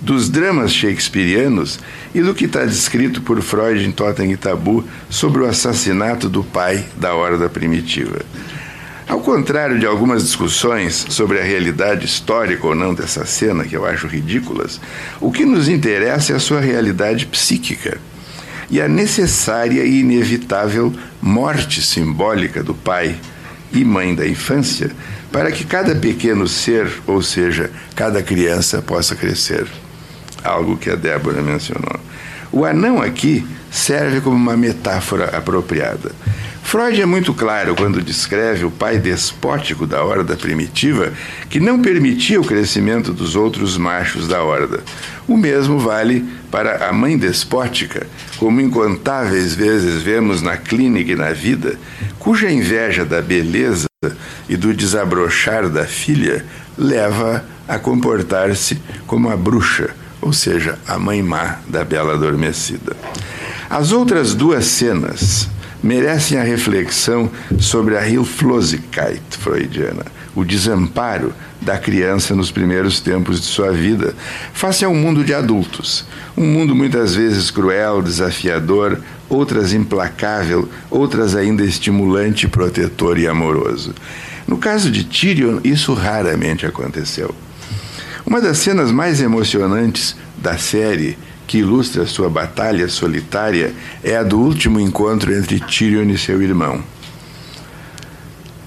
dos 0.02 0.30
dramas 0.30 0.74
shakespearianos 0.74 1.80
e 2.14 2.22
do 2.22 2.34
que 2.34 2.46
está 2.46 2.66
descrito 2.66 3.22
por 3.22 3.42
Freud 3.42 3.86
em 3.86 3.92
Totem 3.92 4.32
e 4.32 4.38
Tabu 4.38 4.84
sobre 5.10 5.42
o 5.42 5.46
assassinato 5.46 6.30
do 6.30 6.44
pai 6.44 6.86
da 6.96 7.14
horda 7.14 7.50
primitiva. 7.50 8.22
Ao 9.08 9.22
contrário 9.22 9.80
de 9.80 9.86
algumas 9.86 10.24
discussões 10.24 11.06
sobre 11.10 11.40
a 11.40 11.44
realidade 11.44 12.06
histórica 12.06 12.68
ou 12.68 12.76
não 12.76 12.94
dessa 12.94 13.26
cena, 13.26 13.64
que 13.64 13.76
eu 13.76 13.86
acho 13.86 14.06
ridículas, 14.08 14.82
o 15.22 15.32
que 15.32 15.46
nos 15.46 15.70
interessa 15.70 16.34
é 16.34 16.36
a 16.36 16.40
sua 16.40 16.60
realidade 16.60 17.26
psíquica 17.26 17.98
e 18.70 18.82
a 18.82 18.88
necessária 18.88 19.84
e 19.84 20.02
inevitável 20.02 20.94
morte 21.22 21.82
simbólica 21.82 22.64
do 22.64 22.74
pai 22.74 23.16
e 23.72 23.84
mãe 23.84 24.14
da 24.14 24.28
infância 24.28 24.92
para 25.32 25.52
que 25.52 25.66
cada 25.66 25.96
pequeno 25.96 26.48
ser, 26.48 26.90
ou 27.06 27.22
seja, 27.22 27.70
cada 27.96 28.24
criança, 28.24 28.82
possa 28.82 29.16
crescer. 29.16 29.68
Algo 30.44 30.78
que 30.78 30.90
a 30.90 30.96
Débora 30.96 31.42
mencionou. 31.42 32.00
O 32.52 32.66
anão 32.66 33.02
aqui 33.02 33.46
serve 33.78 34.22
como 34.22 34.36
uma 34.36 34.58
metáfora 34.58 35.38
apropriada. 35.38 36.12
Freud 36.64 37.02
é 37.02 37.06
muito 37.06 37.34
claro 37.34 37.76
quando 37.76 38.02
descreve 38.02 38.66
o 38.66 38.72
pai 38.72 38.98
despótico 38.98 39.88
da 39.88 40.04
horda 40.04 40.36
primitiva 40.36 41.14
que 41.50 41.62
não 41.62 41.82
permitia 41.82 42.42
o 42.42 42.44
crescimento 42.44 43.14
dos 43.14 43.38
outros 43.38 43.78
machos 43.78 44.28
da 44.28 44.44
horda. 44.44 44.84
O 45.26 45.38
mesmo 45.38 45.80
vale 45.80 46.26
para 46.52 46.90
a 46.90 46.92
mãe 46.92 47.18
despótica, 47.18 48.06
como 48.38 48.60
incontáveis 48.60 49.56
vezes 49.56 50.02
vemos 50.02 50.42
na 50.42 50.58
clínica 50.58 51.14
e 51.14 51.16
na 51.16 51.32
vida, 51.32 51.80
cuja 52.20 52.52
inveja 52.52 53.06
da 53.06 53.22
beleza 53.22 53.88
e 54.50 54.58
do 54.58 54.74
desabrochar 54.74 55.70
da 55.70 55.86
filha 55.86 56.46
leva 56.78 57.46
a 57.68 57.80
comportar-se 57.80 58.78
como 59.06 59.30
a 59.30 59.38
bruxa, 59.38 59.92
ou 60.22 60.34
seja, 60.34 60.78
a 60.86 61.00
mãe 61.00 61.24
má 61.24 61.60
da 61.68 61.86
bela 61.86 62.14
adormecida. 62.14 62.96
As 63.70 63.92
outras 63.92 64.34
duas 64.34 64.66
cenas, 64.66 65.50
merecem 65.84 66.38
a 66.38 66.44
reflexão 66.44 67.30
sobre 67.60 67.98
a 67.98 68.08
Hilflosigkeit 68.08 69.22
freudiana, 69.32 70.06
o 70.36 70.44
desamparo 70.44 71.34
da 71.62 71.78
criança 71.78 72.36
nos 72.36 72.52
primeiros 72.52 73.00
tempos 73.00 73.40
de 73.40 73.46
sua 73.46 73.72
vida, 73.72 74.16
face 74.54 74.86
a 74.86 74.90
um 74.90 74.96
mundo 74.96 75.24
de 75.24 75.34
adultos. 75.34 76.06
Um 76.36 76.46
mundo 76.46 76.76
muitas 76.76 77.16
vezes 77.16 77.52
cruel, 77.52 78.02
desafiador, 78.02 79.02
outras 79.30 79.74
implacável, 79.74 80.70
outras 80.90 81.36
ainda 81.36 81.64
estimulante, 81.64 82.48
protetor 82.48 83.18
e 83.18 83.28
amoroso. 83.28 83.94
No 84.48 84.58
caso 84.58 84.90
de 84.90 85.04
Tyrion, 85.04 85.60
isso 85.64 85.94
raramente 85.94 86.66
aconteceu. 86.66 87.36
Uma 88.26 88.40
das 88.40 88.60
cenas 88.60 88.92
mais 88.92 89.22
emocionantes 89.22 90.16
da 90.38 90.58
série 90.58 91.18
que 91.48 91.60
ilustra 91.60 92.06
sua 92.06 92.30
batalha 92.30 92.90
solitária 92.90 93.74
é 94.04 94.18
a 94.18 94.22
do 94.22 94.38
último 94.38 94.82
encontro 94.82 95.34
entre 95.34 95.62
Tyrion 95.62 96.10
e 96.10 96.18
seu 96.18 96.42
irmão, 96.42 96.84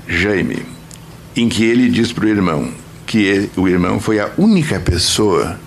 Jaime, 0.09 0.65
em 1.37 1.49
que 1.49 1.63
ele 1.63 1.91
diz 1.91 2.11
para 2.11 2.25
o 2.25 2.29
irmão 2.29 2.73
que 3.07 3.19
ele, 3.19 3.51
o 3.55 3.69
irmão 3.69 4.01
foi 4.01 4.19
a 4.19 4.31
única 4.39 4.81
pessoa 4.81 5.61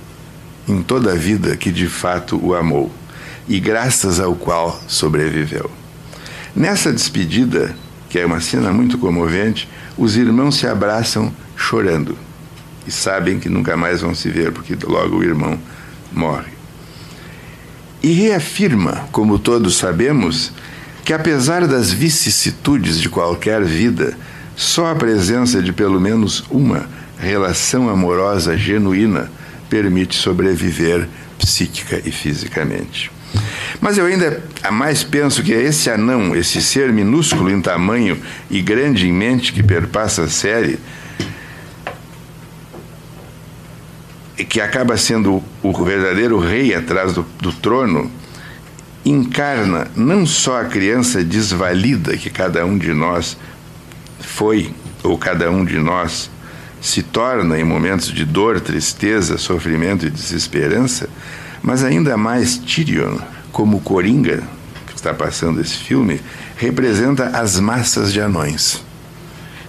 em 0.67 0.81
toda 0.81 1.11
a 1.11 1.15
vida 1.15 1.55
que 1.55 1.71
de 1.71 1.87
fato 1.87 2.39
o 2.43 2.55
amou 2.55 2.91
e 3.47 3.59
graças 3.59 4.19
ao 4.19 4.33
qual 4.35 4.81
sobreviveu. 4.87 5.69
Nessa 6.55 6.91
despedida, 6.91 7.75
que 8.09 8.17
é 8.17 8.25
uma 8.25 8.41
cena 8.41 8.71
muito 8.71 8.97
comovente, 8.97 9.69
os 9.97 10.17
irmãos 10.17 10.55
se 10.55 10.65
abraçam 10.65 11.33
chorando 11.55 12.17
e 12.87 12.91
sabem 12.91 13.39
que 13.39 13.49
nunca 13.49 13.77
mais 13.77 14.01
vão 14.01 14.15
se 14.15 14.29
ver 14.29 14.51
porque 14.51 14.75
logo 14.85 15.17
o 15.17 15.23
irmão 15.23 15.59
morre 16.11 16.52
e 18.03 18.11
reafirma, 18.11 19.07
como 19.13 19.39
todos 19.39 19.77
sabemos, 19.77 20.51
que 21.05 21.13
apesar 21.13 21.65
das 21.65 21.91
vicissitudes 21.91 22.99
de 22.99 23.09
qualquer 23.09 23.63
vida, 23.63 24.17
só 24.55 24.91
a 24.91 24.95
presença 24.95 25.61
de 25.61 25.71
pelo 25.71 25.99
menos 25.99 26.43
uma 26.51 26.85
relação 27.17 27.89
amorosa 27.89 28.57
genuína 28.57 29.31
permite 29.69 30.15
sobreviver 30.15 31.07
psíquica 31.39 32.01
e 32.05 32.11
fisicamente. 32.11 33.09
Mas 33.81 33.97
eu 33.97 34.05
ainda 34.05 34.43
mais 34.71 35.03
penso 35.03 35.41
que 35.41 35.53
é 35.53 35.61
esse 35.61 35.89
anão, 35.89 36.35
esse 36.35 36.61
ser 36.61 36.91
minúsculo 36.91 37.49
em 37.49 37.61
tamanho 37.61 38.17
e 38.49 38.61
grande 38.61 39.07
em 39.07 39.11
mente 39.13 39.51
que 39.51 39.63
perpassa 39.63 40.23
a 40.23 40.29
série, 40.29 40.77
que 44.37 44.59
acaba 44.59 44.97
sendo 44.97 45.43
o 45.61 45.83
verdadeiro 45.83 46.39
rei 46.39 46.73
atrás 46.73 47.13
do, 47.13 47.25
do 47.39 47.51
trono, 47.51 48.11
encarna 49.05 49.87
não 49.95 50.25
só 50.25 50.61
a 50.61 50.65
criança 50.65 51.23
desvalida 51.23 52.17
que 52.17 52.29
cada 52.29 52.65
um 52.65 52.77
de 52.77 52.93
nós 52.93 53.37
foi, 54.19 54.73
ou 55.03 55.17
cada 55.17 55.51
um 55.51 55.63
de 55.65 55.77
nós 55.77 56.31
se 56.81 57.03
torna 57.03 57.59
em 57.59 57.63
momentos 57.63 58.07
de 58.07 58.25
dor, 58.25 58.59
tristeza, 58.59 59.37
sofrimento 59.37 60.05
e 60.05 60.09
desesperança, 60.09 61.07
mas 61.61 61.83
ainda 61.83 62.17
mais 62.17 62.57
Tyrion, 62.57 63.17
como 63.51 63.79
Coringa, 63.81 64.43
que 64.87 64.95
está 64.95 65.13
passando 65.13 65.61
esse 65.61 65.75
filme, 65.75 66.19
representa 66.57 67.27
as 67.27 67.59
massas 67.59 68.11
de 68.11 68.19
anões. 68.19 68.83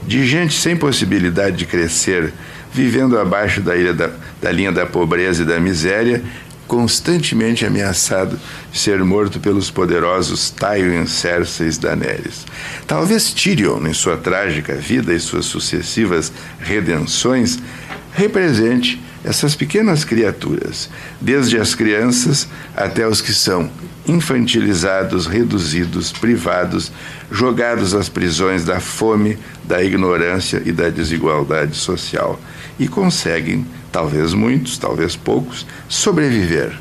De 0.07 0.27
gente 0.27 0.61
sem 0.61 0.77
possibilidade 0.77 1.57
de 1.57 1.67
crescer, 1.67 2.33
vivendo 2.75 3.17
abaixo 3.17 3.61
da, 3.61 3.73
da, 3.93 4.11
da 4.43 4.51
linha 4.51 4.73
da 4.73 4.85
pobreza 4.85 5.45
e 5.45 5.47
da 5.47 5.61
miséria, 5.61 6.21
constantemente 6.67 7.65
ameaçado 7.65 8.37
de 8.73 8.79
ser 8.79 9.03
morto 9.05 9.39
pelos 9.39 9.71
poderosos 9.71 10.51
Tywin, 10.51 11.07
Cersei 11.07 11.69
e 11.69 11.79
Daenerys. 11.79 12.45
Talvez 12.85 13.33
Tyrion, 13.33 13.87
em 13.87 13.95
sua 13.95 14.17
trágica 14.17 14.75
vida 14.75 15.15
e 15.15 15.21
suas 15.21 15.45
sucessivas 15.45 16.33
redenções, 16.59 17.61
represente 18.13 19.01
essas 19.23 19.55
pequenas 19.55 20.05
criaturas, 20.05 20.91
desde 21.21 21.57
as 21.59 21.77
crianças 21.77 22.49
até 22.77 23.07
os 23.07 23.21
que 23.21 23.33
são 23.33 23.71
infantilizados, 24.07 25.27
reduzidos, 25.27 26.13
privados, 26.13 26.91
jogados 27.31 27.95
às 27.95 28.09
prisões 28.09 28.65
da 28.65 28.81
fome, 28.81 29.39
da 29.65 29.83
ignorância 29.83 30.61
e 30.65 30.73
da 30.73 30.91
desigualdade 30.91 31.77
social 31.77 32.39
e 32.79 32.89
conseguem, 32.89 33.67
talvez 33.93 34.35
muitos, 34.35 34.79
talvez 34.79 35.17
poucos, 35.17 35.67
sobreviver, 35.89 36.73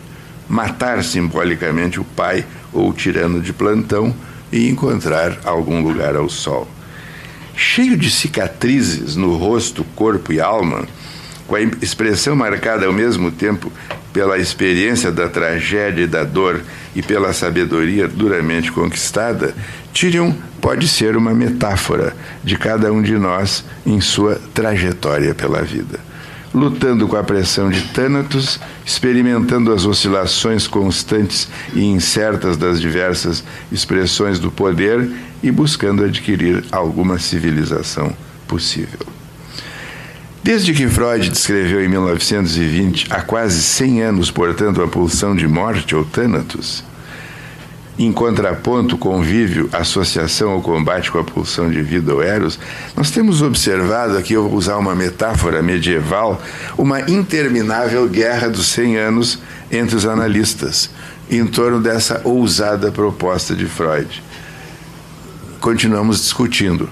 matar 0.47 1.03
simbolicamente 1.03 1.99
o 1.99 2.03
pai 2.03 2.45
ou 2.71 2.89
o 2.89 2.93
tirano 2.93 3.41
de 3.41 3.53
plantão 3.53 4.13
e 4.51 4.69
encontrar 4.69 5.39
algum 5.43 5.81
lugar 5.81 6.15
ao 6.15 6.29
sol. 6.29 6.67
Cheio 7.55 7.95
de 7.95 8.09
cicatrizes 8.09 9.15
no 9.15 9.35
rosto, 9.37 9.83
corpo 9.95 10.33
e 10.33 10.41
alma, 10.41 10.87
com 11.47 11.55
a 11.55 11.61
expressão 11.61 12.35
marcada 12.35 12.85
ao 12.85 12.93
mesmo 12.93 13.31
tempo 13.31 13.71
pela 14.13 14.37
experiência 14.37 15.11
da 15.11 15.27
tragédia 15.27 16.03
e 16.03 16.07
da 16.07 16.23
dor 16.23 16.61
e 16.95 17.01
pela 17.01 17.33
sabedoria 17.33 18.07
duramente 18.07 18.71
conquistada, 18.71 19.55
Tyrion 19.91 20.33
pode 20.61 20.87
ser 20.87 21.17
uma 21.17 21.33
metáfora 21.33 22.15
de 22.43 22.57
cada 22.57 22.93
um 22.93 23.01
de 23.01 23.17
nós 23.17 23.65
em 23.85 23.99
sua 23.99 24.39
trajetória 24.53 25.33
pela 25.33 25.61
vida. 25.63 25.99
Lutando 26.53 27.07
com 27.07 27.15
a 27.15 27.23
pressão 27.23 27.71
de 27.71 27.81
Thanatos, 27.81 28.59
experimentando 28.85 29.73
as 29.73 29.85
oscilações 29.85 30.67
constantes 30.67 31.49
e 31.73 31.83
incertas 31.83 32.55
das 32.55 32.79
diversas 32.79 33.43
expressões 33.71 34.37
do 34.37 34.51
poder 34.51 35.09
e 35.41 35.51
buscando 35.51 36.03
adquirir 36.03 36.63
alguma 36.71 37.17
civilização 37.17 38.15
possível. 38.47 39.12
Desde 40.43 40.73
que 40.73 40.89
Freud 40.89 41.29
descreveu 41.29 41.81
em 41.81 41.87
1920, 41.87 43.07
há 43.09 43.21
quase 43.21 43.63
100 43.63 44.01
anos, 44.01 44.29
portanto, 44.29 44.81
a 44.81 44.87
pulsão 44.89 45.33
de 45.33 45.47
morte 45.47 45.95
ou 45.95 46.03
Thanatos, 46.03 46.83
em 47.97 48.11
contraponto, 48.11 48.97
convívio, 48.97 49.69
associação 49.71 50.53
ou 50.53 50.61
combate 50.61 51.09
com 51.09 51.17
a 51.17 51.23
pulsão 51.23 51.71
de 51.71 51.81
vida 51.81 52.13
ou 52.13 52.21
eros, 52.21 52.59
nós 52.93 53.09
temos 53.09 53.41
observado 53.41 54.17
aqui, 54.17 54.33
eu 54.33 54.49
vou 54.49 54.57
usar 54.57 54.75
uma 54.75 54.93
metáfora 54.93 55.63
medieval, 55.63 56.41
uma 56.77 56.99
interminável 57.09 58.05
guerra 58.09 58.49
dos 58.49 58.65
100 58.65 58.97
anos 58.97 59.39
entre 59.71 59.95
os 59.95 60.05
analistas, 60.05 60.89
em 61.31 61.47
torno 61.47 61.79
dessa 61.79 62.19
ousada 62.25 62.91
proposta 62.91 63.55
de 63.55 63.65
Freud. 63.65 64.21
Continuamos 65.61 66.21
discutindo. 66.21 66.89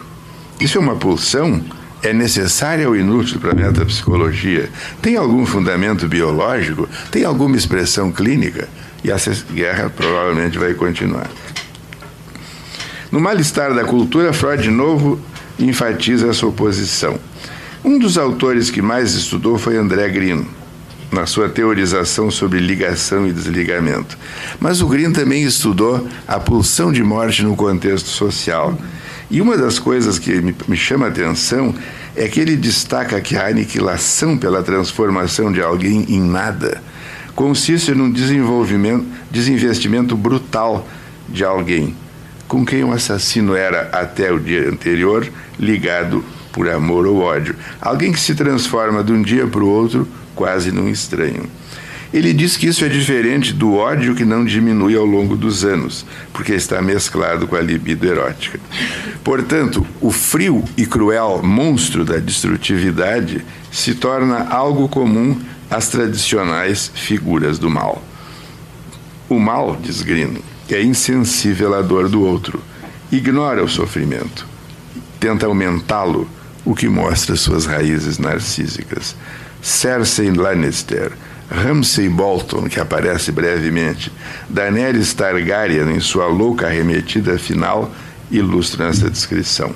Isso 0.58 0.78
é 0.78 0.82
uma 0.82 0.96
pulsão? 0.96 1.62
É 2.04 2.14
necessária 2.14 2.88
ou 2.88 2.96
inútil 2.96 3.40
para 3.40 3.52
a 3.52 3.56
metapsicologia? 3.56 4.70
Tem 5.02 5.18
algum 5.18 5.46
fundamento 5.46 6.08
biológico? 6.08 6.90
Tem 7.12 7.24
alguma 7.24 7.56
expressão 7.56 8.12
clínica? 8.12 8.68
E 9.04 9.12
essa 9.12 9.32
guerra 9.54 9.90
provavelmente 9.90 10.58
vai 10.58 10.74
continuar. 10.74 11.30
No 13.12 13.20
Mal-Estar 13.20 13.74
da 13.74 13.84
Cultura, 13.84 14.34
Freud 14.34 14.64
de 14.64 14.72
novo 14.72 15.20
enfatiza 15.60 16.30
essa 16.30 16.46
oposição. 16.48 17.20
Um 17.84 18.00
dos 18.00 18.18
autores 18.18 18.70
que 18.70 18.82
mais 18.82 19.14
estudou 19.14 19.58
foi 19.58 19.76
André 19.76 20.08
Green, 20.10 20.46
na 21.12 21.26
sua 21.26 21.50
teorização 21.50 22.32
sobre 22.32 22.60
ligação 22.60 23.28
e 23.28 23.34
desligamento. 23.34 24.18
Mas 24.60 24.82
o 24.82 24.88
Green 24.88 25.12
também 25.12 25.44
estudou 25.44 26.08
a 26.28 26.40
pulsão 26.40 26.92
de 26.92 27.04
morte 27.04 27.44
no 27.44 27.56
contexto 27.56 28.08
social. 28.08 28.78
E 29.32 29.42
uma 29.42 29.58
das 29.58 29.80
coisas 29.80 30.20
que 30.20 30.42
me, 30.42 30.54
me 30.68 30.78
chama 30.78 31.08
a 31.08 31.10
atenção 31.10 31.74
é 32.16 32.28
que 32.28 32.40
ele 32.40 32.56
destaca 32.56 33.20
que 33.22 33.38
a 33.38 33.48
aniquilação 33.48 34.38
pela 34.38 34.62
transformação 34.62 35.52
de 35.52 35.62
alguém 35.62 36.06
em 36.10 36.22
nada 36.22 36.84
consiste 37.34 37.96
num 37.96 38.12
desenvolvimento, 38.12 39.06
desinvestimento 39.32 40.16
brutal 40.18 40.86
de 41.30 41.46
alguém 41.46 41.96
com 42.52 42.66
quem 42.66 42.84
o 42.84 42.92
assassino 42.92 43.56
era 43.56 43.84
até 43.94 44.30
o 44.30 44.38
dia 44.38 44.68
anterior 44.68 45.26
ligado 45.58 46.22
por 46.52 46.68
amor 46.68 47.08
ou 47.08 47.20
ódio. 47.22 47.56
Alguém 47.80 48.12
que 48.12 48.20
se 48.20 48.36
transforma 48.36 49.02
de 49.02 49.14
um 49.14 49.22
dia 49.22 49.48
para 49.48 49.64
o 49.64 49.70
outro 49.70 50.06
quase 50.36 50.70
num 50.70 50.90
estranho. 50.90 51.44
Ele 52.14 52.34
diz 52.34 52.58
que 52.58 52.68
isso 52.68 52.84
é 52.84 52.90
diferente 52.90 53.54
do 53.54 53.74
ódio 53.74 54.14
que 54.14 54.26
não 54.26 54.44
diminui 54.44 54.96
ao 54.96 55.06
longo 55.06 55.38
dos 55.38 55.64
anos, 55.64 56.06
porque 56.34 56.54
está 56.54 56.82
mesclado 56.82 57.48
com 57.48 57.56
a 57.56 57.62
libido 57.62 58.06
erótica. 58.06 58.60
Portanto, 59.24 59.86
o 60.02 60.12
frio 60.12 60.64
e 60.76 60.86
cruel 60.86 61.42
monstro 61.42 62.04
da 62.04 62.18
destrutividade 62.18 63.46
se 63.72 63.96
torna 63.96 64.48
algo 64.50 64.90
comum 64.90 65.40
às 65.70 65.88
tradicionais 65.88 66.92
figuras 66.94 67.58
do 67.58 67.70
mal. 67.70 68.04
O 69.30 69.40
mal, 69.40 69.78
diz 69.82 70.02
Grino, 70.02 70.42
é 70.70 70.82
insensível 70.82 71.74
à 71.74 71.82
dor 71.82 72.10
do 72.10 72.22
outro, 72.22 72.62
ignora 73.10 73.64
o 73.64 73.70
sofrimento, 73.70 74.46
tenta 75.20 75.46
aumentá-lo, 75.46 76.30
o 76.66 76.76
que 76.76 76.88
mostra 76.88 77.36
suas 77.36 77.66
raízes 77.66 78.18
narcísicas. 78.18 79.16
Cersei 79.62 80.32
Lannister, 80.32 81.12
Ramsay 81.52 82.08
Bolton, 82.08 82.70
que 82.70 82.80
aparece 82.80 83.32
brevemente, 83.32 84.12
Daenerys 84.50 85.14
Targaryen, 85.14 85.92
em 85.92 86.00
sua 86.00 86.28
louca 86.28 86.68
arremetida 86.68 87.38
final, 87.38 87.92
ilustram 88.32 88.88
essa 88.88 89.10
descrição. 89.10 89.76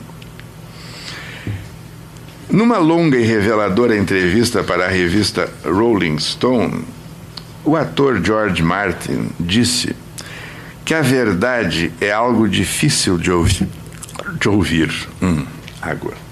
Numa 2.50 2.78
longa 2.78 3.18
e 3.18 3.24
reveladora 3.24 3.98
entrevista 3.98 4.64
para 4.64 4.86
a 4.86 4.88
revista 4.88 5.52
Rolling 5.66 6.18
Stone, 6.18 6.86
o 7.66 7.76
ator 7.76 8.24
George 8.24 8.64
Martin 8.64 9.30
disse 9.40 9.94
que 10.86 10.94
a 10.94 11.02
verdade 11.02 11.92
é 12.00 12.12
algo 12.12 12.48
difícil 12.48 13.18
de 13.18 13.32
ouvir. 13.32 13.68
De 14.40 14.48
ouvir. 14.48 15.08
Hum, 15.22 15.46
água. 15.82 16.25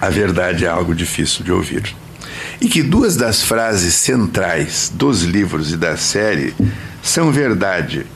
A 0.00 0.10
verdade 0.10 0.64
é 0.64 0.68
algo 0.68 0.94
difícil 0.94 1.44
de 1.44 1.52
ouvir. 1.52 1.94
E 2.60 2.68
que 2.68 2.82
duas 2.82 3.16
das 3.16 3.42
frases 3.42 3.94
centrais 3.94 4.90
dos 4.94 5.22
livros 5.22 5.72
e 5.72 5.76
da 5.76 5.96
série 5.96 6.54
são 7.02 7.30
verdade, 7.30 8.06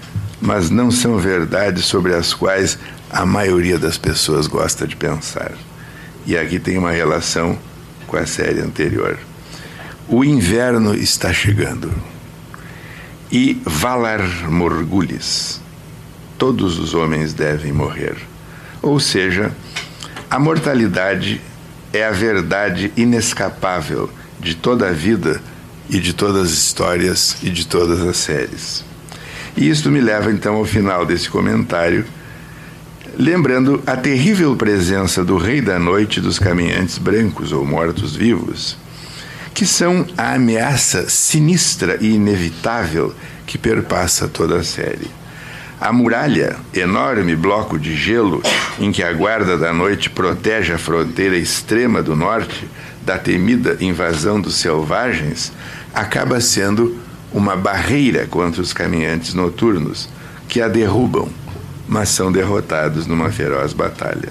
mas 0.40 0.70
não 0.70 0.90
são 0.90 1.18
verdade 1.18 1.82
sobre 1.82 2.14
as 2.14 2.34
quais 2.34 2.78
a 3.10 3.24
maioria 3.26 3.78
das 3.78 3.96
pessoas 3.96 4.46
gosta 4.46 4.86
de 4.86 4.96
pensar. 4.96 5.52
E 6.26 6.36
aqui 6.36 6.58
tem 6.58 6.78
uma 6.78 6.92
relação 6.92 7.58
com 8.06 8.16
a 8.16 8.26
série 8.26 8.60
anterior. 8.60 9.18
O 10.08 10.24
inverno 10.24 10.94
está 10.94 11.32
chegando 11.32 11.92
e 13.30 13.60
Valar 13.64 14.50
Morgulis. 14.50 15.60
Todos 16.36 16.78
os 16.78 16.94
homens 16.94 17.32
devem 17.32 17.72
morrer. 17.72 18.16
Ou 18.82 18.98
seja, 18.98 19.52
a 20.28 20.38
mortalidade 20.38 21.40
é 21.92 22.04
a 22.04 22.10
verdade 22.10 22.92
inescapável 22.96 24.10
de 24.38 24.54
toda 24.54 24.88
a 24.88 24.92
vida 24.92 25.40
e 25.88 25.98
de 25.98 26.12
todas 26.12 26.52
as 26.52 26.58
histórias 26.58 27.36
e 27.42 27.50
de 27.50 27.66
todas 27.66 28.00
as 28.00 28.16
séries. 28.16 28.84
E 29.56 29.68
isto 29.68 29.90
me 29.90 30.00
leva 30.00 30.30
então 30.30 30.56
ao 30.56 30.64
final 30.64 31.04
desse 31.04 31.28
comentário, 31.28 32.04
lembrando 33.18 33.82
a 33.86 33.96
terrível 33.96 34.54
presença 34.56 35.24
do 35.24 35.36
Rei 35.36 35.60
da 35.60 35.78
Noite 35.78 36.20
dos 36.20 36.38
caminhantes 36.38 36.98
brancos 36.98 37.52
ou 37.52 37.64
mortos-vivos 37.64 38.76
que 39.54 39.66
são 39.66 40.06
a 40.16 40.34
ameaça 40.34 41.08
sinistra 41.08 41.98
e 42.00 42.14
inevitável 42.14 43.14
que 43.46 43.58
perpassa 43.58 44.28
toda 44.28 44.56
a 44.56 44.64
série. 44.64 45.10
A 45.80 45.90
muralha, 45.94 46.56
enorme 46.74 47.34
bloco 47.34 47.78
de 47.78 47.96
gelo 47.96 48.42
em 48.78 48.92
que 48.92 49.02
a 49.02 49.10
guarda 49.14 49.56
da 49.56 49.72
noite 49.72 50.10
protege 50.10 50.74
a 50.74 50.78
fronteira 50.78 51.38
extrema 51.38 52.02
do 52.02 52.14
norte 52.14 52.68
da 53.02 53.16
temida 53.16 53.78
invasão 53.80 54.38
dos 54.38 54.56
selvagens, 54.56 55.50
acaba 55.94 56.38
sendo 56.38 56.98
uma 57.32 57.56
barreira 57.56 58.26
contra 58.26 58.60
os 58.60 58.74
caminhantes 58.74 59.32
noturnos 59.32 60.06
que 60.46 60.60
a 60.60 60.68
derrubam, 60.68 61.30
mas 61.88 62.10
são 62.10 62.30
derrotados 62.30 63.06
numa 63.06 63.30
feroz 63.30 63.72
batalha. 63.72 64.28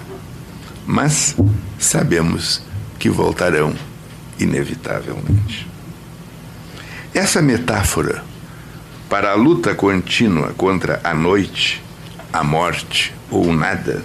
Mas 0.86 1.36
sabemos 1.80 2.62
que 3.00 3.10
voltarão 3.10 3.74
inevitavelmente. 4.40 5.68
Essa 7.12 7.42
metáfora 7.42 8.29
para 9.10 9.32
a 9.32 9.34
luta 9.34 9.74
contínua 9.74 10.54
contra 10.56 11.02
a 11.04 11.16
noite, 11.16 11.84
a 12.32 12.44
morte 12.44 13.12
ou 13.32 13.48
o 13.48 13.54
nada, 13.54 14.04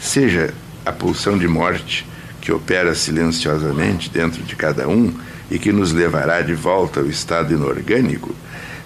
seja 0.00 0.54
a 0.86 0.90
pulsão 0.90 1.36
de 1.36 1.46
morte 1.46 2.06
que 2.40 2.50
opera 2.50 2.94
silenciosamente 2.94 4.08
dentro 4.08 4.42
de 4.42 4.56
cada 4.56 4.88
um 4.88 5.12
e 5.50 5.58
que 5.58 5.70
nos 5.70 5.92
levará 5.92 6.40
de 6.40 6.54
volta 6.54 7.00
ao 7.00 7.06
estado 7.06 7.52
inorgânico, 7.52 8.34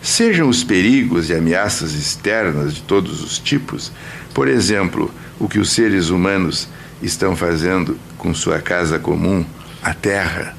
sejam 0.02 0.48
os 0.48 0.64
perigos 0.64 1.30
e 1.30 1.34
ameaças 1.34 1.94
externas 1.94 2.74
de 2.74 2.82
todos 2.82 3.22
os 3.22 3.38
tipos, 3.38 3.92
por 4.34 4.48
exemplo, 4.48 5.14
o 5.38 5.48
que 5.48 5.60
os 5.60 5.70
seres 5.70 6.08
humanos 6.08 6.68
estão 7.00 7.36
fazendo 7.36 7.96
com 8.18 8.34
sua 8.34 8.58
casa 8.58 8.98
comum, 8.98 9.44
a 9.80 9.94
Terra 9.94 10.56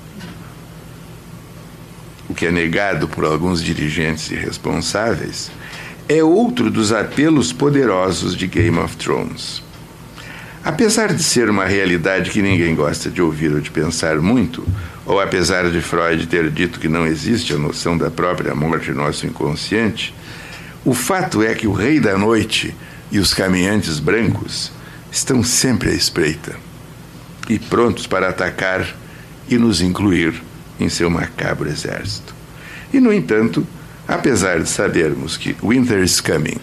o 2.33 2.35
que 2.35 2.47
é 2.47 2.51
negado 2.51 3.07
por 3.07 3.25
alguns 3.25 3.61
dirigentes 3.61 4.31
irresponsáveis, 4.31 5.51
é 6.09 6.23
outro 6.23 6.71
dos 6.71 6.91
apelos 6.91 7.53
poderosos 7.53 8.35
de 8.35 8.47
Game 8.47 8.79
of 8.79 8.97
Thrones. 8.97 9.61
Apesar 10.65 11.13
de 11.13 11.21
ser 11.21 11.47
uma 11.47 11.65
realidade 11.65 12.31
que 12.31 12.41
ninguém 12.41 12.73
gosta 12.73 13.11
de 13.11 13.21
ouvir 13.21 13.53
ou 13.53 13.61
de 13.61 13.69
pensar 13.69 14.17
muito, 14.17 14.67
ou 15.05 15.21
apesar 15.21 15.69
de 15.69 15.79
Freud 15.79 16.25
ter 16.25 16.49
dito 16.49 16.79
que 16.79 16.87
não 16.87 17.05
existe 17.05 17.53
a 17.53 17.57
noção 17.57 17.95
da 17.95 18.09
própria 18.09 18.55
morte 18.55 18.89
no 18.89 19.03
nosso 19.03 19.27
inconsciente, 19.27 20.11
o 20.83 20.95
fato 20.95 21.43
é 21.43 21.53
que 21.53 21.67
o 21.67 21.71
Rei 21.71 21.99
da 21.99 22.17
Noite 22.17 22.75
e 23.11 23.19
os 23.19 23.31
caminhantes 23.31 23.99
brancos 23.99 24.71
estão 25.11 25.43
sempre 25.43 25.91
à 25.91 25.93
espreita 25.93 26.55
e 27.47 27.59
prontos 27.59 28.07
para 28.07 28.29
atacar 28.29 28.87
e 29.47 29.55
nos 29.55 29.81
incluir 29.81 30.33
em 30.83 30.89
seu 30.89 31.09
macabro 31.09 31.69
exército. 31.69 32.35
E, 32.93 32.99
no 32.99 33.11
entanto, 33.11 33.65
apesar 34.07 34.59
de 34.59 34.69
sabermos 34.69 35.37
que 35.37 35.55
Winter 35.63 36.03
is 36.03 36.19
Coming, 36.19 36.59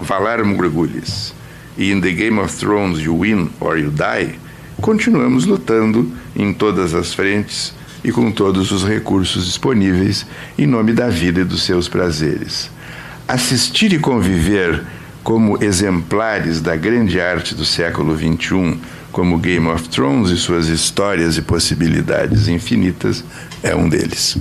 Valar 0.00 0.44
Morgulis 0.44 1.34
e 1.76 1.92
In 1.92 2.00
the 2.00 2.12
Game 2.12 2.40
of 2.40 2.56
Thrones 2.56 3.00
You 3.00 3.20
Win 3.20 3.50
or 3.60 3.78
You 3.78 3.90
Die, 3.90 4.38
continuamos 4.80 5.44
lutando 5.44 6.10
em 6.34 6.52
todas 6.52 6.94
as 6.94 7.14
frentes 7.14 7.74
e 8.02 8.10
com 8.10 8.30
todos 8.30 8.70
os 8.70 8.84
recursos 8.84 9.44
disponíveis 9.44 10.26
em 10.56 10.66
nome 10.66 10.92
da 10.92 11.08
vida 11.08 11.40
e 11.40 11.44
dos 11.44 11.62
seus 11.62 11.88
prazeres. 11.88 12.70
Assistir 13.26 13.92
e 13.92 13.98
conviver 13.98 14.82
como 15.22 15.62
exemplares 15.62 16.60
da 16.60 16.74
grande 16.74 17.20
arte 17.20 17.54
do 17.54 17.64
século 17.64 18.16
XXI 18.16 18.78
como 19.12 19.38
Game 19.38 19.68
of 19.68 19.88
Thrones 19.88 20.30
e 20.30 20.36
suas 20.36 20.68
histórias 20.68 21.36
e 21.36 21.42
possibilidades 21.42 22.48
infinitas, 22.48 23.24
é 23.62 23.74
um 23.74 23.88
deles. 23.88 24.38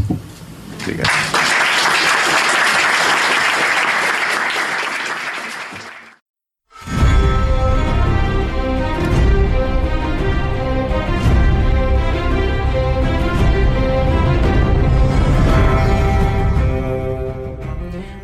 Obrigado. 0.81 1.46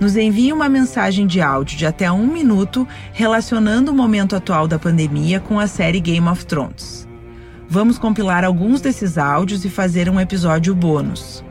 Nos 0.04 0.18
envie 0.18 0.52
uma 0.52 0.68
mensagem 0.68 1.26
de 1.26 1.40
áudio 1.40 1.78
de 1.78 1.86
até 1.86 2.12
um 2.12 2.28
minuto 2.28 2.86
relacionando 3.14 3.90
o 3.90 3.96
momento 3.96 4.36
atual 4.36 4.68
da 4.68 4.78
pandemia 4.78 5.40
com 5.40 5.58
a 5.58 5.66
série 5.66 6.02
Game 6.02 6.28
of 6.28 6.46
Thrones. 6.46 7.08
Vamos 7.70 7.98
compilar 7.98 8.44
alguns 8.44 8.82
desses 8.82 9.18
áudios 9.18 9.64
e 9.64 9.70
fazer 9.70 10.10
um 10.10 10.20
episódio 10.20 10.76
bônus. 10.76 11.42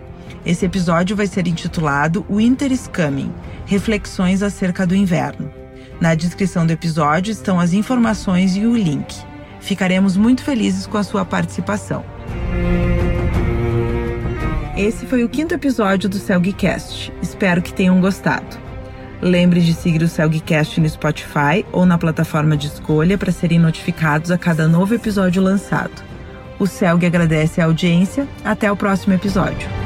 Esse 0.44 0.66
episódio 0.66 1.16
vai 1.16 1.26
ser 1.26 1.46
intitulado 1.46 2.26
Winter 2.28 2.70
is 2.70 2.90
Coming 2.94 3.32
Reflexões 3.64 4.42
acerca 4.42 4.86
do 4.86 4.94
inverno. 4.94 5.50
Na 5.98 6.14
descrição 6.14 6.66
do 6.66 6.72
episódio 6.72 7.32
estão 7.32 7.58
as 7.58 7.72
informações 7.72 8.54
e 8.54 8.66
o 8.66 8.76
link. 8.76 9.16
Ficaremos 9.60 10.14
muito 10.14 10.44
felizes 10.44 10.86
com 10.86 10.98
a 10.98 11.02
sua 11.02 11.24
participação. 11.24 12.04
Esse 14.76 15.04
foi 15.04 15.22
o 15.22 15.28
quinto 15.28 15.52
episódio 15.52 16.08
do 16.08 16.16
Celgcast. 16.16 17.12
Espero 17.20 17.60
que 17.60 17.74
tenham 17.74 18.00
gostado. 18.00 18.56
Lembre 19.20 19.60
de 19.60 19.74
seguir 19.74 20.02
o 20.02 20.08
Celgcast 20.08 20.80
no 20.80 20.88
Spotify 20.88 21.64
ou 21.70 21.84
na 21.84 21.98
plataforma 21.98 22.56
de 22.56 22.68
escolha 22.68 23.18
para 23.18 23.30
serem 23.30 23.58
notificados 23.58 24.30
a 24.30 24.38
cada 24.38 24.66
novo 24.66 24.94
episódio 24.94 25.42
lançado. 25.42 26.02
O 26.58 26.66
Celg 26.66 27.04
agradece 27.04 27.60
a 27.60 27.66
audiência. 27.66 28.26
Até 28.42 28.72
o 28.72 28.76
próximo 28.76 29.12
episódio. 29.12 29.81